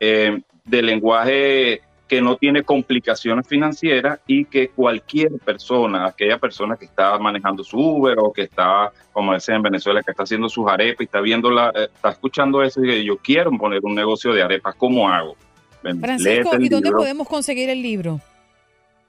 eh, 0.00 0.40
de 0.64 0.82
lenguaje 0.82 1.82
que 2.08 2.22
no 2.22 2.36
tiene 2.36 2.62
complicaciones 2.62 3.46
financieras 3.46 4.18
y 4.26 4.46
que 4.46 4.68
cualquier 4.70 5.32
persona, 5.44 6.06
aquella 6.06 6.38
persona 6.38 6.76
que 6.76 6.86
está 6.86 7.18
manejando 7.18 7.62
su 7.62 7.78
Uber 7.78 8.16
o 8.18 8.32
que 8.32 8.42
está, 8.42 8.90
como 9.12 9.34
dicen 9.34 9.56
en 9.56 9.62
Venezuela, 9.62 10.02
que 10.02 10.10
está 10.10 10.22
haciendo 10.22 10.48
sus 10.48 10.66
arepas 10.66 11.02
y 11.02 11.04
está 11.04 11.20
viendo 11.20 11.50
la, 11.50 11.68
eh, 11.74 11.88
está 11.94 12.10
escuchando 12.10 12.62
eso 12.62 12.82
y 12.82 12.88
dice, 12.88 13.04
yo 13.04 13.18
quiero 13.18 13.50
poner 13.52 13.80
un 13.82 13.94
negocio 13.94 14.32
de 14.32 14.42
arepas, 14.42 14.74
¿cómo 14.76 15.08
hago? 15.08 15.36
Francisco, 16.00 16.56
¿y 16.58 16.68
dónde 16.68 16.88
libro. 16.88 16.98
podemos 16.98 17.28
conseguir 17.28 17.70
el 17.70 17.82
libro? 17.82 18.20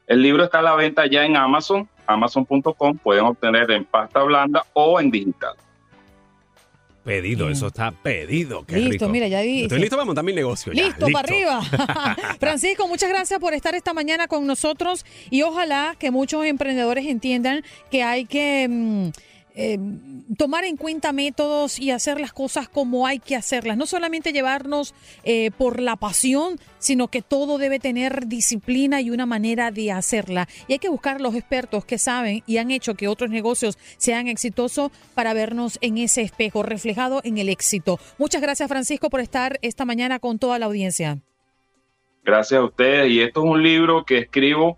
El 0.05 0.21
libro 0.21 0.43
está 0.43 0.59
a 0.59 0.61
la 0.61 0.75
venta 0.75 1.05
ya 1.07 1.25
en 1.25 1.37
Amazon, 1.37 1.87
amazon.com, 2.05 2.97
pueden 2.97 3.25
obtener 3.25 3.71
en 3.71 3.85
pasta 3.85 4.21
blanda 4.23 4.63
o 4.73 4.99
en 4.99 5.09
digital. 5.09 5.55
Pedido, 7.03 7.49
eso 7.49 7.67
está 7.67 7.91
pedido. 7.91 8.65
Qué 8.65 8.75
Listo, 8.75 8.91
rico. 9.05 9.09
mira, 9.09 9.27
ya 9.27 9.41
vi- 9.41 9.63
Estoy 9.63 9.79
listo 9.79 9.95
para 9.95 10.05
montar 10.05 10.23
mi 10.23 10.33
negocio. 10.33 10.73
ya, 10.73 10.85
Listo, 10.85 11.07
para 11.11 11.19
arriba. 11.27 11.61
Francisco, 12.39 12.87
muchas 12.87 13.09
gracias 13.09 13.39
por 13.39 13.53
estar 13.53 13.73
esta 13.73 13.93
mañana 13.93 14.27
con 14.27 14.45
nosotros 14.45 15.05
y 15.29 15.41
ojalá 15.41 15.95
que 15.97 16.11
muchos 16.11 16.45
emprendedores 16.45 17.05
entiendan 17.07 17.63
que 17.89 18.03
hay 18.03 18.25
que 18.25 18.67
mm, 18.69 19.09
eh, 19.61 19.77
tomar 20.37 20.63
en 20.63 20.77
cuenta 20.77 21.11
métodos 21.11 21.79
y 21.79 21.91
hacer 21.91 22.21
las 22.21 22.31
cosas 22.31 22.69
como 22.69 23.05
hay 23.05 23.19
que 23.19 23.35
hacerlas. 23.35 23.75
No 23.75 23.85
solamente 23.85 24.31
llevarnos 24.31 24.95
eh, 25.25 25.51
por 25.51 25.81
la 25.81 25.97
pasión, 25.97 26.57
sino 26.77 27.09
que 27.09 27.21
todo 27.21 27.57
debe 27.57 27.77
tener 27.77 28.27
disciplina 28.27 29.01
y 29.01 29.11
una 29.11 29.25
manera 29.25 29.71
de 29.71 29.91
hacerla. 29.91 30.47
Y 30.69 30.73
hay 30.73 30.79
que 30.79 30.87
buscar 30.87 31.19
los 31.19 31.35
expertos 31.35 31.83
que 31.83 31.97
saben 31.97 32.41
y 32.47 32.55
han 32.55 32.71
hecho 32.71 32.95
que 32.95 33.09
otros 33.09 33.31
negocios 33.31 33.77
sean 33.97 34.29
exitosos 34.29 34.91
para 35.13 35.33
vernos 35.33 35.77
en 35.81 35.97
ese 35.97 36.21
espejo 36.21 36.63
reflejado 36.63 37.19
en 37.25 37.37
el 37.37 37.49
éxito. 37.49 37.99
Muchas 38.17 38.41
gracias, 38.41 38.69
Francisco, 38.69 39.09
por 39.09 39.19
estar 39.19 39.59
esta 39.61 39.83
mañana 39.83 40.19
con 40.19 40.39
toda 40.39 40.57
la 40.57 40.67
audiencia. 40.67 41.17
Gracias 42.23 42.61
a 42.61 42.63
ustedes. 42.63 43.11
Y 43.11 43.19
esto 43.19 43.43
es 43.43 43.51
un 43.51 43.61
libro 43.61 44.05
que 44.05 44.19
escribo 44.19 44.77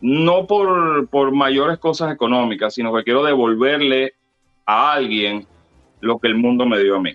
no 0.00 0.46
por, 0.46 1.08
por 1.08 1.32
mayores 1.32 1.78
cosas 1.78 2.12
económicas, 2.12 2.74
sino 2.74 2.94
que 2.94 3.02
quiero 3.02 3.24
devolverle 3.24 4.14
a 4.70 4.92
alguien 4.92 5.46
lo 6.00 6.18
que 6.18 6.28
el 6.28 6.36
mundo 6.36 6.64
me 6.64 6.78
dio 6.78 6.96
a 6.96 7.00
mí, 7.00 7.12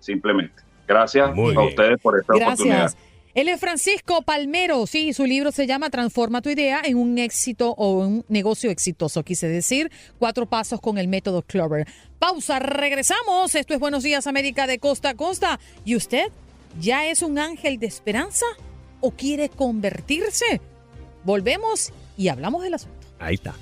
simplemente. 0.00 0.62
Gracias 0.88 1.28
a 1.28 1.62
ustedes 1.62 2.00
por 2.00 2.18
esta 2.18 2.34
oportunidad. 2.34 2.78
Gracias. 2.78 2.96
Él 3.34 3.48
es 3.48 3.60
Francisco 3.60 4.22
Palmero, 4.22 4.86
sí, 4.86 5.12
su 5.12 5.26
libro 5.26 5.52
se 5.52 5.66
llama 5.66 5.90
Transforma 5.90 6.40
tu 6.40 6.48
idea 6.48 6.80
en 6.82 6.96
un 6.96 7.18
éxito 7.18 7.74
o 7.76 7.98
un 7.98 8.24
negocio 8.28 8.70
exitoso, 8.70 9.22
quise 9.24 9.46
decir, 9.46 9.90
cuatro 10.18 10.46
pasos 10.46 10.80
con 10.80 10.96
el 10.96 11.06
método 11.06 11.42
Clover. 11.42 11.86
Pausa, 12.18 12.60
regresamos, 12.60 13.54
esto 13.54 13.74
es 13.74 13.80
Buenos 13.80 14.02
Días 14.02 14.26
América 14.26 14.66
de 14.66 14.78
costa 14.78 15.10
a 15.10 15.14
costa. 15.14 15.60
¿Y 15.84 15.96
usted 15.96 16.32
ya 16.80 17.06
es 17.08 17.20
un 17.20 17.38
ángel 17.38 17.78
de 17.78 17.86
esperanza 17.86 18.46
o 19.00 19.10
quiere 19.10 19.50
convertirse? 19.50 20.62
Volvemos 21.22 21.92
y 22.16 22.28
hablamos 22.28 22.62
del 22.62 22.72
asunto. 22.72 23.06
Ahí 23.18 23.34
está. 23.34 23.54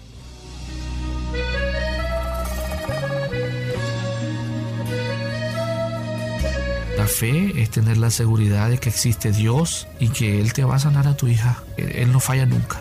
La 7.05 7.09
fe 7.09 7.53
es 7.61 7.69
tener 7.69 7.99
la 7.99 8.11
seguridad 8.11 8.71
de 8.71 8.79
que 8.79 8.89
existe 8.89 9.31
Dios 9.31 9.87
y 10.01 10.09
que 10.09 10.41
Él 10.41 10.55
te 10.55 10.65
va 10.65 10.77
a 10.77 10.79
sanar 10.79 11.07
a 11.07 11.15
tu 11.15 11.29
hija. 11.29 11.63
Él 11.77 12.11
no 12.11 12.19
falla 12.19 12.47
nunca. 12.47 12.81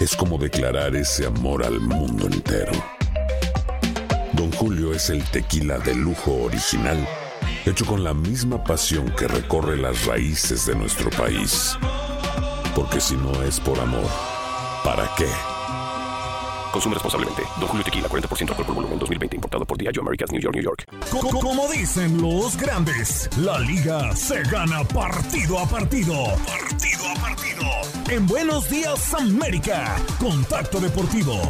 es 0.00 0.14
como 0.16 0.38
declarar 0.38 0.94
ese 0.96 1.26
amor 1.26 1.64
al 1.64 1.80
mundo 1.80 2.26
entero. 2.26 2.72
Don 4.32 4.52
Julio 4.52 4.92
es 4.92 5.08
el 5.10 5.24
tequila 5.30 5.78
de 5.78 5.94
lujo 5.94 6.32
original, 6.44 7.06
hecho 7.64 7.86
con 7.86 8.04
la 8.04 8.12
misma 8.12 8.62
pasión 8.62 9.10
que 9.16 9.26
recorre 9.28 9.76
las 9.76 10.04
raíces 10.04 10.66
de 10.66 10.74
nuestro 10.74 11.10
país. 11.10 11.76
Porque 12.74 13.00
si 13.00 13.14
no 13.16 13.42
es 13.42 13.58
por 13.58 13.78
amor, 13.80 14.04
¿para 14.84 15.08
qué? 15.16 15.26
Consume 16.72 16.94
responsablemente. 16.94 17.42
Don 17.58 17.68
Julio 17.68 17.84
Tequila, 17.84 18.06
40% 18.06 18.50
alcohol 18.50 18.66
por 18.66 18.74
volumen, 18.74 18.98
2020. 18.98 19.36
Importado 19.36 19.64
por 19.64 19.78
Diageo 19.78 20.02
Americas, 20.02 20.30
New 20.30 20.42
York, 20.42 20.54
New 20.56 20.62
York. 20.64 20.84
Co- 21.10 21.40
Como 21.40 21.72
dicen 21.72 22.20
los 22.20 22.54
grandes, 22.58 23.30
la 23.38 23.58
liga 23.60 24.14
se 24.14 24.42
gana 24.42 24.84
partido 24.84 25.58
a 25.58 25.66
partido. 25.66 26.12
Partido 26.46 26.85
partido. 27.14 27.62
En 28.10 28.26
Buenos 28.26 28.68
Días 28.70 29.14
América, 29.14 29.96
Contacto 30.18 30.80
Deportivo. 30.80 31.40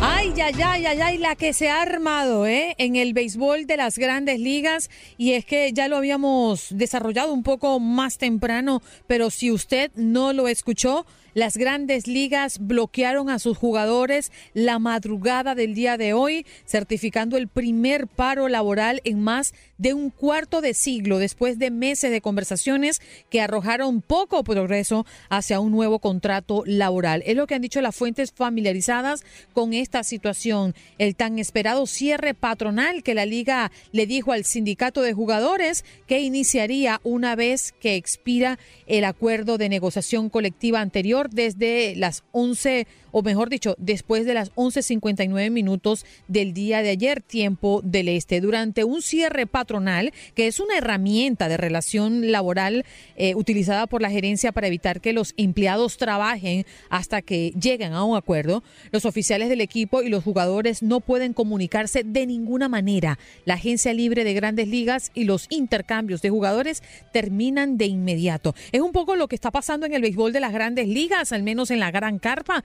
Ay, 0.00 0.34
ay, 0.40 0.54
ay, 0.62 0.86
ay, 0.86 1.00
ay, 1.00 1.18
la 1.18 1.34
que 1.34 1.52
se 1.52 1.70
ha 1.70 1.80
armado 1.80 2.46
¿eh? 2.46 2.74
en 2.78 2.96
el 2.96 3.14
béisbol 3.14 3.66
de 3.66 3.76
las 3.76 3.96
grandes 3.96 4.38
ligas. 4.38 4.90
Y 5.16 5.32
es 5.32 5.44
que 5.44 5.72
ya 5.72 5.88
lo 5.88 5.96
habíamos 5.96 6.66
desarrollado 6.70 7.32
un 7.32 7.42
poco 7.42 7.80
más 7.80 8.18
temprano, 8.18 8.82
pero 9.06 9.30
si 9.30 9.50
usted 9.50 9.90
no 9.94 10.32
lo 10.32 10.48
escuchó, 10.48 11.06
las 11.34 11.56
grandes 11.56 12.06
ligas 12.06 12.58
bloquearon 12.60 13.28
a 13.28 13.38
sus 13.38 13.58
jugadores 13.58 14.32
la 14.54 14.78
madrugada 14.78 15.54
del 15.54 15.74
día 15.74 15.96
de 15.98 16.12
hoy, 16.12 16.46
certificando 16.64 17.36
el 17.36 17.48
primer 17.48 18.06
paro 18.06 18.48
laboral 18.48 19.00
en 19.04 19.20
más 19.20 19.52
de 19.76 19.94
un 19.94 20.10
cuarto 20.10 20.60
de 20.60 20.74
siglo 20.74 21.18
después 21.18 21.58
de 21.58 21.70
meses 21.70 22.10
de 22.10 22.20
conversaciones 22.20 23.02
que 23.30 23.40
arrojaron 23.40 24.00
poco 24.00 24.44
progreso 24.44 25.04
hacia 25.28 25.60
un 25.60 25.72
nuevo 25.72 25.98
contrato 25.98 26.62
laboral. 26.66 27.22
Es 27.26 27.36
lo 27.36 27.46
que 27.46 27.54
han 27.54 27.62
dicho 27.62 27.80
las 27.80 27.96
fuentes 27.96 28.32
familiarizadas 28.32 29.24
con 29.52 29.74
esta 29.74 30.04
situación. 30.04 30.74
El 30.98 31.16
tan 31.16 31.38
esperado 31.38 31.86
cierre 31.86 32.34
patronal 32.34 33.02
que 33.02 33.14
la 33.14 33.26
liga 33.26 33.72
le 33.92 34.06
dijo 34.06 34.32
al 34.32 34.44
sindicato 34.44 35.02
de 35.02 35.12
jugadores 35.12 35.84
que 36.06 36.20
iniciaría 36.20 37.00
una 37.02 37.34
vez 37.34 37.72
que 37.80 37.96
expira 37.96 38.58
el 38.86 39.04
acuerdo 39.04 39.58
de 39.58 39.68
negociación 39.68 40.30
colectiva 40.30 40.80
anterior 40.80 41.23
desde 41.30 41.94
las 41.96 42.24
11 42.32 42.86
o 43.16 43.22
mejor 43.22 43.48
dicho, 43.48 43.76
después 43.78 44.26
de 44.26 44.34
las 44.34 44.52
11.59 44.56 45.48
minutos 45.52 46.04
del 46.26 46.52
día 46.52 46.82
de 46.82 46.90
ayer, 46.90 47.22
tiempo 47.22 47.80
del 47.84 48.08
este, 48.08 48.40
durante 48.40 48.82
un 48.82 49.02
cierre 49.02 49.46
patronal, 49.46 50.12
que 50.34 50.48
es 50.48 50.58
una 50.58 50.76
herramienta 50.76 51.48
de 51.48 51.56
relación 51.56 52.32
laboral 52.32 52.84
eh, 53.14 53.36
utilizada 53.36 53.86
por 53.86 54.02
la 54.02 54.10
gerencia 54.10 54.50
para 54.50 54.66
evitar 54.66 55.00
que 55.00 55.12
los 55.12 55.32
empleados 55.36 55.96
trabajen 55.96 56.66
hasta 56.90 57.22
que 57.22 57.52
lleguen 57.52 57.92
a 57.92 58.02
un 58.02 58.16
acuerdo, 58.16 58.64
los 58.90 59.04
oficiales 59.04 59.48
del 59.48 59.60
equipo 59.60 60.02
y 60.02 60.08
los 60.08 60.24
jugadores 60.24 60.82
no 60.82 60.98
pueden 60.98 61.34
comunicarse 61.34 62.02
de 62.02 62.26
ninguna 62.26 62.68
manera. 62.68 63.20
La 63.44 63.54
agencia 63.54 63.92
libre 63.92 64.24
de 64.24 64.34
grandes 64.34 64.66
ligas 64.66 65.12
y 65.14 65.22
los 65.22 65.46
intercambios 65.50 66.20
de 66.20 66.30
jugadores 66.30 66.82
terminan 67.12 67.78
de 67.78 67.86
inmediato. 67.86 68.56
Es 68.72 68.80
un 68.80 68.90
poco 68.90 69.14
lo 69.14 69.28
que 69.28 69.36
está 69.36 69.52
pasando 69.52 69.86
en 69.86 69.94
el 69.94 70.02
béisbol 70.02 70.32
de 70.32 70.40
las 70.40 70.52
grandes 70.52 70.88
ligas, 70.88 71.30
al 71.30 71.44
menos 71.44 71.70
en 71.70 71.78
la 71.78 71.92
gran 71.92 72.18
carpa. 72.18 72.64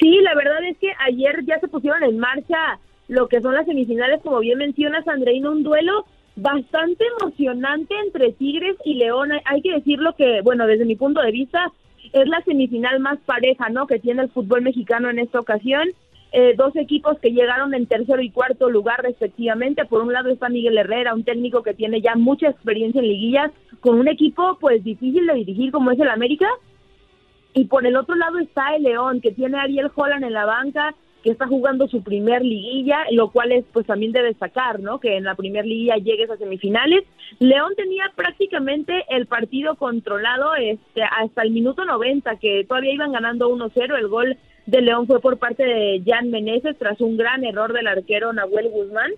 Sí, 0.00 0.18
la 0.20 0.34
verdad 0.34 0.64
es 0.64 0.76
que 0.78 0.88
ayer 1.06 1.44
ya 1.46 1.60
se 1.60 1.68
pusieron 1.68 2.02
en 2.02 2.18
marcha 2.18 2.80
lo 3.06 3.28
que 3.28 3.40
son 3.40 3.54
las 3.54 3.66
semifinales, 3.66 4.20
como 4.22 4.40
bien 4.40 4.58
mencionas, 4.58 5.06
Andreina, 5.06 5.48
un 5.48 5.62
duelo 5.62 6.06
bastante 6.36 7.04
emocionante 7.20 7.94
entre 8.04 8.32
Tigres 8.32 8.76
y 8.84 8.94
León. 8.94 9.30
Hay 9.44 9.62
que 9.62 9.72
decirlo 9.72 10.14
que, 10.16 10.40
bueno, 10.42 10.66
desde 10.66 10.84
mi 10.84 10.96
punto 10.96 11.20
de 11.20 11.30
vista, 11.30 11.72
es 12.12 12.28
la 12.28 12.42
semifinal 12.42 13.00
más 13.00 13.18
pareja, 13.20 13.68
¿no? 13.68 13.86
Que 13.86 13.98
tiene 13.98 14.22
el 14.22 14.30
fútbol 14.30 14.62
mexicano 14.62 15.10
en 15.10 15.18
esta 15.18 15.40
ocasión. 15.40 15.88
Eh, 16.34 16.54
dos 16.56 16.74
equipos 16.76 17.18
que 17.18 17.32
llegaron 17.32 17.74
en 17.74 17.86
tercero 17.86 18.22
y 18.22 18.30
cuarto 18.30 18.70
lugar 18.70 19.02
respectivamente. 19.02 19.84
Por 19.84 20.02
un 20.02 20.12
lado 20.12 20.30
está 20.30 20.48
Miguel 20.48 20.78
Herrera, 20.78 21.14
un 21.14 21.24
técnico 21.24 21.62
que 21.62 21.74
tiene 21.74 22.00
ya 22.00 22.14
mucha 22.14 22.48
experiencia 22.48 23.00
en 23.00 23.08
liguillas, 23.08 23.50
con 23.80 23.98
un 23.98 24.08
equipo 24.08 24.56
pues 24.58 24.82
difícil 24.82 25.26
de 25.26 25.34
dirigir 25.34 25.70
como 25.70 25.90
es 25.90 26.00
el 26.00 26.08
América. 26.08 26.48
Y 27.54 27.66
por 27.66 27.86
el 27.86 27.96
otro 27.96 28.14
lado 28.14 28.38
está 28.38 28.74
el 28.74 28.84
León, 28.84 29.20
que 29.20 29.32
tiene 29.32 29.58
a 29.58 29.62
Ariel 29.62 29.90
Holland 29.94 30.24
en 30.24 30.32
la 30.32 30.46
banca, 30.46 30.94
que 31.22 31.30
está 31.30 31.46
jugando 31.46 31.88
su 31.88 32.02
primer 32.02 32.42
liguilla, 32.42 33.04
lo 33.12 33.30
cual 33.30 33.52
es 33.52 33.64
pues 33.72 33.86
también 33.86 34.12
de 34.12 34.22
destacar, 34.22 34.80
¿no? 34.80 34.98
Que 34.98 35.16
en 35.16 35.24
la 35.24 35.34
primer 35.34 35.64
liguilla 35.64 35.96
llegues 35.96 36.30
a 36.30 36.36
semifinales. 36.36 37.04
León 37.38 37.72
tenía 37.76 38.10
prácticamente 38.14 39.04
el 39.08 39.26
partido 39.26 39.76
controlado 39.76 40.54
este, 40.54 41.02
hasta 41.02 41.42
el 41.42 41.50
minuto 41.50 41.84
90, 41.84 42.36
que 42.36 42.64
todavía 42.68 42.94
iban 42.94 43.12
ganando 43.12 43.50
1-0. 43.50 43.96
El 43.96 44.08
gol 44.08 44.36
de 44.66 44.80
León 44.82 45.06
fue 45.06 45.20
por 45.20 45.38
parte 45.38 45.64
de 45.64 46.02
Jan 46.04 46.30
Meneses 46.30 46.76
tras 46.78 47.00
un 47.00 47.16
gran 47.16 47.44
error 47.44 47.72
del 47.72 47.86
arquero 47.86 48.32
Nahuel 48.32 48.68
Guzmán. 48.70 49.12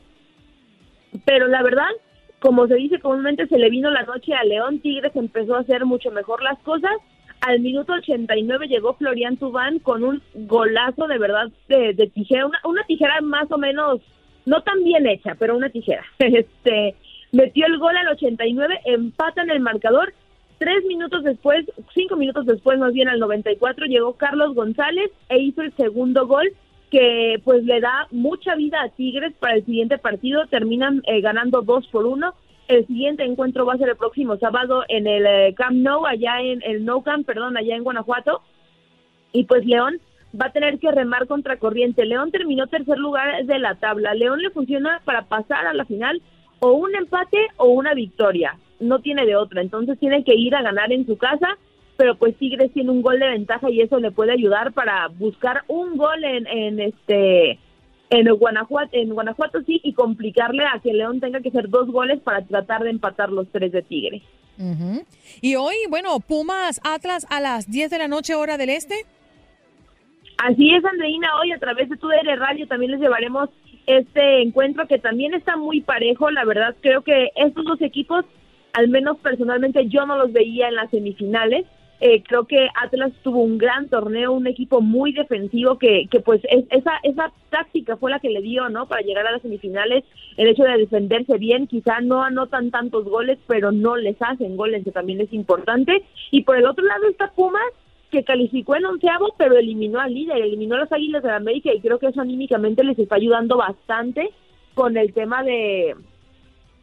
Pero 1.25 1.49
la 1.49 1.63
verdad, 1.63 1.91
como 2.39 2.67
se 2.67 2.75
dice 2.75 2.99
comúnmente, 3.01 3.47
se 3.47 3.59
le 3.59 3.71
vino 3.71 3.91
la 3.91 4.03
noche 4.03 4.35
a 4.35 4.45
León. 4.45 4.81
Tigres 4.81 5.15
empezó 5.17 5.57
a 5.57 5.61
hacer 5.61 5.87
mucho 5.87 6.11
mejor 6.11 6.43
las 6.43 6.59
cosas 6.61 6.93
al 7.47 7.61
minuto 7.61 7.92
89 7.92 8.68
llegó 8.68 8.95
Florian 8.95 9.36
Tubán 9.36 9.78
con 9.78 10.03
un 10.03 10.22
golazo 10.34 11.07
de 11.07 11.18
verdad 11.18 11.51
de, 11.68 12.11
tijera, 12.14 12.47
una, 12.64 12.84
tijera 12.84 13.20
más 13.20 13.51
o 13.53 13.59
menos, 13.59 14.01
no 14.47 14.62
tan 14.62 14.82
bien 14.82 15.07
hecha, 15.07 15.36
pero 15.38 15.57
una 15.57 15.68
tijera. 15.68 16.05
Este 16.18 16.95
metió 17.32 17.66
el 17.66 17.78
gol 17.78 17.97
al 17.97 18.09
89, 18.09 18.80
empatan 18.86 19.51
el 19.51 19.61
marcador. 19.61 20.14
Tres 20.57 20.84
minutos 20.86 21.24
después, 21.24 21.66
cinco 21.92 22.16
minutos 22.16 22.47
después, 22.47 22.78
más 22.78 22.95
bien 22.95 23.09
al 23.09 23.18
94, 23.18 23.86
llegó 23.86 24.14
Carlos 24.14 24.55
González 24.55 25.11
e 25.28 25.40
hizo 25.40 25.62
el 25.62 25.74
segundo 25.76 26.26
gol 26.26 26.51
que 26.90 27.40
pues 27.45 27.64
le 27.64 27.80
da 27.80 28.07
mucha 28.12 28.55
vida 28.55 28.80
a 28.80 28.88
Tigres 28.88 29.34
para 29.38 29.57
el 29.57 29.66
siguiente 29.66 29.99
partido. 29.99 30.47
Terminan 30.47 31.03
eh, 31.07 31.20
ganando 31.20 31.61
dos 31.61 31.86
por 31.88 32.07
uno 32.07 32.34
el 32.69 32.87
siguiente 32.87 33.25
encuentro 33.25 33.67
va 33.67 33.75
a 33.75 33.79
ser 33.79 33.89
el 33.89 33.97
próximo 33.97 34.37
sábado 34.39 34.85
en 34.89 35.07
el 35.07 35.27
eh, 35.27 35.55
Camp 35.57 35.77
Nou, 35.77 36.07
allá 36.07 36.41
en 36.41 36.62
el 36.62 36.85
No 36.85 37.03
Camp, 37.03 37.27
perdón, 37.27 37.57
allá 37.57 37.77
en 37.77 37.85
Guanajuato. 37.85 38.43
Y 39.33 39.45
pues 39.45 39.67
León 39.67 40.01
va 40.41 40.47
a 40.47 40.53
tener 40.53 40.79
que 40.79 40.91
remar 40.91 41.27
contra 41.27 41.59
corriente. 41.59 42.05
León 42.05 42.31
terminó 42.31 42.67
tercer 42.67 42.99
lugar 42.99 43.45
de 43.45 43.59
la 43.59 43.75
tabla. 43.77 44.15
León 44.15 44.41
le 44.41 44.51
funciona 44.51 45.01
para 45.05 45.23
pasar 45.23 45.67
a 45.67 45.75
la 45.75 45.85
final 45.85 46.23
o 46.61 46.73
un 46.73 46.95
empate 46.95 47.49
o 47.57 47.67
una 47.69 47.95
victoria. 47.95 48.59
No 48.81 49.01
tiene 49.01 49.27
de 49.27 49.37
otra. 49.37 49.61
Entonces 49.61 49.99
tiene 49.99 50.25
que 50.25 50.35
ir 50.35 50.55
a 50.55 50.62
ganar 50.62 50.93
en 50.93 51.07
su 51.07 51.17
casa. 51.17 51.59
Pero 51.97 52.17
pues 52.17 52.37
Tigres 52.37 52.73
tiene 52.73 52.91
un 52.91 53.03
gol 53.03 53.21
de 53.21 53.29
ventaja 53.29 53.71
y 53.71 53.81
eso 53.81 54.01
le 54.01 54.11
puede 54.11 54.33
ayudar 54.33 54.73
para 54.73 55.07
buscar 55.09 55.62
un 55.69 55.97
gol 55.97 56.25
en, 56.25 56.47
en 56.49 56.81
este 56.81 57.61
en 58.15 58.29
Guanajuato, 58.35 58.91
en 58.93 59.11
Guanajuato 59.11 59.61
sí, 59.62 59.81
y 59.83 59.93
complicarle 59.93 60.65
a 60.65 60.81
que 60.81 60.93
León 60.93 61.21
tenga 61.21 61.41
que 61.41 61.49
hacer 61.49 61.69
dos 61.69 61.89
goles 61.89 62.21
para 62.21 62.45
tratar 62.45 62.83
de 62.85 62.91
empatar 62.91 63.31
los 63.31 63.49
tres 63.51 63.73
de 63.73 63.83
Tigre. 63.83 64.23
Y 65.41 65.57
hoy, 65.57 65.75
bueno, 65.89 66.21
Pumas 66.21 66.81
Atlas 66.85 67.27
a 67.29 67.41
las 67.41 67.69
10 67.69 67.91
de 67.91 67.99
la 67.99 68.09
noche, 68.09 68.35
hora 68.35 68.57
del 68.57 68.71
este. 68.71 69.05
Así 70.39 70.73
es, 70.75 70.85
Andreina, 70.85 71.29
hoy 71.41 71.53
a 71.53 71.59
través 71.59 71.89
de 71.89 71.97
tu 71.97 72.09
Radio 72.09 72.67
también 72.67 72.93
les 72.93 73.01
llevaremos 73.01 73.51
este 73.87 74.43
encuentro 74.43 74.87
que 74.87 74.99
también 74.99 75.35
está 75.35 75.57
muy 75.57 75.81
parejo. 75.81 76.31
La 76.31 76.45
verdad, 76.45 76.77
creo 76.81 77.03
que 77.03 77.31
estos 77.37 77.65
dos 77.65 77.81
equipos, 77.83 78.25
al 78.73 78.89
menos 78.89 79.19
personalmente, 79.19 79.89
yo 79.89 80.07
no 80.07 80.17
los 80.17 80.33
veía 80.33 80.69
en 80.69 80.77
las 80.77 80.91
semifinales. 80.91 81.67
Eh, 82.07 82.23
creo 82.23 82.45
que 82.45 82.69
Atlas 82.75 83.13
tuvo 83.23 83.41
un 83.41 83.57
gran 83.57 83.89
torneo, 83.89 84.33
un 84.33 84.47
equipo 84.47 84.83
muy 84.83 85.15
defensivo 85.15 85.79
que, 85.79 86.07
que 86.11 86.21
pues 86.21 86.43
esa, 86.51 86.99
esa 87.03 87.33
táctica 87.49 87.97
fue 87.97 88.11
la 88.11 88.21
que 88.21 88.29
le 88.29 88.43
dio, 88.43 88.69
¿no? 88.69 88.87
Para 88.87 89.01
llegar 89.01 89.27
a 89.27 89.33
las 89.33 89.41
semifinales, 89.41 90.05
el 90.37 90.49
hecho 90.49 90.65
de 90.65 90.77
defenderse 90.77 91.39
bien, 91.39 91.67
quizá 91.67 92.03
no 92.03 92.23
anotan 92.23 92.71
tantos 92.71 93.07
goles, 93.07 93.39
pero 93.47 93.73
no 93.73 93.97
les 93.97 94.21
hacen 94.21 94.55
goles, 94.59 94.85
que 94.85 94.91
también 94.91 95.23
es 95.23 95.33
importante. 95.33 96.05
Y 96.31 96.43
por 96.43 96.59
el 96.59 96.67
otro 96.67 96.85
lado 96.85 97.09
está 97.09 97.31
Pumas, 97.31 97.63
que 98.11 98.23
calificó 98.23 98.77
en 98.77 98.85
onceavo, 98.85 99.35
pero 99.39 99.57
eliminó 99.57 99.99
al 99.99 100.13
líder, 100.13 100.43
eliminó 100.43 100.75
a 100.75 100.81
las 100.81 100.93
Águilas 100.93 101.23
de 101.23 101.31
América 101.31 101.73
y 101.73 101.81
creo 101.81 101.99
que 101.99 102.09
eso 102.09 102.21
anímicamente 102.21 102.85
les 102.85 102.99
está 102.99 103.15
ayudando 103.15 103.57
bastante 103.57 104.29
con 104.75 104.99
el 104.99 105.15
tema 105.15 105.43
de 105.43 105.97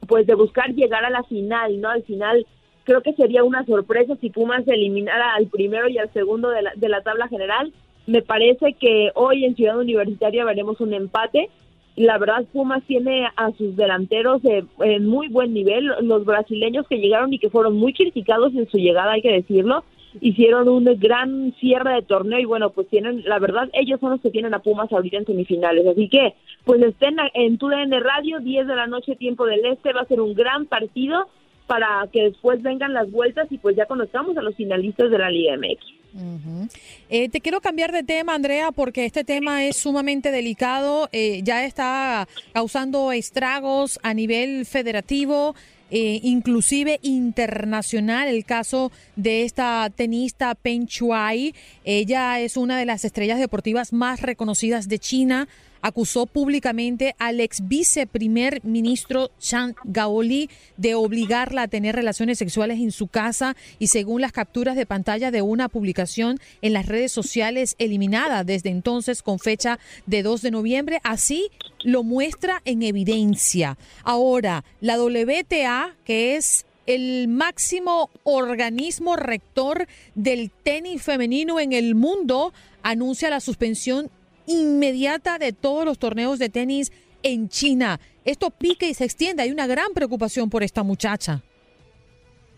pues 0.08 0.26
de 0.26 0.34
buscar 0.34 0.74
llegar 0.74 1.06
a 1.06 1.12
la 1.12 1.22
final, 1.26 1.80
¿no? 1.80 1.90
Al 1.90 2.02
final 2.02 2.48
creo 2.84 3.02
que 3.02 3.14
sería 3.14 3.44
una 3.44 3.66
sorpresa 3.66 4.16
si 4.20 4.30
Pumas 4.30 4.68
eliminara 4.68 5.34
al 5.36 5.48
primero 5.48 5.90
y 5.90 5.98
al 5.98 6.12
segundo 6.14 6.50
de 6.50 6.62
la, 6.62 6.72
de 6.76 6.90
la 6.90 7.02
tabla 7.02 7.28
general. 7.28 7.74
Me 8.08 8.22
parece 8.22 8.74
que 8.74 9.12
hoy 9.16 9.46
en 9.46 9.56
Ciudad 9.56 9.80
Universitaria 9.80 10.46
veremos 10.46 10.82
un 10.82 10.94
empate. 10.94 11.50
La 11.96 12.18
verdad, 12.18 12.46
Pumas 12.52 12.84
tiene 12.84 13.28
a 13.36 13.52
sus 13.52 13.76
delanteros 13.76 14.42
en 14.80 15.06
muy 15.06 15.28
buen 15.28 15.54
nivel. 15.54 15.92
Los 16.02 16.26
brasileños 16.26 16.88
que 16.88 16.98
llegaron 16.98 17.34
y 17.34 17.40
que 17.40 17.50
fueron 17.50 17.78
muy 17.78 17.94
criticados 17.94 18.56
en 18.56 18.70
su 18.70 18.78
llegada, 18.78 19.12
hay 19.12 19.22
que 19.22 19.32
decirlo, 19.32 19.84
hicieron 20.20 20.68
un 20.68 20.86
gran 21.00 21.54
cierre 21.60 21.94
de 21.94 22.02
torneo 22.02 22.40
y 22.40 22.46
bueno, 22.46 22.72
pues 22.72 22.88
tienen, 22.88 23.24
la 23.26 23.40
verdad, 23.40 23.70
ellos 23.74 24.00
son 24.00 24.12
los 24.12 24.22
que 24.22 24.32
tienen 24.32 24.54
a 24.54 24.60
Pumas 24.60 24.92
ahorita 24.92 25.18
en 25.18 25.26
semifinales. 25.26 25.86
Así 25.86 26.10
que, 26.10 26.34
pues 26.66 26.82
estén 26.82 27.18
en 27.34 27.58
TUDN 27.58 27.92
Radio, 28.02 28.40
10 28.40 28.68
de 28.68 28.76
la 28.76 28.88
noche, 28.88 29.16
tiempo 29.16 29.46
del 29.46 29.66
este, 29.66 29.94
va 29.94 30.02
a 30.02 30.06
ser 30.06 30.22
un 30.22 30.34
gran 30.34 30.66
partido 30.66 31.28
para 31.72 32.06
que 32.12 32.24
después 32.24 32.62
vengan 32.62 32.94
las 32.94 33.10
vueltas 33.10 33.48
y 33.50 33.58
pues 33.58 33.78
ya 33.78 33.86
conozcamos 33.86 34.36
a 34.36 34.42
los 34.42 34.54
finalistas 34.58 35.10
de 35.10 35.18
la 35.18 35.30
Liga 35.30 35.56
MX. 35.56 36.68
Eh, 37.10 37.30
te 37.30 37.40
quiero 37.40 37.62
cambiar 37.62 37.94
de 37.94 38.04
tema, 38.04 38.36
Andrea, 38.36 38.74
porque 38.74 39.06
este 39.06 39.24
tema 39.24 39.64
es 39.64 39.78
sumamente 39.78 40.32
delicado. 40.32 41.08
Eh, 41.14 41.40
ya 41.46 41.64
está 41.64 42.28
causando 42.52 43.14
estragos 43.14 44.02
a 44.04 44.14
nivel 44.14 44.66
federativo. 44.66 45.56
Eh, 45.92 46.20
inclusive 46.24 47.00
internacional, 47.04 48.28
el 48.28 48.44
caso 48.44 48.92
de 49.16 49.44
esta 49.44 49.90
tenista 49.96 50.56
Peng 50.56 50.88
Shuai. 50.88 51.54
Ella 51.86 52.42
es 52.42 52.58
una 52.58 52.78
de 52.78 52.86
las 52.86 53.06
estrellas 53.06 53.40
deportivas 53.40 53.94
más 53.94 54.22
reconocidas 54.22 54.90
de 54.90 55.00
China 55.00 55.48
acusó 55.82 56.26
públicamente 56.26 57.16
al 57.20 57.40
ex 57.40 57.68
viceprimer 57.68 58.64
ministro 58.64 59.32
Chan 59.40 59.76
Gaoli 59.84 60.50
de 60.78 60.96
obligarla 60.96 61.64
a 61.64 61.68
tener 61.68 61.96
relaciones 61.96 62.38
sexuales 62.38 62.80
en 62.80 62.92
su 62.92 63.08
casa 63.08 63.56
y 63.80 63.88
según 63.88 64.22
las 64.22 64.32
capturas 64.32 64.76
de 64.76 64.86
pantalla 64.86 65.32
de 65.32 65.42
una 65.42 65.70
publicación 65.70 66.40
en 66.62 66.74
las 66.74 66.86
redes 66.86 67.12
sociales 67.12 67.76
eliminada 67.78 68.44
desde 68.44 68.70
entonces 68.70 69.22
con 69.22 69.40
fecha 69.40 69.80
de 70.06 70.24
2 70.24 70.42
de 70.42 70.52
noviembre, 70.52 71.00
así 71.04 71.50
lo 71.84 72.04
muestra 72.04 72.62
en 72.66 72.84
evidencia. 72.84 73.78
Ahora, 74.04 74.64
la 74.80 75.02
WTA, 75.02 75.96
que 76.06 76.36
es 76.36 76.66
el 76.86 77.28
máximo 77.28 78.10
organismo 78.24 79.16
rector 79.16 79.88
del 80.16 80.52
tenis 80.52 81.02
femenino 81.02 81.60
en 81.60 81.74
el 81.74 81.96
mundo, 81.96 82.54
anuncia 82.84 83.30
la 83.30 83.40
suspensión 83.40 84.10
inmediata 84.48 85.38
de 85.38 85.54
todos 85.54 85.86
los 85.86 86.00
torneos 86.00 86.40
de 86.40 86.50
tenis 86.50 86.92
en 87.24 87.50
China. 87.50 88.00
Esto 88.26 88.50
pica 88.50 88.86
y 88.86 88.94
se 88.94 89.06
extiende. 89.06 89.44
Hay 89.44 89.52
una 89.52 89.68
gran 89.68 89.94
preocupación 89.94 90.50
por 90.50 90.64
esta 90.64 90.84
muchacha. 90.84 91.42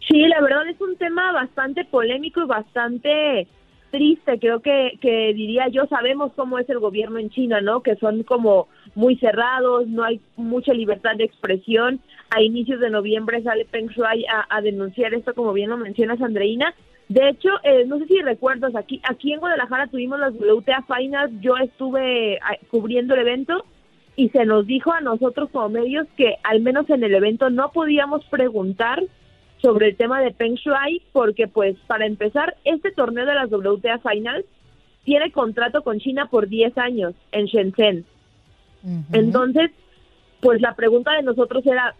Sí, 0.07 0.19
la 0.19 0.41
verdad 0.41 0.67
es 0.67 0.79
un 0.81 0.97
tema 0.97 1.31
bastante 1.31 1.85
polémico 1.85 2.41
y 2.41 2.47
bastante 2.47 3.47
triste. 3.91 4.39
Creo 4.39 4.59
que, 4.59 4.97
que 4.99 5.33
diría 5.33 5.69
yo, 5.69 5.85
sabemos 5.85 6.33
cómo 6.35 6.59
es 6.59 6.69
el 6.69 6.79
gobierno 6.79 7.19
en 7.19 7.29
China, 7.29 7.61
¿no? 7.61 7.81
Que 7.81 7.95
son 7.95 8.23
como 8.23 8.67
muy 8.95 9.15
cerrados, 9.17 9.87
no 9.87 10.03
hay 10.03 10.19
mucha 10.35 10.73
libertad 10.73 11.15
de 11.15 11.23
expresión. 11.23 12.01
A 12.35 12.41
inicios 12.41 12.79
de 12.81 12.89
noviembre 12.89 13.43
sale 13.43 13.65
Peng 13.65 13.87
Shuai 13.87 14.25
a, 14.25 14.45
a 14.49 14.61
denunciar 14.61 15.13
esto, 15.13 15.33
como 15.33 15.53
bien 15.53 15.69
lo 15.69 15.77
mencionas, 15.77 16.21
Andreina, 16.21 16.73
de 17.13 17.29
hecho, 17.29 17.49
eh, 17.63 17.85
no 17.85 17.99
sé 17.99 18.07
si 18.07 18.21
recuerdas, 18.21 18.75
aquí, 18.75 18.99
aquí 19.07 19.33
en 19.33 19.39
Guadalajara 19.39 19.85
tuvimos 19.85 20.19
las 20.19 20.33
WTA 20.33 20.83
Finals, 20.87 21.31
yo 21.41 21.55
estuve 21.57 22.39
ah, 22.41 22.57
cubriendo 22.71 23.13
el 23.13 23.21
evento 23.21 23.65
y 24.15 24.29
se 24.29 24.45
nos 24.45 24.65
dijo 24.65 24.91
a 24.91 24.99
nosotros 24.99 25.51
como 25.51 25.69
medios 25.69 26.07
que 26.17 26.37
al 26.43 26.61
menos 26.61 26.89
en 26.89 27.03
el 27.03 27.13
evento 27.13 27.51
no 27.51 27.71
podíamos 27.71 28.25
preguntar 28.25 29.03
sobre 29.61 29.89
el 29.89 29.95
tema 29.95 30.21
de 30.21 30.31
Peng 30.31 30.55
Shuai 30.55 31.03
porque 31.11 31.47
pues 31.47 31.77
para 31.85 32.07
empezar 32.07 32.55
este 32.63 32.91
torneo 32.91 33.27
de 33.27 33.35
las 33.35 33.51
WTA 33.51 33.99
Finals 33.99 34.45
tiene 35.03 35.31
contrato 35.31 35.83
con 35.83 35.99
China 35.99 36.29
por 36.31 36.47
10 36.47 36.75
años 36.79 37.13
en 37.31 37.45
Shenzhen. 37.45 38.05
Entonces, 39.11 39.69
pues 40.41 40.61
la 40.61 40.73
pregunta 40.73 41.13
de 41.13 41.21
nosotros 41.21 41.63
era, 41.67 41.95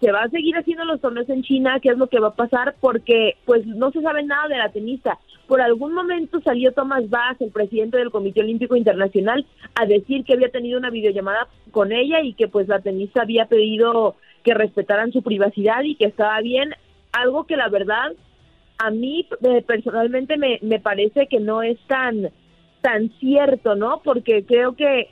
¿se 0.00 0.12
va 0.12 0.22
a 0.22 0.28
seguir 0.28 0.56
haciendo 0.56 0.84
los 0.84 1.00
torneos 1.00 1.28
en 1.28 1.42
China? 1.42 1.78
¿Qué 1.80 1.90
es 1.90 1.98
lo 1.98 2.08
que 2.08 2.20
va 2.20 2.28
a 2.28 2.34
pasar? 2.34 2.74
Porque 2.80 3.36
pues 3.44 3.66
no 3.66 3.90
se 3.90 4.02
sabe 4.02 4.22
nada 4.22 4.48
de 4.48 4.58
la 4.58 4.70
tenista. 4.70 5.18
Por 5.46 5.60
algún 5.60 5.94
momento 5.94 6.40
salió 6.40 6.72
Thomas 6.72 7.08
Bach, 7.08 7.36
el 7.40 7.50
presidente 7.50 7.98
del 7.98 8.10
Comité 8.10 8.40
Olímpico 8.40 8.76
Internacional, 8.76 9.46
a 9.74 9.86
decir 9.86 10.24
que 10.24 10.34
había 10.34 10.50
tenido 10.50 10.78
una 10.78 10.90
videollamada 10.90 11.48
con 11.70 11.92
ella 11.92 12.20
y 12.22 12.34
que 12.34 12.48
pues 12.48 12.68
la 12.68 12.80
tenista 12.80 13.22
había 13.22 13.46
pedido 13.46 14.16
que 14.42 14.54
respetaran 14.54 15.12
su 15.12 15.22
privacidad 15.22 15.82
y 15.84 15.94
que 15.94 16.06
estaba 16.06 16.40
bien. 16.40 16.70
Algo 17.12 17.44
que 17.44 17.56
la 17.56 17.68
verdad 17.68 18.12
a 18.78 18.90
mí 18.90 19.26
eh, 19.42 19.62
personalmente 19.62 20.36
me, 20.36 20.58
me 20.62 20.80
parece 20.80 21.26
que 21.28 21.40
no 21.40 21.62
es 21.62 21.78
tan 21.86 22.30
tan 22.82 23.10
cierto, 23.18 23.74
¿no? 23.74 24.00
Porque 24.04 24.44
creo 24.44 24.76
que 24.76 25.08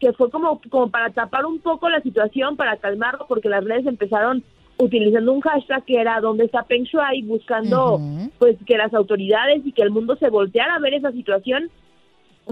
que 0.00 0.12
fue 0.12 0.30
como, 0.30 0.60
como 0.70 0.90
para 0.90 1.10
tapar 1.10 1.46
un 1.46 1.58
poco 1.60 1.88
la 1.88 2.00
situación, 2.00 2.56
para 2.56 2.76
calmarlo, 2.76 3.26
porque 3.28 3.48
las 3.48 3.64
redes 3.64 3.86
empezaron 3.86 4.44
utilizando 4.78 5.32
un 5.32 5.40
hashtag 5.40 5.84
que 5.84 6.00
era 6.00 6.20
¿Dónde 6.20 6.44
está 6.44 6.62
Peng 6.64 6.84
Shuai? 6.84 7.22
buscando 7.22 7.98
pues 8.38 8.56
que 8.66 8.76
las 8.76 8.92
autoridades 8.92 9.64
y 9.64 9.72
que 9.72 9.82
el 9.82 9.90
mundo 9.90 10.16
se 10.16 10.28
volteara 10.28 10.74
a 10.74 10.80
ver 10.80 10.94
esa 10.94 11.12
situación. 11.12 11.70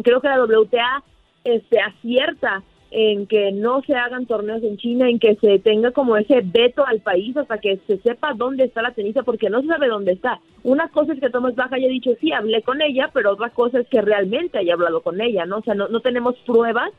Creo 0.03 0.21
que 0.21 0.29
la 0.29 0.43
WTA 0.43 1.05
este, 1.45 1.81
acierta 1.81 2.63
en 2.97 3.27
que 3.27 3.51
no 3.51 3.83
se 3.83 3.95
hagan 3.95 4.25
torneos 4.25 4.63
en 4.63 4.77
China, 4.77 5.09
en 5.09 5.19
que 5.19 5.35
se 5.37 5.59
tenga 5.59 5.91
como 5.91 6.17
ese 6.17 6.43
veto 6.45 6.87
al 6.87 7.01
país 7.01 7.37
hasta 7.37 7.59
que 7.59 7.81
se 7.89 7.99
sepa 7.99 8.35
dónde 8.35 8.65
está 8.65 8.83
la 8.83 8.93
tenista, 8.93 9.25
porque 9.25 9.51
no 9.51 9.61
se 9.63 9.67
sabe 9.67 9.89
dónde 9.89 10.13
está. 10.13 10.41
Una 10.63 10.89
cosa 10.89 11.13
es 11.13 11.21
que 11.21 11.29
Thomas 11.29 11.57
Bach 11.57 11.73
haya 11.73 11.89
dicho, 11.89 12.13
sí, 12.21 12.33
hablé 12.33 12.63
con 12.63 12.81
ella, 12.81 13.11
pero 13.13 13.33
otra 13.33 13.51
cosa 13.51 13.81
es 13.81 13.89
que 13.89 14.01
realmente 14.01 14.59
haya 14.59 14.75
hablado 14.75 15.01
con 15.01 15.21
ella, 15.21 15.45
¿no? 15.45 15.59
O 15.59 15.63
sea, 15.63 15.75
no, 15.75 15.89
no 15.89 16.01
tenemos 16.01 16.37
pruebas 16.47 16.93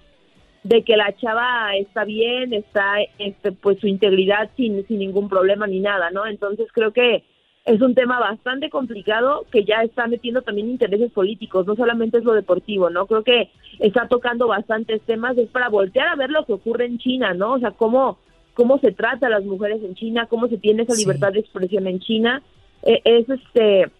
de 0.65 0.81
que 0.81 0.97
la 0.97 1.15
chava 1.15 1.75
está 1.75 2.05
bien, 2.05 2.51
está 2.51 2.95
este, 3.19 3.51
pues 3.51 3.79
su 3.79 3.87
integridad 3.87 4.49
sin, 4.57 4.85
sin 4.87 4.97
ningún 4.97 5.29
problema 5.29 5.67
ni 5.67 5.79
nada, 5.79 6.09
¿no? 6.09 6.25
Entonces 6.25 6.67
creo 6.73 6.91
que 6.91 7.23
es 7.65 7.81
un 7.81 7.93
tema 7.93 8.19
bastante 8.19 8.71
complicado 8.71 9.45
que 9.51 9.63
ya 9.63 9.83
está 9.83 10.07
metiendo 10.07 10.41
también 10.41 10.71
intereses 10.71 11.11
políticos, 11.11 11.67
no 11.67 11.75
solamente 11.75 12.17
es 12.17 12.23
lo 12.23 12.33
deportivo, 12.33 12.89
¿no? 12.89 13.05
Creo 13.05 13.23
que 13.23 13.51
está 13.77 14.07
tocando 14.07 14.47
bastantes 14.47 15.03
temas, 15.03 15.37
es 15.37 15.49
para 15.49 15.69
voltear 15.69 16.07
a 16.07 16.15
ver 16.15 16.31
lo 16.31 16.47
que 16.47 16.53
ocurre 16.53 16.85
en 16.85 16.97
China, 16.97 17.35
¿no? 17.35 17.53
O 17.53 17.59
sea, 17.59 17.69
cómo, 17.69 18.17
cómo 18.55 18.79
se 18.79 18.91
trata 18.91 19.27
a 19.27 19.29
las 19.29 19.45
mujeres 19.45 19.83
en 19.83 19.93
China, 19.93 20.25
cómo 20.25 20.47
se 20.47 20.57
tiene 20.57 20.81
esa 20.81 20.95
libertad 20.95 21.31
de 21.31 21.41
expresión 21.41 21.85
en 21.85 21.99
China. 21.99 22.41
Eh, 22.81 23.01
es 23.03 23.29
este 23.29 23.91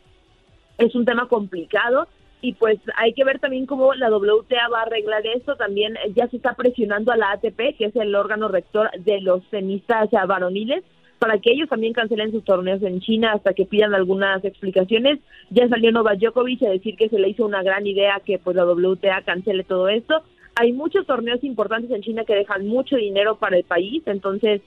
es 0.80 0.96
un 0.96 1.06
tema 1.06 1.28
complicado 1.28 2.08
y 2.46 2.54
pues 2.54 2.78
hay 2.96 3.14
que 3.14 3.24
ver 3.24 3.40
también 3.40 3.66
cómo 3.66 3.96
la 3.96 4.16
WTA 4.16 4.70
va 4.72 4.82
a 4.82 4.84
arreglar 4.84 5.26
esto. 5.26 5.56
También 5.56 5.96
ya 6.14 6.28
se 6.28 6.38
está 6.38 6.54
presionando 6.54 7.12
a 7.12 7.18
la 7.18 7.32
ATP, 7.32 7.76
que 7.76 7.86
es 7.86 7.96
el 7.96 8.14
órgano 8.14 8.48
rector 8.50 8.92
de 9.00 9.20
los 9.22 9.44
tenistas 9.50 10.12
varoniles, 10.12 10.84
para 11.18 11.40
que 11.40 11.52
ellos 11.52 11.68
también 11.68 11.94
cancelen 11.94 12.32
sus 12.32 12.44
torneos 12.44 12.84
en 12.84 13.00
China 13.00 13.32
hasta 13.34 13.54
que 13.54 13.66
pidan 13.66 13.96
algunas 13.96 14.46
explicaciones. 14.46 15.18
Ya 15.50 15.68
salió 15.68 15.92
Novak 15.92 16.20
Djokovic 16.20 16.62
a 16.62 16.70
decir 16.70 16.96
que 16.96 17.10
se 17.10 17.18
le 17.18 17.30
hizo 17.30 17.44
una 17.48 17.64
gran 17.64 17.88
idea 17.88 18.22
que 18.24 18.38
pues 18.38 18.56
la 18.56 18.66
WTA 18.66 19.24
cancele 19.26 19.64
todo 19.64 19.90
esto. 19.90 20.22
Hay 20.56 20.72
muchos 20.72 21.08
torneos 21.08 21.44
importantes 21.44 21.90
en 21.90 22.04
China 22.04 22.26
que 22.26 22.36
dejan 22.36 22.68
mucho 22.68 22.96
dinero 22.96 23.38
para 23.38 23.58
el 23.58 23.64
país, 23.64 24.04
entonces 24.06 24.62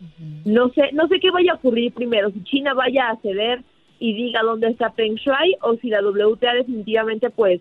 no 0.45 0.69
sé, 0.71 0.91
no 0.93 1.07
sé 1.07 1.21
qué 1.21 1.31
vaya 1.31 1.53
a 1.53 1.57
ocurrir 1.57 1.95
primero, 1.95 2.31
si 2.31 2.43
China 2.43 2.75
vaya 2.75 3.09
a 3.09 3.17
ceder 3.21 3.63
y 3.99 4.15
diga 4.15 4.43
dónde 4.43 4.69
está 4.69 4.91
Peng 4.91 5.17
Shuai 5.17 5.57
o 5.63 5.77
si 5.77 5.89
la 5.89 6.01
WTA 6.01 6.55
definitivamente 6.55 7.31
pues 7.31 7.61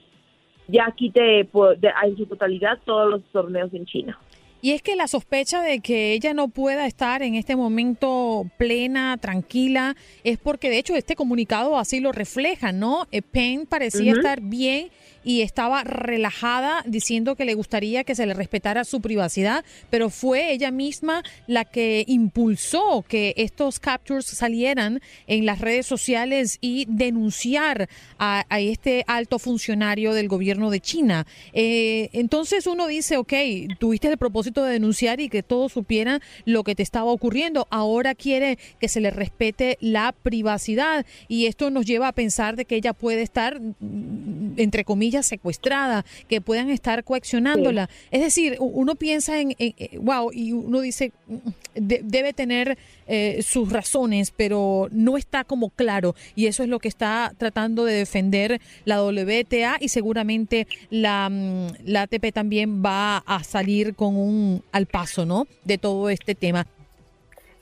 ya 0.68 0.94
quite 0.96 1.40
en 1.40 2.18
su 2.18 2.26
totalidad 2.26 2.80
todos 2.86 3.10
los 3.10 3.24
torneos 3.32 3.74
en 3.74 3.86
China. 3.86 4.20
Y 4.60 4.72
es 4.72 4.82
que 4.82 4.96
la 4.96 5.08
sospecha 5.08 5.62
de 5.62 5.82
que 5.82 6.14
ella 6.14 6.34
no 6.34 6.48
pueda 6.48 6.88
estar 6.88 7.22
en 7.22 7.36
este 7.36 7.56
momento 7.56 8.44
plena, 8.58 9.16
tranquila, 9.18 9.96
es 10.24 10.40
porque 10.40 10.70
de 10.70 10.80
hecho 10.80 10.96
este 10.96 11.16
comunicado 11.16 11.78
así 11.78 12.00
lo 12.00 12.12
refleja, 12.12 12.72
¿no? 12.72 13.08
Eh, 13.12 13.22
Peng 13.22 13.68
parecía 13.68 14.14
estar 14.14 14.42
bien 14.42 14.90
y 15.28 15.42
estaba 15.42 15.84
relajada 15.84 16.84
diciendo 16.86 17.36
que 17.36 17.44
le 17.44 17.54
gustaría 17.54 18.06
que 18.06 18.16
se 18.16 18.26
le 18.26 18.34
respetara 18.34 18.86
su 18.86 19.02
privacidad, 19.02 19.66
pero 19.90 20.10
fue 20.10 20.54
ella 20.54 20.72
misma 20.72 21.22
la 21.48 21.66
que 21.66 22.06
impulsó 22.08 23.04
que 23.06 23.34
estos 23.36 23.82
captures 23.82 24.26
salieran 24.26 25.02
en 25.28 25.46
las 25.46 25.60
redes 25.60 25.86
sociales 25.86 26.60
y 26.62 26.86
denunciar 26.88 27.90
a, 28.18 28.46
este 28.58 29.04
alto 29.06 29.38
funcionario 29.38 30.14
del 30.14 30.30
gobierno 30.30 30.70
de 30.70 30.80
China. 30.80 31.28
Eh, 31.52 32.10
entonces 32.14 32.66
uno 32.66 32.88
dice, 32.88 33.18
ok, 33.18 33.34
tuviste 33.80 34.08
el 34.08 34.18
propósito 34.18 34.64
de 34.64 34.72
denunciar 34.72 35.20
y 35.20 35.28
que 35.28 35.44
todos 35.44 35.74
supieran 35.74 36.22
lo 36.46 36.64
que 36.64 36.74
te 36.74 36.84
estaba 36.84 37.12
ocurriendo. 37.12 37.68
Ahora 37.70 38.16
quiere 38.16 38.58
que 38.80 38.88
se 38.88 39.02
le 39.02 39.12
respete 39.12 39.78
la 39.82 40.14
privacidad 40.14 41.06
y 41.28 41.48
esto 41.48 41.70
nos 41.70 41.86
lleva 41.86 42.08
a 42.08 42.14
pensar 42.14 42.56
de 42.56 42.64
que 42.64 42.78
ella 42.78 42.94
puede 42.94 43.24
estar, 43.24 43.60
mm, 43.60 44.54
entre 44.56 44.86
comillas, 44.86 45.17
secuestrada, 45.24 46.06
que 46.28 46.42
puedan 46.42 46.70
estar 46.70 47.04
coaccionándola. 47.04 47.90
Es 48.12 48.22
decir, 48.22 48.58
uno 48.60 48.96
piensa 48.96 49.40
en, 49.40 49.56
wow, 50.00 50.32
y 50.34 50.52
uno 50.52 50.82
dice, 50.82 51.12
mm, 51.28 51.38
debe 51.76 52.34
tener 52.34 52.78
eh, 53.08 53.42
sus 53.44 53.72
razones, 53.72 54.32
pero 54.36 54.88
no 54.92 55.18
está 55.18 55.44
como 55.44 55.70
claro. 55.70 56.16
Y 56.36 56.48
eso 56.48 56.64
es 56.64 56.70
lo 56.70 56.80
que 56.80 56.88
está 56.88 57.34
tratando 57.38 57.86
de 57.86 57.94
defender 57.94 58.60
la 58.86 59.04
WTA 59.04 59.78
y 59.80 59.90
seguramente 59.90 60.68
la, 60.90 61.30
mm, 61.30 61.68
la 61.86 62.04
ATP 62.04 62.32
también 62.34 62.84
va 62.84 63.18
a 63.18 63.44
salir 63.44 63.96
con 63.96 64.16
un 64.16 64.64
al 64.72 64.86
paso, 64.86 65.26
¿no? 65.26 65.48
De 65.64 65.78
todo 65.78 66.10
este 66.10 66.36
tema. 66.36 66.68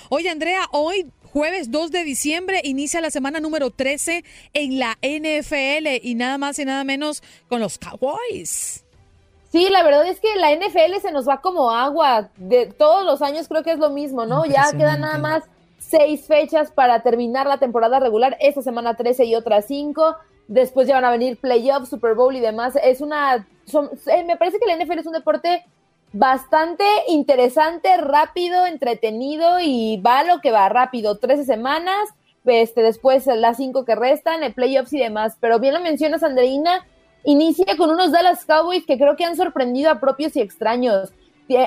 Oye, 0.09 0.29
Andrea, 0.29 0.67
hoy 0.71 1.07
Jueves 1.35 1.69
2 1.69 1.91
de 1.91 2.05
diciembre 2.05 2.61
inicia 2.63 3.01
la 3.01 3.11
semana 3.11 3.41
número 3.41 3.69
13 3.69 4.23
en 4.53 4.79
la 4.79 4.97
NFL 5.01 5.99
y 6.01 6.15
nada 6.15 6.37
más 6.37 6.57
y 6.59 6.63
nada 6.63 6.85
menos 6.85 7.21
con 7.49 7.59
los 7.59 7.77
Cowboys. 7.77 8.85
Sí, 9.51 9.67
la 9.69 9.83
verdad 9.83 10.07
es 10.07 10.21
que 10.21 10.33
la 10.37 10.55
NFL 10.55 11.01
se 11.01 11.11
nos 11.11 11.27
va 11.27 11.41
como 11.41 11.71
agua. 11.71 12.29
De 12.37 12.67
todos 12.67 13.03
los 13.03 13.21
años 13.21 13.49
creo 13.49 13.63
que 13.63 13.73
es 13.73 13.79
lo 13.79 13.89
mismo, 13.89 14.25
¿no? 14.25 14.45
Ya 14.45 14.71
quedan 14.71 15.01
nada 15.01 15.17
más 15.17 15.43
seis 15.77 16.25
fechas 16.25 16.71
para 16.71 17.03
terminar 17.03 17.47
la 17.47 17.57
temporada 17.57 17.99
regular. 17.99 18.37
Esta 18.39 18.61
semana 18.61 18.95
13 18.95 19.25
y 19.25 19.35
otras 19.35 19.65
cinco. 19.65 20.15
Después 20.47 20.87
ya 20.87 20.95
van 20.95 21.03
a 21.03 21.11
venir 21.11 21.35
playoffs, 21.35 21.89
Super 21.89 22.15
Bowl 22.15 22.33
y 22.33 22.39
demás. 22.39 22.77
Es 22.81 23.01
una. 23.01 23.35
Eh, 23.35 24.23
me 24.23 24.37
parece 24.37 24.57
que 24.57 24.67
la 24.67 24.81
NFL 24.81 24.99
es 24.99 25.05
un 25.05 25.11
deporte 25.11 25.65
bastante 26.13 26.85
interesante, 27.07 27.97
rápido, 27.97 28.65
entretenido 28.65 29.59
y 29.61 29.97
va 29.97 30.23
lo 30.23 30.39
que 30.39 30.51
va 30.51 30.69
rápido. 30.69 31.17
13 31.17 31.45
semanas, 31.45 32.09
este, 32.45 32.81
después 32.81 33.27
las 33.27 33.57
cinco 33.57 33.85
que 33.85 33.95
restan, 33.95 34.43
el 34.43 34.53
playoffs 34.53 34.93
y 34.93 34.99
demás. 34.99 35.37
Pero 35.39 35.59
bien 35.59 35.73
lo 35.73 35.81
mencionas, 35.81 36.23
Andreina, 36.23 36.85
inicia 37.23 37.75
con 37.77 37.89
unos 37.89 38.11
Dallas 38.11 38.45
Cowboys 38.45 38.85
que 38.85 38.97
creo 38.97 39.15
que 39.15 39.25
han 39.25 39.35
sorprendido 39.35 39.89
a 39.91 39.99
propios 39.99 40.35
y 40.35 40.41
extraños. 40.41 41.13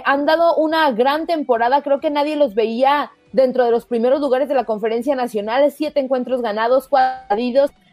Han 0.05 0.27
dado 0.27 0.57
una 0.57 0.91
gran 0.93 1.27
temporada, 1.27 1.83
creo 1.83 2.01
que 2.01 2.11
nadie 2.11 2.37
los 2.37 2.55
veía 2.55 3.13
dentro 3.33 3.65
de 3.65 3.71
los 3.71 3.87
primeros 3.87 4.21
lugares 4.21 4.49
de 4.49 4.55
la 4.55 4.65
conferencia 4.65 5.15
nacional, 5.15 5.71
siete 5.71 6.01
encuentros 6.01 6.43
ganados, 6.43 6.89
cuatro 6.89 7.37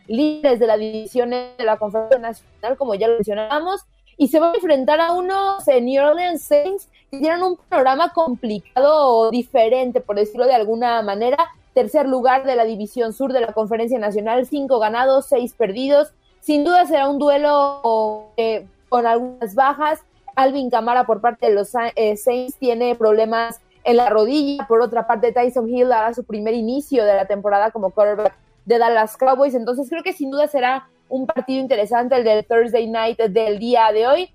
líderes 0.08 0.60
de 0.60 0.68
la 0.68 0.78
división 0.78 1.32
de 1.32 1.54
la 1.60 1.78
conferencia 1.78 2.20
nacional, 2.20 2.78
como 2.78 2.96
ya 2.96 3.08
lo 3.08 3.16
mencionábamos, 3.16 3.82
y 4.18 4.28
se 4.28 4.40
va 4.40 4.52
a 4.52 4.56
enfrentar 4.56 5.00
a 5.02 5.14
unos 5.14 5.68
eh, 5.68 5.82
New 5.82 6.04
Orleans 6.04 6.42
Saints 6.42 6.90
que 7.12 7.20
tienen 7.20 7.44
un 7.44 7.58
programa 7.70 8.14
complicado 8.14 9.08
o 9.08 9.32
diferente, 9.32 10.02
por 10.02 10.16
decirlo 10.16 10.46
de 10.46 10.56
alguna 10.56 11.02
manera. 11.02 11.38
Tercer 11.74 12.08
lugar 12.08 12.46
de 12.46 12.56
la 12.56 12.64
División 12.64 13.12
Sur 13.12 13.34
de 13.34 13.42
la 13.42 13.52
Conferencia 13.54 14.00
Nacional, 14.00 14.46
cinco 14.46 14.80
ganados, 14.80 15.26
seis 15.28 15.54
perdidos. 15.54 16.14
Sin 16.40 16.64
duda 16.64 16.86
será 16.86 17.10
un 17.10 17.20
duelo 17.20 18.32
eh, 18.38 18.66
con 18.88 19.06
algunas 19.06 19.56
bajas. 19.56 20.00
Alvin 20.36 20.70
Camara 20.70 21.06
por 21.06 21.22
parte 21.22 21.48
de 21.48 21.54
los 21.54 21.72
eh, 21.96 22.16
Saints 22.18 22.56
tiene 22.58 22.96
problemas 22.96 23.60
en 23.84 23.98
la 23.98 24.10
rodilla. 24.10 24.66
Por 24.68 24.82
otra 24.82 25.06
parte, 25.08 25.32
Tyson 25.32 25.70
Hill 25.70 25.92
hará 25.92 26.14
su 26.14 26.24
primer 26.24 26.54
inicio 26.54 27.04
de 27.04 27.16
la 27.16 27.26
temporada 27.26 27.72
como 27.72 27.92
quarterback 27.92 28.36
de 28.66 28.78
Dallas 28.78 29.18
Cowboys. 29.18 29.54
Entonces 29.54 29.90
creo 29.90 30.04
que 30.04 30.14
sin 30.14 30.32
duda 30.32 30.48
será 30.48 30.88
un 31.10 31.28
partido 31.28 31.60
interesante, 31.60 32.16
el 32.16 32.24
del 32.24 32.46
Thursday 32.46 32.88
Night 32.88 33.20
del 33.20 33.60
día 33.60 33.92
de 33.92 34.08
hoy. 34.08 34.30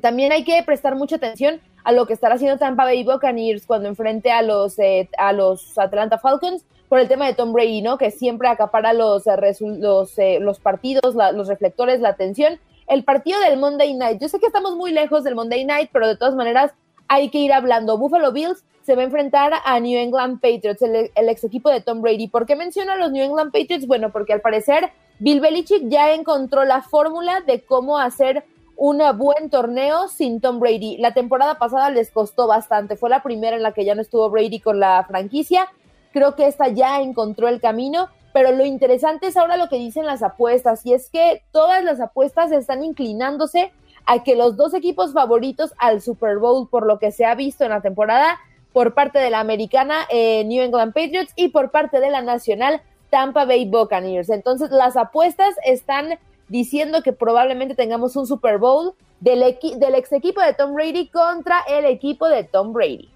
También 0.00 0.32
hay 0.32 0.44
que 0.44 0.62
prestar 0.62 0.94
mucha 0.96 1.16
atención 1.16 1.60
a 1.84 1.92
lo 1.92 2.06
que 2.06 2.12
estará 2.12 2.34
haciendo 2.34 2.58
Tampa 2.58 2.84
Bay 2.84 3.04
Buccaneers 3.04 3.66
cuando 3.66 3.88
enfrente 3.88 4.30
a 4.30 4.42
los, 4.42 4.78
eh, 4.78 5.08
a 5.18 5.32
los 5.32 5.78
Atlanta 5.78 6.18
Falcons 6.18 6.64
por 6.88 6.98
el 6.98 7.08
tema 7.08 7.26
de 7.26 7.34
Tom 7.34 7.52
Brady, 7.52 7.82
¿no? 7.82 7.98
Que 7.98 8.10
siempre 8.10 8.48
acapara 8.48 8.92
los, 8.92 9.26
eh, 9.26 9.36
los, 9.60 10.18
eh, 10.18 10.38
los 10.40 10.60
partidos, 10.60 11.14
los 11.14 11.48
reflectores, 11.48 12.00
la 12.00 12.10
atención. 12.10 12.58
El 12.86 13.04
partido 13.04 13.38
del 13.40 13.58
Monday 13.58 13.94
Night. 13.94 14.20
Yo 14.20 14.28
sé 14.28 14.38
que 14.38 14.46
estamos 14.46 14.76
muy 14.76 14.92
lejos 14.92 15.24
del 15.24 15.34
Monday 15.34 15.64
Night, 15.64 15.90
pero 15.92 16.06
de 16.06 16.16
todas 16.16 16.34
maneras 16.34 16.72
hay 17.06 17.30
que 17.30 17.38
ir 17.38 17.52
hablando. 17.52 17.98
Buffalo 17.98 18.32
Bills 18.32 18.64
se 18.88 18.96
va 18.96 19.02
a 19.02 19.04
enfrentar 19.04 19.52
a 19.66 19.80
New 19.80 19.98
England 20.00 20.40
Patriots, 20.40 20.80
el, 20.80 21.10
ex 21.14 21.44
equipo 21.44 21.68
de 21.68 21.82
Tom 21.82 22.00
Brady. 22.00 22.26
¿Por 22.26 22.46
qué 22.46 22.56
menciona 22.56 22.94
a 22.94 22.96
los 22.96 23.12
New 23.12 23.22
England 23.22 23.52
Patriots? 23.52 23.86
Bueno, 23.86 24.10
porque 24.12 24.32
al 24.32 24.40
parecer 24.40 24.90
Bill 25.18 25.42
Belichick 25.42 25.90
ya 25.90 26.14
encontró 26.14 26.64
la 26.64 26.80
fórmula 26.80 27.42
de 27.46 27.60
cómo 27.60 27.98
hacer 27.98 28.46
un 28.76 29.02
buen 29.18 29.50
torneo 29.50 30.08
sin 30.08 30.40
Tom 30.40 30.58
Brady. 30.58 30.96
La 30.96 31.12
temporada 31.12 31.58
pasada 31.58 31.90
les 31.90 32.10
costó 32.10 32.46
bastante, 32.46 32.96
fue 32.96 33.10
la 33.10 33.22
primera 33.22 33.56
en 33.56 33.62
la 33.62 33.72
que 33.72 33.84
ya 33.84 33.94
no 33.94 34.00
estuvo 34.00 34.30
Brady 34.30 34.58
con 34.58 34.80
la 34.80 35.04
franquicia. 35.06 35.68
Creo 36.14 36.34
que 36.34 36.46
esta 36.46 36.68
ya 36.68 37.02
encontró 37.02 37.48
el 37.48 37.60
camino, 37.60 38.08
pero 38.32 38.52
lo 38.52 38.64
interesante 38.64 39.26
es 39.26 39.36
ahora 39.36 39.58
lo 39.58 39.68
que 39.68 39.76
dicen 39.76 40.06
las 40.06 40.22
apuestas, 40.22 40.86
y 40.86 40.94
es 40.94 41.10
que 41.10 41.42
todas 41.52 41.84
las 41.84 42.00
apuestas 42.00 42.52
están 42.52 42.82
inclinándose 42.82 43.70
a 44.06 44.22
que 44.24 44.34
los 44.34 44.56
dos 44.56 44.72
equipos 44.72 45.12
favoritos 45.12 45.74
al 45.76 46.00
Super 46.00 46.38
Bowl, 46.38 46.70
por 46.70 46.86
lo 46.86 46.98
que 46.98 47.12
se 47.12 47.26
ha 47.26 47.34
visto 47.34 47.64
en 47.64 47.70
la 47.70 47.82
temporada, 47.82 48.38
por 48.72 48.94
parte 48.94 49.18
de 49.18 49.30
la 49.30 49.40
americana 49.40 50.06
eh, 50.10 50.44
New 50.44 50.62
England 50.62 50.92
Patriots 50.92 51.32
y 51.36 51.48
por 51.48 51.70
parte 51.70 52.00
de 52.00 52.10
la 52.10 52.22
nacional 52.22 52.82
Tampa 53.10 53.44
Bay 53.44 53.66
Buccaneers. 53.66 54.30
Entonces 54.30 54.70
las 54.70 54.96
apuestas 54.96 55.54
están 55.64 56.18
diciendo 56.48 57.02
que 57.02 57.12
probablemente 57.12 57.74
tengamos 57.74 58.16
un 58.16 58.26
Super 58.26 58.58
Bowl 58.58 58.94
del, 59.20 59.58
del 59.76 59.94
ex 59.94 60.12
equipo 60.12 60.40
de 60.40 60.54
Tom 60.54 60.74
Brady 60.74 61.08
contra 61.08 61.60
el 61.68 61.84
equipo 61.84 62.28
de 62.28 62.44
Tom 62.44 62.72
Brady. 62.72 63.08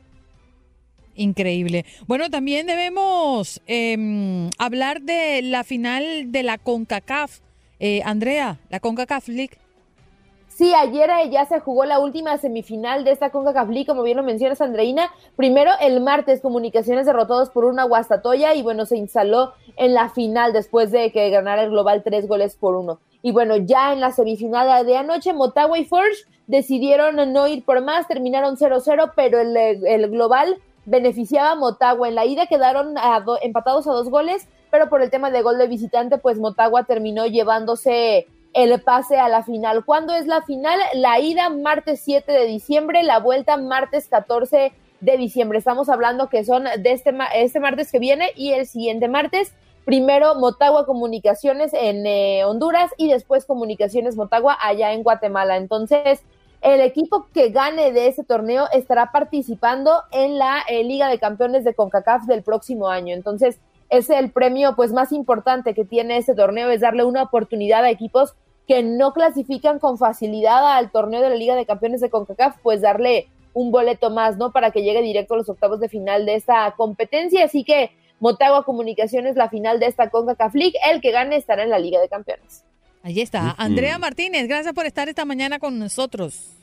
Increíble. 1.15 1.85
Bueno, 2.07 2.31
también 2.31 2.67
debemos 2.67 3.61
em, 3.67 4.49
hablar 4.59 5.03
de 5.03 5.43
la 5.43 5.63
final 5.63 6.33
de 6.33 6.43
la 6.43 6.59
CONCACAF. 6.59 7.41
Eh, 7.81 8.01
Andrea, 8.05 8.61
la 8.71 8.81
CONCACAF 8.81 9.29
League. 9.29 9.59
Sí, 10.63 10.73
ayer 10.75 11.11
eh, 11.11 11.29
ya 11.29 11.45
se 11.45 11.59
jugó 11.59 11.87
la 11.87 11.99
última 11.99 12.39
semifinal 12.39 13.03
de 13.03 13.11
esta 13.11 13.31
CONCACAF 13.31 13.69
League, 13.69 13.85
como 13.85 14.05
bien 14.05 14.17
lo 14.17 14.23
mencionas, 14.23 14.61
Andreina. 14.61 15.11
Primero, 15.35 15.73
el 15.81 16.01
martes, 16.01 16.41
Comunicaciones 16.41 17.05
derrotados 17.05 17.51
por 17.51 17.65
una 17.65 17.83
Guastatoya 17.83 18.55
y 18.55 18.63
bueno, 18.63 18.87
se 18.87 18.97
instaló 18.97 19.55
en 19.75 19.93
la 19.93 20.09
final 20.09 20.53
después 20.53 20.93
de 20.93 21.11
que 21.11 21.31
ganara 21.31 21.65
el 21.65 21.71
global 21.71 22.05
tres 22.05 22.29
goles 22.29 22.55
por 22.55 22.77
uno. 22.77 23.01
Y 23.23 23.33
bueno, 23.33 23.57
ya 23.57 23.93
en 23.93 23.99
la 23.99 24.13
semifinal 24.13 24.87
de 24.87 24.97
anoche, 24.97 25.33
Motagua 25.33 25.81
y 25.81 25.85
Forge 25.85 26.27
decidieron 26.47 27.33
no 27.33 27.49
ir 27.49 27.65
por 27.65 27.83
más, 27.83 28.07
terminaron 28.07 28.57
0-0, 28.57 29.15
pero 29.17 29.41
el, 29.41 29.57
el 29.57 30.11
global 30.13 30.59
beneficiaba 30.85 31.51
a 31.51 31.57
Motagua. 31.57 32.07
En 32.07 32.15
la 32.15 32.25
ida 32.25 32.47
quedaron 32.47 32.95
empatados 33.43 33.89
a 33.89 33.93
dos 33.93 34.11
goles, 34.11 34.47
pero 34.71 34.89
por 34.89 35.03
el 35.03 35.11
tema 35.11 35.33
de 35.33 35.43
gol 35.43 35.59
de 35.59 35.67
visitante, 35.67 36.19
pues 36.19 36.39
Motagua 36.39 36.85
terminó 36.85 37.27
llevándose 37.27 38.29
el 38.55 38.81
pase 38.81 39.19
a 39.19 39.29
la 39.29 39.43
final. 39.43 39.85
¿Cuándo 39.85 40.15
es 40.15 40.27
la 40.27 40.43
final? 40.43 40.79
La 40.95 41.19
ida 41.21 41.49
martes 41.51 42.01
7 42.05 42.31
de 42.31 42.47
diciembre, 42.47 43.03
la 43.03 43.19
vuelta 43.19 43.57
martes 43.57 44.09
14 44.09 44.73
de 45.01 45.17
diciembre. 45.17 45.59
Estamos 45.59 45.89
hablando 45.89 46.29
que 46.29 46.45
son 46.45 46.65
de 46.65 46.93
este, 46.93 47.15
este 47.35 47.61
martes 47.61 47.91
que 47.91 47.99
viene 47.99 48.31
y 48.37 48.53
el 48.53 48.67
siguiente 48.67 49.09
martes. 49.09 49.53
Primero 49.85 50.37
Motagua 50.37 50.87
Comunicaciones 50.87 51.73
en 51.75 52.07
eh, 52.07 52.45
Honduras 52.45 52.91
y 52.97 53.09
después 53.11 53.47
Comunicaciones 53.47 54.17
Motagua 54.17 54.57
allá 54.61 54.93
en 54.93 55.03
Guatemala. 55.03 55.57
Entonces, 55.57 56.23
el 56.61 56.81
equipo 56.81 57.27
que 57.35 57.49
gane 57.49 57.91
de 57.91 58.07
ese 58.07 58.23
torneo 58.23 58.67
estará 58.73 59.11
participando 59.11 60.03
en 60.13 60.39
la 60.39 60.63
eh, 60.69 60.85
Liga 60.85 61.09
de 61.09 61.19
Campeones 61.19 61.65
de 61.65 61.75
CONCACAF 61.75 62.27
del 62.27 62.45
próximo 62.45 62.89
año. 62.89 63.13
Entonces, 63.13 63.59
es 63.93 64.09
el 64.09 64.33
premio 64.33 64.75
pues 64.75 64.91
más 64.91 65.13
importante 65.13 65.75
que 65.75 65.85
tiene 65.85 66.17
ese 66.17 66.35
torneo, 66.35 66.71
es 66.71 66.81
darle 66.81 67.05
una 67.05 67.23
oportunidad 67.23 67.85
a 67.85 67.91
equipos 67.91 68.35
que 68.67 68.83
no 68.83 69.13
clasifican 69.13 69.79
con 69.79 69.99
facilidad 69.99 70.77
al 70.77 70.91
torneo 70.91 71.21
de 71.21 71.29
la 71.29 71.35
Liga 71.35 71.55
de 71.55 71.67
Campeones 71.67 72.01
de 72.01 72.09
CONCACAF, 72.09 72.57
pues 72.63 72.81
darle 72.81 73.29
un 73.53 73.71
boleto 73.71 74.09
más, 74.09 74.39
¿no? 74.39 74.51
Para 74.51 74.71
que 74.71 74.83
llegue 74.83 75.03
directo 75.03 75.35
a 75.35 75.37
los 75.37 75.49
octavos 75.51 75.79
de 75.79 75.91
final 75.91 76.25
de 76.25 76.37
esta 76.37 76.73
competencia. 76.75 77.45
Así 77.45 77.65
que 77.65 77.91
Motagua 78.19 78.65
Comunicaciones, 78.65 79.37
la 79.37 79.51
final 79.51 79.79
de 79.79 79.87
esta 79.87 80.09
CONCACAF 80.09 80.55
League, 80.55 80.79
el 80.91 81.03
que 81.03 81.11
gane 81.11 81.37
estará 81.37 81.63
en 81.63 81.69
la 81.71 81.79
Liga 81.79 82.01
de 82.01 82.09
Campeones. 82.09 82.65
Ahí 83.03 83.21
está. 83.21 83.55
Andrea 83.59 83.99
Martínez, 83.99 84.49
gracias 84.49 84.73
por 84.73 84.87
estar 84.87 85.11
esta 85.11 85.27
mañana 85.27 85.59
con 85.59 85.79
nosotros. 85.79 86.55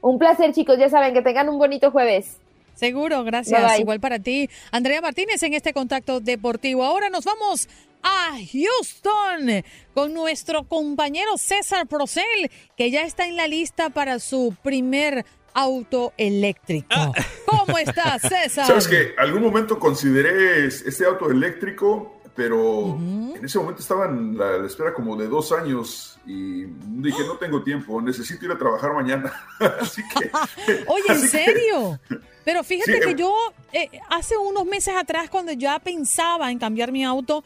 Un 0.00 0.18
placer, 0.18 0.52
chicos. 0.52 0.78
Ya 0.78 0.88
saben, 0.88 1.14
que 1.14 1.22
tengan 1.22 1.48
un 1.48 1.58
bonito 1.58 1.92
jueves. 1.92 2.40
Seguro, 2.74 3.24
gracias. 3.24 3.78
Igual 3.78 4.00
para 4.00 4.18
ti. 4.18 4.48
Andrea 4.70 5.00
Martínez 5.00 5.42
en 5.42 5.54
este 5.54 5.72
contacto 5.72 6.20
deportivo. 6.20 6.84
Ahora 6.84 7.10
nos 7.10 7.24
vamos 7.24 7.68
a 8.02 8.32
Houston 8.32 9.62
con 9.94 10.14
nuestro 10.14 10.64
compañero 10.64 11.36
César 11.36 11.86
Procel, 11.86 12.50
que 12.76 12.90
ya 12.90 13.02
está 13.02 13.26
en 13.26 13.36
la 13.36 13.46
lista 13.46 13.90
para 13.90 14.18
su 14.18 14.54
primer 14.62 15.24
auto 15.52 16.12
eléctrico. 16.16 16.88
Ah. 16.90 17.12
¿Cómo 17.46 17.78
estás, 17.78 18.22
César? 18.28 18.66
Sabes 18.66 18.88
que 18.88 19.14
algún 19.18 19.42
momento 19.42 19.78
consideré 19.78 20.66
este 20.66 21.04
auto 21.04 21.30
eléctrico 21.30 22.20
pero 22.40 22.96
en 22.96 23.44
ese 23.44 23.58
momento 23.58 23.82
estaba 23.82 24.06
en 24.06 24.38
la, 24.38 24.64
espera 24.64 24.94
como 24.94 25.14
de 25.14 25.28
dos 25.28 25.52
años 25.52 26.18
y 26.24 26.64
dije, 26.64 27.22
no 27.26 27.36
tengo 27.36 27.62
tiempo, 27.62 28.00
necesito 28.00 28.46
ir 28.46 28.52
a 28.52 28.56
trabajar 28.56 28.94
mañana. 28.94 29.30
así 29.80 30.02
que... 30.08 30.30
Oye, 30.86 31.04
¿en 31.08 31.28
serio? 31.28 32.00
Pero 32.44 32.64
fíjate 32.64 33.00
que 33.00 33.10
em 33.10 33.16
yo 33.16 33.34
eh, 33.72 33.90
hace 34.08 34.36
unos 34.36 34.64
meses 34.64 34.94
atrás, 34.96 35.30
cuando 35.30 35.52
ya 35.52 35.78
pensaba 35.78 36.50
en 36.50 36.58
cambiar 36.58 36.92
mi 36.92 37.04
auto, 37.04 37.44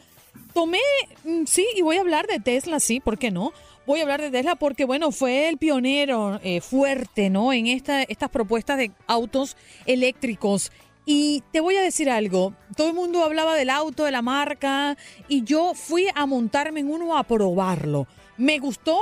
tomé, 0.53 0.79
mm, 1.23 1.43
sí, 1.45 1.67
y 1.75 1.81
voy 1.81 1.97
a 1.97 2.01
hablar 2.01 2.27
de 2.27 2.39
Tesla, 2.39 2.79
sí, 2.79 2.99
¿por 2.99 3.17
qué 3.17 3.31
no? 3.31 3.53
Voy 3.85 3.99
a 3.99 4.03
hablar 4.03 4.21
de 4.21 4.31
Tesla 4.31 4.55
porque, 4.55 4.85
bueno, 4.85 5.11
fue 5.11 5.49
el 5.49 5.57
pionero 5.57 6.39
eh, 6.43 6.61
fuerte, 6.61 7.29
¿no? 7.29 7.53
En 7.53 7.67
esta, 7.67 8.03
estas 8.03 8.29
propuestas 8.29 8.77
de 8.77 8.91
autos 9.05 9.57
eléctricos. 9.85 10.71
Y 11.05 11.43
te 11.51 11.59
voy 11.59 11.75
a 11.75 11.81
decir 11.83 12.09
algo, 12.09 12.53
todo 12.75 12.87
el 12.87 12.95
mundo 12.95 13.23
hablaba 13.23 13.53
del 13.53 13.69
auto, 13.69 14.05
de 14.05 14.11
la 14.11 14.23
marca, 14.23 14.97
y 15.27 15.43
yo 15.43 15.73
fui 15.75 16.07
a 16.15 16.25
montarme 16.25 16.79
en 16.79 16.89
uno 16.89 17.15
a 17.15 17.23
probarlo. 17.23 18.07
Me 18.37 18.57
gustó 18.57 18.99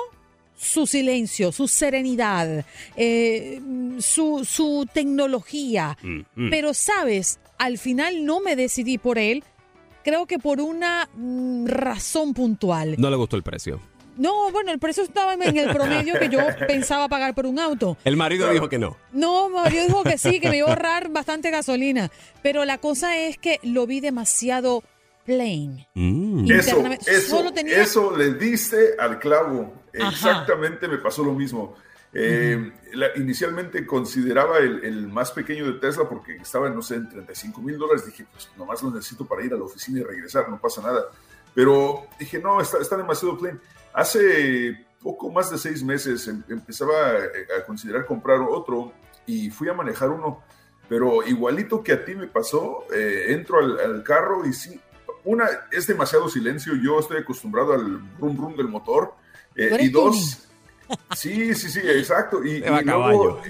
su 0.57 0.87
silencio, 0.87 1.51
su 1.51 1.67
serenidad, 1.67 2.65
eh, 2.95 3.61
su, 3.99 4.45
su, 4.45 4.87
tecnología. 4.91 5.97
Mm, 6.01 6.19
mm. 6.35 6.49
Pero, 6.49 6.73
sabes, 6.73 7.39
al 7.57 7.77
final 7.77 8.25
no 8.25 8.39
me 8.39 8.55
decidí 8.55 8.97
por 8.97 9.17
él, 9.17 9.43
creo 10.03 10.25
que 10.25 10.39
por 10.39 10.61
una 10.61 11.09
mm, 11.13 11.67
razón 11.67 12.33
puntual. 12.33 12.95
No 12.97 13.09
le 13.09 13.15
gustó 13.15 13.35
el 13.35 13.43
precio. 13.43 13.81
No, 14.17 14.51
bueno, 14.51 14.71
el 14.71 14.79
precio 14.79 15.03
estaba 15.03 15.33
en 15.33 15.57
el 15.57 15.71
promedio 15.71 16.19
que 16.19 16.29
yo 16.29 16.39
pensaba 16.67 17.09
pagar 17.09 17.33
por 17.33 17.45
un 17.45 17.59
auto. 17.59 17.97
El 18.03 18.15
marido 18.15 18.51
dijo 18.51 18.69
que 18.69 18.77
no. 18.77 18.95
No, 19.11 19.47
el 19.47 19.53
marido 19.53 19.85
dijo 19.85 20.03
que 20.03 20.17
sí, 20.17 20.39
que 20.39 20.49
me 20.49 20.57
iba 20.57 20.67
a 20.67 20.71
ahorrar 20.71 21.09
bastante 21.09 21.49
gasolina. 21.49 22.11
Pero 22.41 22.63
la 22.65 22.77
cosa 22.77 23.17
es 23.17 23.37
que 23.37 23.59
lo 23.63 23.87
vi 23.87 24.01
demasiado 24.01 24.83
plain. 25.25 25.85
Mm. 25.95 26.51
Eso, 26.51 26.83
eso, 27.07 28.15
le 28.15 28.33
diste 28.35 28.95
al 28.99 29.19
clavo. 29.19 29.73
Exactamente 29.93 30.87
me 30.87 30.97
pasó 30.97 31.23
lo 31.23 31.33
mismo. 31.33 31.75
Eh, 32.15 32.71
inicialmente 33.15 33.85
consideraba 33.87 34.59
el, 34.59 35.07
más 35.07 35.31
pequeño 35.31 35.65
de 35.65 35.79
Tesla 35.79 36.07
porque 36.07 36.35
estaba, 36.35 36.69
no 36.69 36.81
sé, 36.81 36.95
en 36.95 37.09
35 37.09 37.61
mil 37.61 37.77
dólares. 37.77 38.05
Dije, 38.05 38.25
pues 38.31 38.49
nomás 38.57 38.83
lo 38.83 38.91
necesito 38.91 39.25
para 39.25 39.43
ir 39.43 39.53
a 39.53 39.57
la 39.57 39.63
oficina 39.63 39.99
y 39.99 40.03
regresar, 40.03 40.49
no 40.49 40.59
pasa 40.59 40.81
nada. 40.81 41.05
Pero 41.55 42.07
dije, 42.19 42.39
no, 42.39 42.59
está, 42.61 42.79
está 42.79 42.97
demasiado 42.97 43.37
plain. 43.37 43.59
Hace 43.93 44.85
poco 45.03 45.29
más 45.29 45.51
de 45.51 45.57
seis 45.57 45.83
meses 45.83 46.27
em, 46.27 46.41
empezaba 46.49 47.17
eh, 47.19 47.47
a 47.59 47.65
considerar 47.65 48.05
comprar 48.05 48.39
otro 48.39 48.93
y 49.27 49.49
fui 49.51 49.69
a 49.69 49.73
manejar 49.73 50.09
uno, 50.09 50.41
pero 50.89 51.27
igualito 51.27 51.83
que 51.83 51.91
a 51.91 52.05
ti 52.05 52.15
me 52.15 52.27
pasó, 52.27 52.85
eh, 52.93 53.25
entro 53.29 53.59
al, 53.59 54.03
carro 54.03 54.45
y 54.45 54.53
sí, 54.53 54.79
una, 55.25 55.45
es 55.71 55.87
demasiado 55.87 56.27
silencio, 56.29 56.73
yo 56.75 56.99
estoy 56.99 57.17
acostumbrado 57.17 57.73
al 57.73 58.01
rum 58.17 58.37
rum 58.37 58.55
del 58.55 58.67
motor, 58.67 59.13
eh, 59.55 59.77
y 59.79 59.89
dos, 59.89 60.47
sí, 61.15 61.53
sí, 61.55 61.69
sí, 61.69 61.81
exacto, 61.83 62.43
y, 62.43 62.59
luego, 62.59 63.41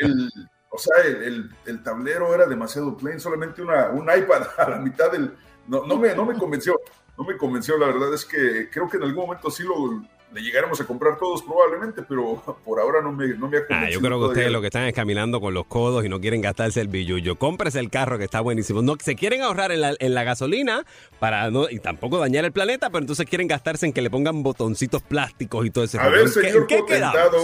el, 0.00 0.30
o 0.70 0.78
sea, 0.78 1.04
el, 1.04 1.50
el, 1.66 1.82
tablero 1.82 2.34
era 2.34 2.46
demasiado 2.46 2.96
plain, 2.96 3.20
solamente 3.20 3.62
una, 3.62 3.90
un 3.90 4.04
iPad 4.04 4.46
a 4.58 4.70
la 4.70 4.78
mitad 4.78 5.10
del, 5.12 5.32
no, 5.68 5.84
no, 5.86 5.98
me, 5.98 6.14
no 6.14 6.24
me 6.24 6.38
convenció 6.38 6.80
no 7.16 7.24
me 7.24 7.36
convenció. 7.36 7.78
La 7.78 7.86
verdad 7.86 8.14
es 8.14 8.24
que 8.24 8.68
creo 8.70 8.88
que 8.88 8.96
en 8.96 9.04
algún 9.04 9.26
momento 9.26 9.50
sí 9.50 9.62
lo 9.62 10.02
le 10.32 10.42
llegaremos 10.42 10.80
a 10.80 10.86
comprar 10.86 11.18
todos 11.18 11.42
probablemente, 11.42 12.02
pero 12.02 12.42
por 12.64 12.80
ahora 12.80 13.00
no 13.00 13.12
me, 13.12 13.28
no 13.28 13.48
me 13.48 13.58
ha 13.58 13.60
ah, 13.70 13.90
Yo 13.90 14.00
creo 14.00 14.18
que 14.18 14.26
ustedes 14.26 14.50
lo 14.50 14.60
que 14.60 14.66
están 14.66 14.84
es 14.84 14.94
caminando 14.94 15.40
con 15.40 15.54
los 15.54 15.66
codos 15.66 16.04
y 16.04 16.08
no 16.08 16.20
quieren 16.20 16.40
gastarse 16.40 16.80
el 16.80 16.88
billullo. 16.88 17.36
Cómprese 17.36 17.80
el 17.80 17.90
carro 17.90 18.18
que 18.18 18.24
está 18.24 18.40
buenísimo. 18.40 18.82
No, 18.82 18.96
se 19.00 19.16
quieren 19.16 19.42
ahorrar 19.42 19.72
en 19.72 19.80
la, 19.80 19.94
en 19.98 20.14
la 20.14 20.24
gasolina 20.24 20.84
para 21.18 21.50
no 21.50 21.70
y 21.70 21.78
tampoco 21.78 22.18
dañar 22.18 22.44
el 22.44 22.52
planeta, 22.52 22.90
pero 22.90 23.00
entonces 23.00 23.26
quieren 23.26 23.48
gastarse 23.48 23.86
en 23.86 23.92
que 23.92 24.02
le 24.02 24.10
pongan 24.10 24.42
botoncitos 24.42 25.02
plásticos 25.02 25.66
y 25.66 25.70
todo 25.70 25.84
ese 25.84 25.98
A 25.98 26.08
ver, 26.08 26.28
señor 26.28 26.66
¿Qué, 26.66 26.82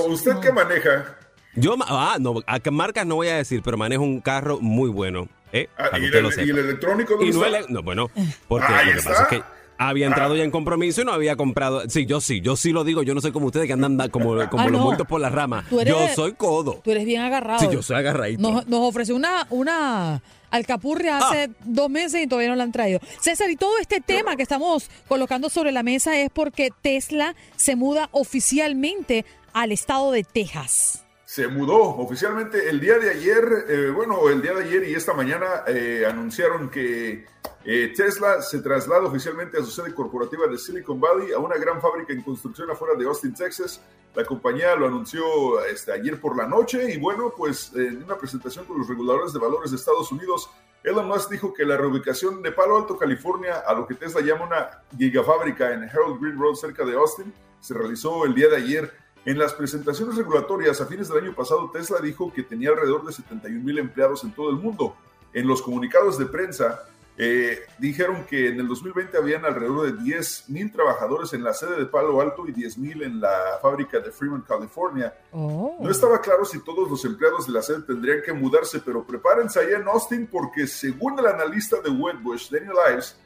¿usted 0.08 0.36
qué 0.40 0.52
maneja? 0.52 1.16
Yo, 1.54 1.76
ah, 1.86 2.16
no, 2.18 2.42
a 2.46 2.60
qué 2.60 2.70
marcas 2.70 3.06
no 3.06 3.16
voy 3.16 3.28
a 3.28 3.36
decir, 3.36 3.60
pero 3.62 3.76
manejo 3.76 4.02
un 4.02 4.20
carro 4.20 4.58
muy 4.60 4.88
bueno. 4.88 5.28
¿eh? 5.52 5.68
Ah, 5.76 5.98
¿y, 5.98 6.06
el, 6.06 6.58
electrónico 6.58 7.22
y 7.22 7.30
no, 7.30 7.44
no, 7.68 7.82
bueno, 7.82 8.10
porque 8.48 8.72
lo 8.72 8.92
que 8.92 9.02
pasa 9.02 9.22
es 9.24 9.28
que 9.28 9.42
había 9.78 10.06
entrado 10.06 10.36
ya 10.36 10.44
en 10.44 10.50
compromiso 10.50 11.02
y 11.02 11.04
no 11.04 11.12
había 11.12 11.36
comprado. 11.36 11.82
Sí, 11.88 12.06
yo 12.06 12.20
sí, 12.20 12.40
yo 12.40 12.56
sí 12.56 12.72
lo 12.72 12.84
digo. 12.84 13.02
Yo 13.02 13.14
no 13.14 13.20
soy 13.20 13.32
como 13.32 13.46
ustedes 13.46 13.66
que 13.66 13.72
andan 13.72 13.96
da- 13.96 14.08
como, 14.08 14.30
como 14.48 14.62
Ah, 14.62 14.68
los 14.68 14.72
no. 14.80 14.84
muertos 14.84 15.06
por 15.06 15.20
la 15.20 15.28
rama. 15.30 15.64
Tú 15.68 15.80
eres- 15.80 15.92
Yo 15.92 16.08
soy 16.14 16.32
codo. 16.34 16.80
Tú 16.84 16.90
eres 16.92 17.04
bien 17.04 17.22
agarrado. 17.22 17.58
Sí, 17.60 17.66
yo 17.70 17.82
soy 17.82 17.96
agarradito. 17.96 18.40
Nos, 18.42 18.66
nos 18.68 18.80
ofreció 18.80 19.16
una, 19.16 19.46
una 19.50 20.22
alcapurria 20.50 21.18
hace 21.18 21.44
Ah. 21.44 21.48
dos 21.64 21.88
meses 21.90 22.22
y 22.22 22.26
todavía 22.26 22.50
no 22.50 22.56
la 22.56 22.64
han 22.64 22.72
traído. 22.72 23.00
César, 23.20 23.50
y 23.50 23.56
todo 23.56 23.78
este 23.78 24.00
tema 24.00 24.36
que 24.36 24.42
estamos 24.42 24.90
colocando 25.08 25.48
sobre 25.48 25.72
la 25.72 25.82
mesa 25.82 26.16
es 26.20 26.30
porque 26.30 26.70
Tesla 26.82 27.34
se 27.56 27.74
muda 27.74 28.08
oficialmente 28.12 29.24
al 29.52 29.72
estado 29.72 30.12
de 30.12 30.24
Texas. 30.24 31.04
Se 31.24 31.48
mudó 31.48 31.80
oficialmente 31.96 32.68
el 32.68 32.80
día 32.80 32.98
de 32.98 33.10
ayer, 33.10 33.42
eh, 33.68 33.90
bueno, 33.94 34.28
el 34.28 34.42
día 34.42 34.52
de 34.52 34.64
ayer 34.64 34.88
y 34.88 34.94
esta 34.94 35.14
mañana 35.14 35.46
eh, 35.66 36.04
anunciaron 36.06 36.68
que 36.68 37.24
eh, 37.64 37.92
Tesla 37.96 38.42
se 38.42 38.60
traslada 38.60 39.04
oficialmente 39.04 39.56
a 39.56 39.62
su 39.62 39.70
sede 39.70 39.94
corporativa 39.94 40.46
de 40.48 40.58
Silicon 40.58 41.00
Valley 41.00 41.32
a 41.32 41.38
una 41.38 41.56
gran 41.56 41.80
fábrica 41.80 42.12
en 42.12 42.22
construcción 42.22 42.70
afuera 42.70 42.94
de 42.98 43.04
Austin, 43.04 43.34
Texas. 43.34 43.80
La 44.14 44.24
compañía 44.24 44.74
lo 44.74 44.86
anunció 44.86 45.64
este, 45.64 45.92
ayer 45.92 46.20
por 46.20 46.36
la 46.36 46.46
noche 46.46 46.92
y 46.92 46.98
bueno, 46.98 47.32
pues 47.36 47.72
en 47.74 48.02
una 48.02 48.16
presentación 48.16 48.64
con 48.64 48.78
los 48.78 48.88
reguladores 48.88 49.32
de 49.32 49.38
valores 49.38 49.70
de 49.70 49.76
Estados 49.76 50.10
Unidos, 50.10 50.50
Elon 50.82 51.06
Musk 51.06 51.30
dijo 51.30 51.54
que 51.54 51.64
la 51.64 51.76
reubicación 51.76 52.42
de 52.42 52.50
Palo 52.50 52.76
Alto, 52.76 52.98
California, 52.98 53.62
a 53.64 53.72
lo 53.72 53.86
que 53.86 53.94
Tesla 53.94 54.20
llama 54.20 54.46
una 54.46 54.82
gigafábrica 54.98 55.72
en 55.72 55.84
Harold 55.84 56.20
Green 56.20 56.38
Road 56.38 56.56
cerca 56.56 56.84
de 56.84 56.94
Austin, 56.94 57.32
se 57.60 57.74
realizó 57.74 58.24
el 58.24 58.34
día 58.34 58.48
de 58.48 58.56
ayer. 58.56 58.92
En 59.24 59.38
las 59.38 59.54
presentaciones 59.54 60.16
regulatorias 60.16 60.80
a 60.80 60.86
fines 60.86 61.08
del 61.08 61.22
año 61.22 61.34
pasado, 61.36 61.70
Tesla 61.70 62.00
dijo 62.00 62.32
que 62.32 62.42
tenía 62.42 62.70
alrededor 62.70 63.06
de 63.06 63.12
71 63.12 63.62
mil 63.62 63.78
empleados 63.78 64.24
en 64.24 64.32
todo 64.32 64.50
el 64.50 64.56
mundo. 64.56 64.96
En 65.32 65.46
los 65.46 65.62
comunicados 65.62 66.18
de 66.18 66.26
prensa 66.26 66.82
eh, 67.24 67.66
dijeron 67.78 68.24
que 68.24 68.48
en 68.48 68.58
el 68.58 68.66
2020 68.66 69.16
habían 69.16 69.44
alrededor 69.44 69.92
de 69.92 70.02
10 70.02 70.48
mil 70.48 70.72
trabajadores 70.72 71.32
en 71.32 71.44
la 71.44 71.54
sede 71.54 71.76
de 71.76 71.86
Palo 71.86 72.20
Alto 72.20 72.48
y 72.48 72.52
10 72.52 72.78
mil 72.78 73.00
en 73.04 73.20
la 73.20 73.60
fábrica 73.62 74.00
de 74.00 74.10
Fremont, 74.10 74.44
California. 74.44 75.14
No 75.32 75.88
estaba 75.88 76.20
claro 76.20 76.44
si 76.44 76.58
todos 76.64 76.90
los 76.90 77.04
empleados 77.04 77.46
de 77.46 77.52
la 77.52 77.62
sede 77.62 77.82
tendrían 77.82 78.22
que 78.26 78.32
mudarse, 78.32 78.80
pero 78.80 79.06
prepárense 79.06 79.60
allá 79.60 79.78
en 79.78 79.86
Austin 79.86 80.26
porque 80.26 80.66
según 80.66 81.16
el 81.16 81.26
analista 81.26 81.80
de 81.80 81.90
Wedbush, 81.90 82.50
Daniel 82.50 82.74
Ives, 82.90 83.16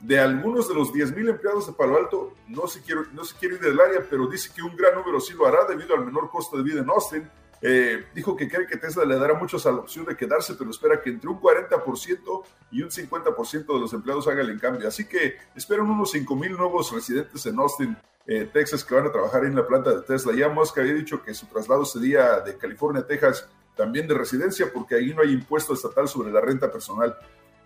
de 0.00 0.18
algunos 0.18 0.68
de 0.68 0.74
los 0.74 0.92
10.000 0.92 1.30
empleados 1.30 1.68
de 1.68 1.72
Palo 1.72 1.98
Alto, 1.98 2.34
no 2.48 2.66
se, 2.66 2.82
quiere, 2.82 3.02
no 3.12 3.24
se 3.24 3.36
quiere 3.36 3.54
ir 3.54 3.60
del 3.60 3.78
área, 3.78 4.04
pero 4.10 4.26
dice 4.26 4.50
que 4.52 4.62
un 4.62 4.74
gran 4.74 4.96
número 4.96 5.20
sí 5.20 5.34
lo 5.34 5.46
hará 5.46 5.64
debido 5.68 5.94
al 5.94 6.04
menor 6.04 6.30
costo 6.30 6.56
de 6.56 6.64
vida 6.64 6.80
en 6.80 6.90
Austin. 6.90 7.30
Eh, 7.62 8.06
dijo 8.14 8.36
que 8.36 8.48
cree 8.48 8.66
que 8.66 8.76
Tesla 8.76 9.04
le 9.04 9.18
dará 9.18 9.34
muchos 9.34 9.64
a 9.66 9.72
la 9.72 9.78
opción 9.78 10.04
de 10.04 10.16
quedarse, 10.16 10.54
pero 10.54 10.70
espera 10.70 11.00
que 11.00 11.10
entre 11.10 11.30
un 11.30 11.40
40% 11.40 12.42
y 12.70 12.82
un 12.82 12.90
50% 12.90 13.66
de 13.66 13.80
los 13.80 13.92
empleados 13.92 14.28
hagan 14.28 14.48
el 14.48 14.60
cambio. 14.60 14.88
Así 14.88 15.06
que 15.06 15.36
esperan 15.54 15.88
unos 15.88 16.14
5.000 16.14 16.56
nuevos 16.56 16.92
residentes 16.92 17.46
en 17.46 17.58
Austin, 17.58 17.96
eh, 18.26 18.48
Texas, 18.52 18.84
que 18.84 18.94
van 18.94 19.06
a 19.06 19.12
trabajar 19.12 19.44
en 19.44 19.54
la 19.54 19.66
planta 19.66 19.94
de 19.94 20.02
Tesla. 20.02 20.34
Ya 20.34 20.48
Musk 20.48 20.78
había 20.78 20.94
dicho 20.94 21.22
que 21.22 21.32
su 21.32 21.46
traslado 21.46 21.84
sería 21.84 22.40
de 22.40 22.56
California 22.56 23.02
a 23.02 23.06
Texas, 23.06 23.48
también 23.74 24.06
de 24.06 24.14
residencia, 24.14 24.70
porque 24.72 24.96
ahí 24.96 25.14
no 25.14 25.22
hay 25.22 25.32
impuesto 25.32 25.74
estatal 25.74 26.08
sobre 26.08 26.32
la 26.32 26.40
renta 26.40 26.70
personal. 26.70 27.16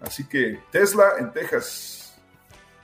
Así 0.00 0.26
que 0.26 0.60
Tesla 0.70 1.14
en 1.18 1.32
Texas. 1.32 2.09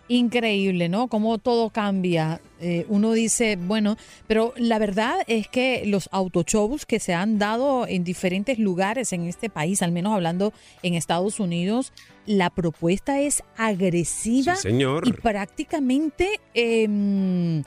Increíble, 0.08 0.88
¿no? 0.88 1.08
Cómo 1.08 1.38
todo 1.38 1.70
cambia. 1.70 2.40
Eh, 2.60 2.86
uno 2.88 3.12
dice, 3.12 3.56
bueno, 3.56 3.96
pero 4.28 4.54
la 4.56 4.78
verdad 4.78 5.16
es 5.26 5.48
que 5.48 5.82
los 5.86 6.08
autoshows 6.12 6.86
que 6.86 7.00
se 7.00 7.12
han 7.12 7.38
dado 7.38 7.86
en 7.88 8.04
diferentes 8.04 8.58
lugares 8.58 9.12
en 9.12 9.24
este 9.26 9.50
país, 9.50 9.82
al 9.82 9.90
menos 9.90 10.14
hablando 10.14 10.52
en 10.82 10.94
Estados 10.94 11.40
Unidos, 11.40 11.92
la 12.24 12.50
propuesta 12.50 13.20
es 13.20 13.42
agresiva 13.56 14.54
Sí, 14.56 14.62
señor. 14.62 15.06
y 15.08 15.12
prácticamente 15.12 16.40
em, 16.54 17.60
eh, 17.60 17.64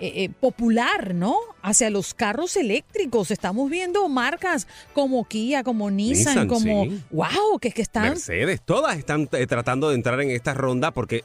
eh, 0.00 0.28
popular, 0.40 1.14
¿no? 1.14 1.36
Hacia 1.62 1.90
los 1.90 2.14
carros 2.14 2.56
eléctricos. 2.56 3.30
Estamos 3.30 3.70
viendo 3.70 4.08
marcas 4.08 4.66
como 4.92 5.24
Kia, 5.26 5.64
como 5.64 5.90
Nissan, 5.90 6.34
Nissan, 6.34 6.48
como, 6.48 6.84
sí. 6.84 7.02
wow, 7.10 7.58
que 7.60 7.68
es 7.68 7.74
que 7.74 7.82
están 7.82 8.10
Mercedes, 8.10 8.60
todas 8.64 8.98
están 8.98 9.28
eh, 9.32 9.46
tratando 9.46 9.88
de 9.88 9.94
entrar 9.96 10.20
en 10.20 10.30
esta 10.30 10.54
ronda 10.54 10.90
porque 10.92 11.24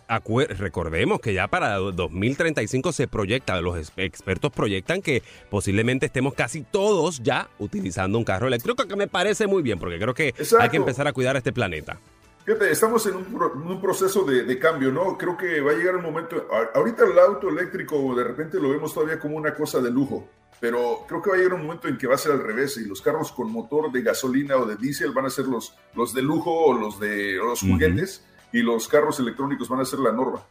recordemos 0.58 1.20
que 1.20 1.34
ya 1.34 1.48
para 1.48 1.76
2035 1.76 2.92
se 2.94 3.08
proyecta, 3.08 3.60
los 3.62 3.78
ex- 3.78 3.92
expertos 3.98 4.52
proyectan 4.52 5.02
que 5.02 5.22
posiblemente 5.50 6.06
estemos 6.06 6.34
casi 6.34 6.62
todos 6.62 7.22
ya 7.24 7.50
utilizando 7.60 8.18
un 8.18 8.24
carro 8.24 8.48
eléctrico, 8.48 8.88
que 8.88 8.96
me 8.96 9.08
parece 9.08 9.48
muy 9.48 9.62
bien 9.62 9.80
porque 9.80 10.00
creo 10.00 10.14
que 10.14 10.34
hay 10.60 10.70
que 10.70 10.78
empezar 10.78 11.08
a 11.08 11.14
cuidar 11.14 11.36
este 11.36 11.52
planeta. 11.54 12.00
Fíjate, 12.46 12.72
estamos 12.72 13.06
en 13.06 13.16
un, 13.18 13.26
pro- 13.26 13.54
en 13.54 13.62
un 13.62 13.80
proceso 13.82 14.24
de, 14.24 14.44
de 14.44 14.58
cambio, 14.60 14.92
¿no? 14.92 15.18
Creo 15.18 15.38
que 15.38 15.62
va 15.62 15.72
a 15.72 15.76
llegar 15.76 15.96
el 15.96 16.02
momento. 16.02 16.48
Ahorita 16.74 17.04
el 17.06 17.18
auto 17.20 17.50
eléctrico 17.50 18.16
de 18.16 18.24
repente 18.24 18.60
lo 18.60 18.70
vemos 18.70 18.94
todavía 18.94 19.20
como 19.20 19.38
una 19.38 19.54
cosa 19.54 19.80
de 19.80 19.92
lujo, 19.92 20.28
pero 20.60 21.06
creo 21.08 21.22
que 21.22 21.30
va 21.30 21.36
a 21.36 21.40
llegar 21.40 21.54
un 21.54 21.64
momento 21.68 21.88
en 21.88 21.98
que 21.98 22.08
va 22.08 22.16
a 22.16 22.18
ser 22.18 22.32
al 22.32 22.44
revés 22.44 22.78
y 22.78 22.86
los 22.86 23.02
carros 23.02 23.32
con 23.32 23.52
motor 23.52 23.92
de 23.92 24.02
gasolina 24.02 24.58
o 24.58 24.66
de 24.66 24.76
diésel 24.76 25.12
van 25.12 25.26
a 25.28 25.30
ser 25.30 25.46
los, 25.46 25.76
los 25.96 26.14
de 26.16 26.22
lujo 26.24 26.52
o 26.52 26.74
los 26.74 27.00
de 27.00 27.34
los 27.36 27.62
juguetes 27.62 28.26
y 28.52 28.62
los 28.64 28.88
carros 28.88 29.20
electrónicos 29.20 29.70
van 29.70 29.80
a 29.82 29.86
ser 29.86 30.00
la 30.00 30.12
norma. 30.12 30.44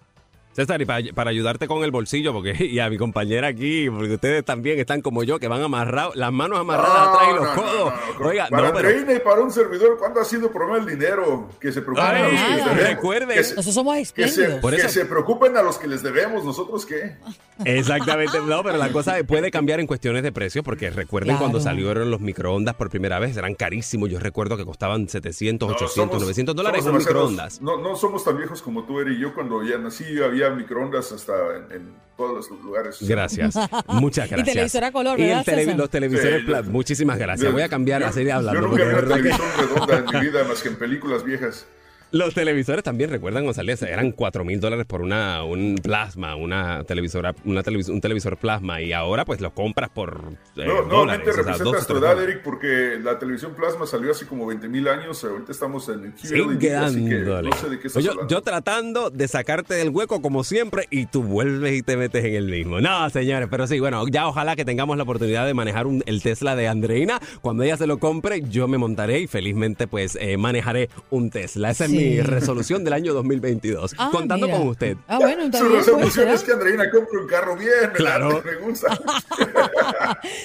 César, 0.52 0.82
y 0.82 0.84
para, 0.84 1.00
para 1.14 1.30
ayudarte 1.30 1.68
con 1.68 1.84
el 1.84 1.90
bolsillo, 1.92 2.32
porque 2.32 2.54
y 2.66 2.78
a 2.80 2.90
mi 2.90 2.98
compañera 2.98 3.46
aquí, 3.48 3.88
porque 3.88 4.14
ustedes 4.14 4.44
también 4.44 4.78
están 4.80 5.00
como 5.00 5.22
yo, 5.22 5.38
que 5.38 5.46
van 5.48 5.62
amarrados, 5.62 6.16
las 6.16 6.32
manos 6.32 6.58
amarradas 6.58 6.92
No, 7.06 7.10
atrás 7.14 7.28
y 7.30 7.34
los 7.34 7.44
no, 7.44 7.54
no, 7.54 7.62
codos. 7.62 7.94
no, 8.20 8.26
Oiga, 8.26 8.48
para 8.50 8.68
no, 8.68 8.74
pero 8.74 8.90
y 8.90 9.18
para 9.20 9.40
un 9.42 9.50
servidor, 9.52 9.96
¿cuándo 9.98 10.20
ha 10.20 10.24
sido 10.24 10.50
problema 10.50 10.78
el 10.78 10.86
dinero? 10.86 11.48
Que 11.60 11.70
se 11.72 11.82
preocupen 11.82 12.04
Ay, 12.04 12.22
a 12.22 12.28
los 12.28 12.30
que 12.40 12.48
les 12.56 12.64
debemos. 12.64 12.88
Recuerden. 12.88 13.36
Que 13.36 13.44
se- 13.44 13.54
Nosotros 13.54 13.74
somos 13.74 13.94
que 13.94 14.04
se, 14.04 14.26
espléndidos. 14.26 14.60
Por 14.60 14.70
que 14.74 14.80
eso- 14.80 14.88
se 14.88 15.04
preocupen 15.06 15.56
a 15.56 15.62
los 15.62 15.78
que 15.78 15.86
les 15.86 16.02
debemos, 16.02 16.44
¿nosotros 16.44 16.84
qué? 16.84 17.16
Exactamente, 17.64 18.38
no, 18.46 18.62
pero 18.62 18.76
la 18.76 18.90
cosa 18.90 19.16
puede 19.26 19.50
cambiar 19.50 19.80
en 19.80 19.86
cuestiones 19.86 20.22
de 20.22 20.32
precios, 20.32 20.64
porque 20.64 20.90
recuerden 20.90 21.28
Claro. 21.36 21.40
cuando 21.40 21.60
salieron 21.60 22.10
los 22.10 22.20
microondas 22.20 22.74
por 22.74 22.90
primera 22.90 23.18
vez, 23.18 23.36
eran 23.36 23.54
carísimos. 23.54 24.08
Yo 24.10 24.18
recuerdo 24.18 24.56
que 24.56 24.64
costaban 24.64 25.08
700, 25.08 25.68
No, 25.68 25.74
800, 25.74 25.94
somos- 25.94 26.22
900 26.22 26.56
dólares 26.56 26.84
demasiados- 26.84 27.06
microondas. 27.30 27.60
No, 27.60 27.76
no 27.78 27.96
somos 27.96 28.24
tan 28.24 28.36
viejos 28.36 28.62
como 28.62 28.84
tú, 28.84 29.00
Eri. 29.00 29.18
Yo 29.18 29.34
cuando 29.34 29.62
ya 29.62 29.78
nací 29.78 30.04
había 30.22 30.39
microondas 30.48 31.12
hasta 31.12 31.34
en, 31.56 31.72
en 31.72 31.94
todos 32.16 32.50
los 32.50 32.62
lugares. 32.62 32.96
Gracias. 33.02 33.54
Muchas 33.88 34.26
Y 34.26 34.30
gracias. 34.30 34.46
televisor 34.54 34.84
a 34.84 34.92
color, 34.92 35.18
Y 35.18 35.24
el 35.24 35.28
¿verdad, 35.28 35.44
tele- 35.44 35.64
César? 35.64 35.76
los 35.76 35.90
televisores 35.90 36.40
Sí, 36.40 36.46
pla- 36.46 36.62
yo- 36.62 36.70
Muchísimas 36.70 37.18
gracias. 37.18 37.46
Yo- 37.48 37.52
Voy 37.52 37.62
a 37.62 37.68
cambiar 37.68 38.00
yo- 38.00 38.06
a 38.08 38.12
seguir 38.12 38.32
hablando. 38.32 38.60
Yo 38.62 38.66
nunca 38.68 38.82
porque 38.82 38.84
vi 38.84 38.88
de 38.88 38.94
una 38.94 39.02
verdad 39.02 39.16
que- 39.16 39.22
televisión 39.36 39.68
redonda 39.86 39.98
en 39.98 40.04
mi 40.24 40.30
vida 40.30 40.44
más 40.44 40.62
que 40.62 40.68
en 40.70 40.76
películas 40.76 41.24
viejas. 41.24 41.66
Los 42.12 42.34
televisores 42.34 42.82
también, 42.82 43.08
recuerdan, 43.10 43.44
González, 43.44 43.82
eran 43.82 44.10
4 44.10 44.44
mil 44.44 44.58
dólares 44.58 44.84
por 44.84 45.00
una, 45.00 45.44
un 45.44 45.76
plasma, 45.80 46.34
una 46.34 46.82
televisora, 46.82 47.34
una 47.44 47.62
televis- 47.62 47.88
un 47.88 48.00
televisor 48.00 48.36
plasma, 48.36 48.80
y 48.82 48.92
ahora 48.92 49.24
pues 49.24 49.40
lo 49.40 49.54
compras 49.54 49.90
por 49.90 50.20
eh, 50.56 50.64
No, 50.66 50.82
nuevamente 50.82 51.30
representas 51.32 51.86
tu 51.86 51.96
edad. 51.98 52.20
Eric, 52.20 52.42
porque 52.42 52.98
la 53.00 53.18
televisión 53.18 53.54
plasma 53.54 53.86
salió 53.86 54.10
hace 54.10 54.26
como 54.26 54.44
20 54.46 54.68
mil 54.68 54.88
años. 54.88 55.22
Ahorita 55.22 55.52
estamos 55.52 55.88
en 55.88 56.04
el 56.06 56.18
Sigue 56.18 56.42
QLED, 56.42 56.74
así 56.74 57.04
que 57.08 57.18
no 57.20 57.52
sé 57.56 57.68
de 57.70 57.78
qué 57.78 57.86
estás 57.86 58.02
yo, 58.02 58.26
yo 58.28 58.42
tratando 58.42 59.10
de 59.10 59.28
sacarte 59.28 59.74
del 59.74 59.90
hueco 59.90 60.20
como 60.20 60.42
siempre 60.42 60.88
y 60.90 61.06
tú 61.06 61.22
vuelves 61.22 61.74
y 61.78 61.82
te 61.82 61.96
metes 61.96 62.24
en 62.24 62.34
el 62.34 62.46
mismo. 62.46 62.80
No, 62.80 63.08
señores, 63.10 63.46
pero 63.48 63.68
sí, 63.68 63.78
bueno, 63.78 64.04
ya 64.08 64.26
ojalá 64.26 64.56
que 64.56 64.64
tengamos 64.64 64.96
la 64.96 65.04
oportunidad 65.04 65.46
de 65.46 65.54
manejar 65.54 65.86
un- 65.86 66.02
el 66.06 66.22
Tesla 66.22 66.56
de 66.56 66.66
Andreina. 66.66 67.20
Cuando 67.40 67.62
ella 67.62 67.76
se 67.76 67.86
lo 67.86 67.98
compre, 67.98 68.42
yo 68.50 68.66
me 68.66 68.78
montaré 68.78 69.20
y 69.20 69.26
felizmente 69.28 69.86
pues 69.86 70.18
eh, 70.20 70.36
manejaré 70.36 70.88
un 71.10 71.30
Tesla. 71.30 71.70
Esa 71.70 71.84
es 71.84 71.90
Sí. 71.90 71.99
Mi 72.00 72.20
resolución 72.20 72.84
del 72.84 72.92
año 72.94 73.12
2022. 73.14 73.94
Ah, 73.98 74.08
contando 74.12 74.46
mira. 74.46 74.58
con 74.58 74.68
usted. 74.68 74.96
Ah, 75.06 75.18
bueno, 75.18 75.44
Su 75.56 75.68
resolución 75.68 76.28
es 76.30 76.42
que 76.42 76.52
Andreina 76.52 76.90
compre 76.90 77.18
un 77.20 77.26
carro 77.26 77.56
bien, 77.56 77.70
me 77.92 77.92
Claro. 77.94 78.30
late, 78.32 78.50
me 78.50 78.56
gusta. 78.66 78.98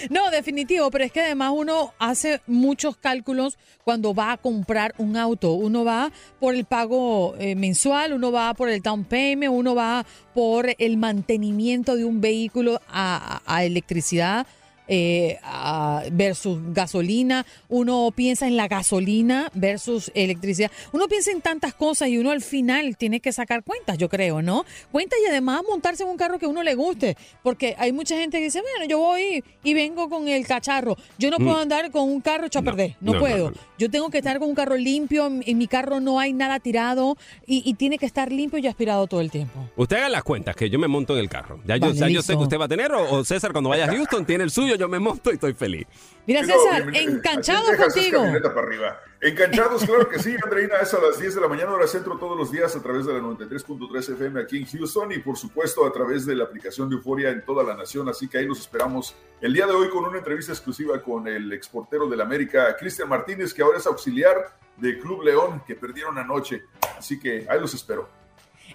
No, 0.10 0.30
definitivo, 0.32 0.92
pero 0.92 1.04
es 1.06 1.12
que 1.12 1.22
además 1.22 1.52
uno 1.56 1.94
hace 2.00 2.42
muchos 2.48 2.98
cálculos 2.98 3.58
cuando 3.84 4.14
va 4.14 4.34
a 4.34 4.38
comprar 4.38 4.94
un 4.98 5.18
auto. 5.18 5.54
Uno 5.54 5.84
va 5.86 6.12
por 6.40 6.56
el 6.56 6.66
pago 6.66 7.36
eh, 7.40 7.56
mensual, 7.56 8.14
uno 8.14 8.32
va 8.32 8.54
por 8.54 8.70
el 8.70 8.82
down 8.82 9.04
payment, 9.06 9.52
uno 9.54 9.76
va 9.76 10.06
por 10.34 10.68
el 10.78 10.98
mantenimiento 10.98 11.96
de 11.96 12.06
un 12.06 12.22
vehículo 12.22 12.82
a, 12.90 13.42
a- 13.46 13.56
a 13.56 13.64
electricidad. 13.64 14.46
Eh, 14.88 15.40
a- 15.44 16.04
versus 16.12 16.60
gasolina, 16.74 17.46
uno 17.70 18.12
piensa 18.16 18.48
en 18.48 18.56
la 18.58 18.68
gasolina 18.68 19.50
versus 19.54 20.12
electricidad, 20.14 20.72
uno 20.92 21.08
piensa 21.08 21.32
en 21.32 21.42
tantas 21.42 21.74
cosas 21.74 22.10
y 22.10 22.18
uno 22.18 22.32
al 22.32 22.42
final 22.42 22.96
tiene 22.98 23.20
que 23.20 23.32
sacar 23.34 23.64
cuentas, 23.64 23.98
yo 23.98 24.10
creo, 24.10 24.42
¿no? 24.42 24.66
Cuentas 24.92 25.20
y 25.26 25.30
además 25.30 25.62
montarse 25.68 26.04
en 26.04 26.10
un 26.10 26.18
carro 26.18 26.38
que 26.40 26.46
a 26.46 26.50
uno 26.50 26.64
le 26.64 26.76
guste, 26.76 27.18
porque 27.44 27.76
hay 27.78 27.92
mucha 27.92 28.16
gente 28.18 28.38
que 28.38 28.46
dice, 28.46 28.62
bueno, 28.62 28.86
yo 28.90 29.00
voy 29.00 29.44
y 29.64 29.74
vengo 29.74 30.10
con 30.10 30.28
el 30.28 30.46
cacharro, 30.46 30.98
yo 31.18 31.30
no 31.32 31.38
Mm. 31.40 31.44
puedo 31.44 31.58
andar 31.58 31.92
con 31.92 32.04
un 32.10 32.22
carro 32.22 32.46
echado 32.48 32.62
a 32.62 32.72
No, 32.72 32.72
perder, 32.78 32.96
no, 33.02 33.20
puedo, 33.20 33.46
no, 33.46 33.52
no. 33.52 33.58
yo 33.78 33.90
tengo 33.90 34.10
que 34.10 34.20
estar 34.20 34.40
con 34.40 34.50
un 34.50 34.56
carro 34.56 34.76
limpio, 34.78 35.28
en, 35.28 35.44
en 35.46 35.58
mi 35.58 35.68
carro 35.68 36.00
no 36.00 36.20
hay 36.20 36.34
nada 36.34 36.60
tirado 36.60 37.18
y, 37.46 37.62
y 37.70 37.74
tiene 37.74 37.98
que 37.98 38.06
estar 38.06 38.32
limpio 38.32 38.60
y 38.60 38.68
aspirado 38.68 39.08
todo 39.08 39.22
el 39.22 39.32
tiempo. 39.32 39.68
Usted 39.76 39.98
haga 39.98 40.10
las 40.10 40.24
cuentas 40.24 40.56
que 40.56 40.70
yo 40.70 40.80
me 40.80 40.88
monto 40.88 41.14
en 41.14 41.20
el 41.20 41.30
carro. 41.30 41.60
Ya 41.66 41.78
yo, 41.78 41.92
ya 41.92 42.22
sé 42.22 42.34
que 42.34 42.44
usted 42.44 42.60
va 42.60 42.66
a 42.66 42.68
tener, 42.70 42.92
o, 42.94 43.12
o 43.12 43.24
César 43.26 43.52
cuando 43.52 43.70
vaya 43.70 43.86
a 43.86 43.88
Houston 43.88 44.26
tiene 44.26 44.44
el 44.44 44.52
suyo, 44.52 44.75
Yo 44.76 44.88
me 44.88 45.00
monto 45.00 45.32
y 45.32 45.36
estoy 45.36 45.54
feliz. 45.54 45.88
Mira, 46.28 46.44
César, 46.44 46.90
enganchados 46.94 47.76
contigo. 47.76 48.24
Para 48.42 48.62
arriba. 48.62 49.02
Enganchados, 49.22 49.86
claro 49.86 50.08
que 50.10 50.20
sí, 50.20 50.36
Andreina, 50.44 50.78
es 50.82 50.94
a 50.94 51.00
las 51.00 51.20
10 51.20 51.36
de 51.36 51.42
la 51.42 51.48
mañana, 51.48 51.74
hora 51.74 51.88
centro, 51.88 52.18
todos 52.18 52.38
los 52.38 52.52
días 52.52 52.76
a 52.76 52.82
través 52.82 53.06
de 53.06 53.14
la 53.14 53.20
93.3 53.20 54.14
FM 54.14 54.40
aquí 54.40 54.58
en 54.58 54.66
Houston 54.66 55.12
y 55.12 55.20
por 55.20 55.38
supuesto 55.38 55.86
a 55.86 55.92
través 55.92 56.26
de 56.26 56.36
la 56.36 56.44
aplicación 56.44 56.90
de 56.90 56.96
Euforia 56.96 57.30
en 57.30 57.44
toda 57.44 57.64
la 57.64 57.76
nación. 57.76 58.10
Así 58.10 58.28
que 58.28 58.38
ahí 58.38 58.46
los 58.46 58.60
esperamos 58.60 59.16
el 59.42 59.54
día 59.54 59.66
de 59.66 59.74
hoy 59.74 59.90
con 59.90 60.06
una 60.06 60.18
entrevista 60.18 60.52
exclusiva 60.52 61.02
con 61.02 61.28
el 61.28 61.52
exportero 61.54 62.08
del 62.08 62.22
América, 62.22 62.76
Cristian 62.78 63.10
Martínez, 63.10 63.54
que 63.54 63.62
ahora 63.62 63.78
es 63.78 63.88
auxiliar 63.88 64.58
de 64.78 65.00
Club 65.00 65.24
León, 65.24 65.64
que 65.66 65.76
perdieron 65.76 66.18
anoche. 66.18 66.64
Así 66.98 67.20
que 67.20 67.46
ahí 67.50 67.60
los 67.60 67.74
espero. 67.74 68.25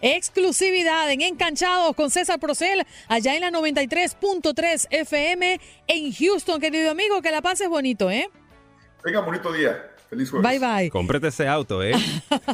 Exclusividad 0.02 1.10
en 1.10 1.20
Encanchados 1.20 1.94
con 1.94 2.10
César 2.10 2.38
Procel, 2.38 2.86
allá 3.08 3.34
en 3.34 3.42
la 3.42 3.50
93.3 3.50 4.86
FM 4.90 5.60
en 5.86 6.12
Houston, 6.12 6.60
querido 6.60 6.90
amigo, 6.90 7.20
que 7.20 7.30
la 7.30 7.42
pases 7.42 7.68
bonito, 7.68 8.10
¿eh? 8.10 8.30
Venga, 9.04 9.20
bonito 9.20 9.52
día. 9.52 9.89
Feliz 10.10 10.32
Bye 10.32 10.58
bye. 10.58 10.90
Cómprate 10.90 11.28
ese 11.28 11.46
auto, 11.46 11.84
¿eh? 11.84 11.92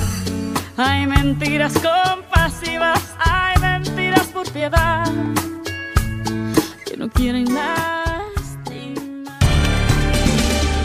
Hay 0.76 1.06
mentiras 1.06 1.74
compasivas, 1.74 3.14
hay 3.20 3.60
mentiras 3.60 4.26
por 4.26 4.50
piedad, 4.50 5.06
que 6.84 6.96
no 6.96 7.08
quieren 7.08 7.44
nada. 7.44 8.03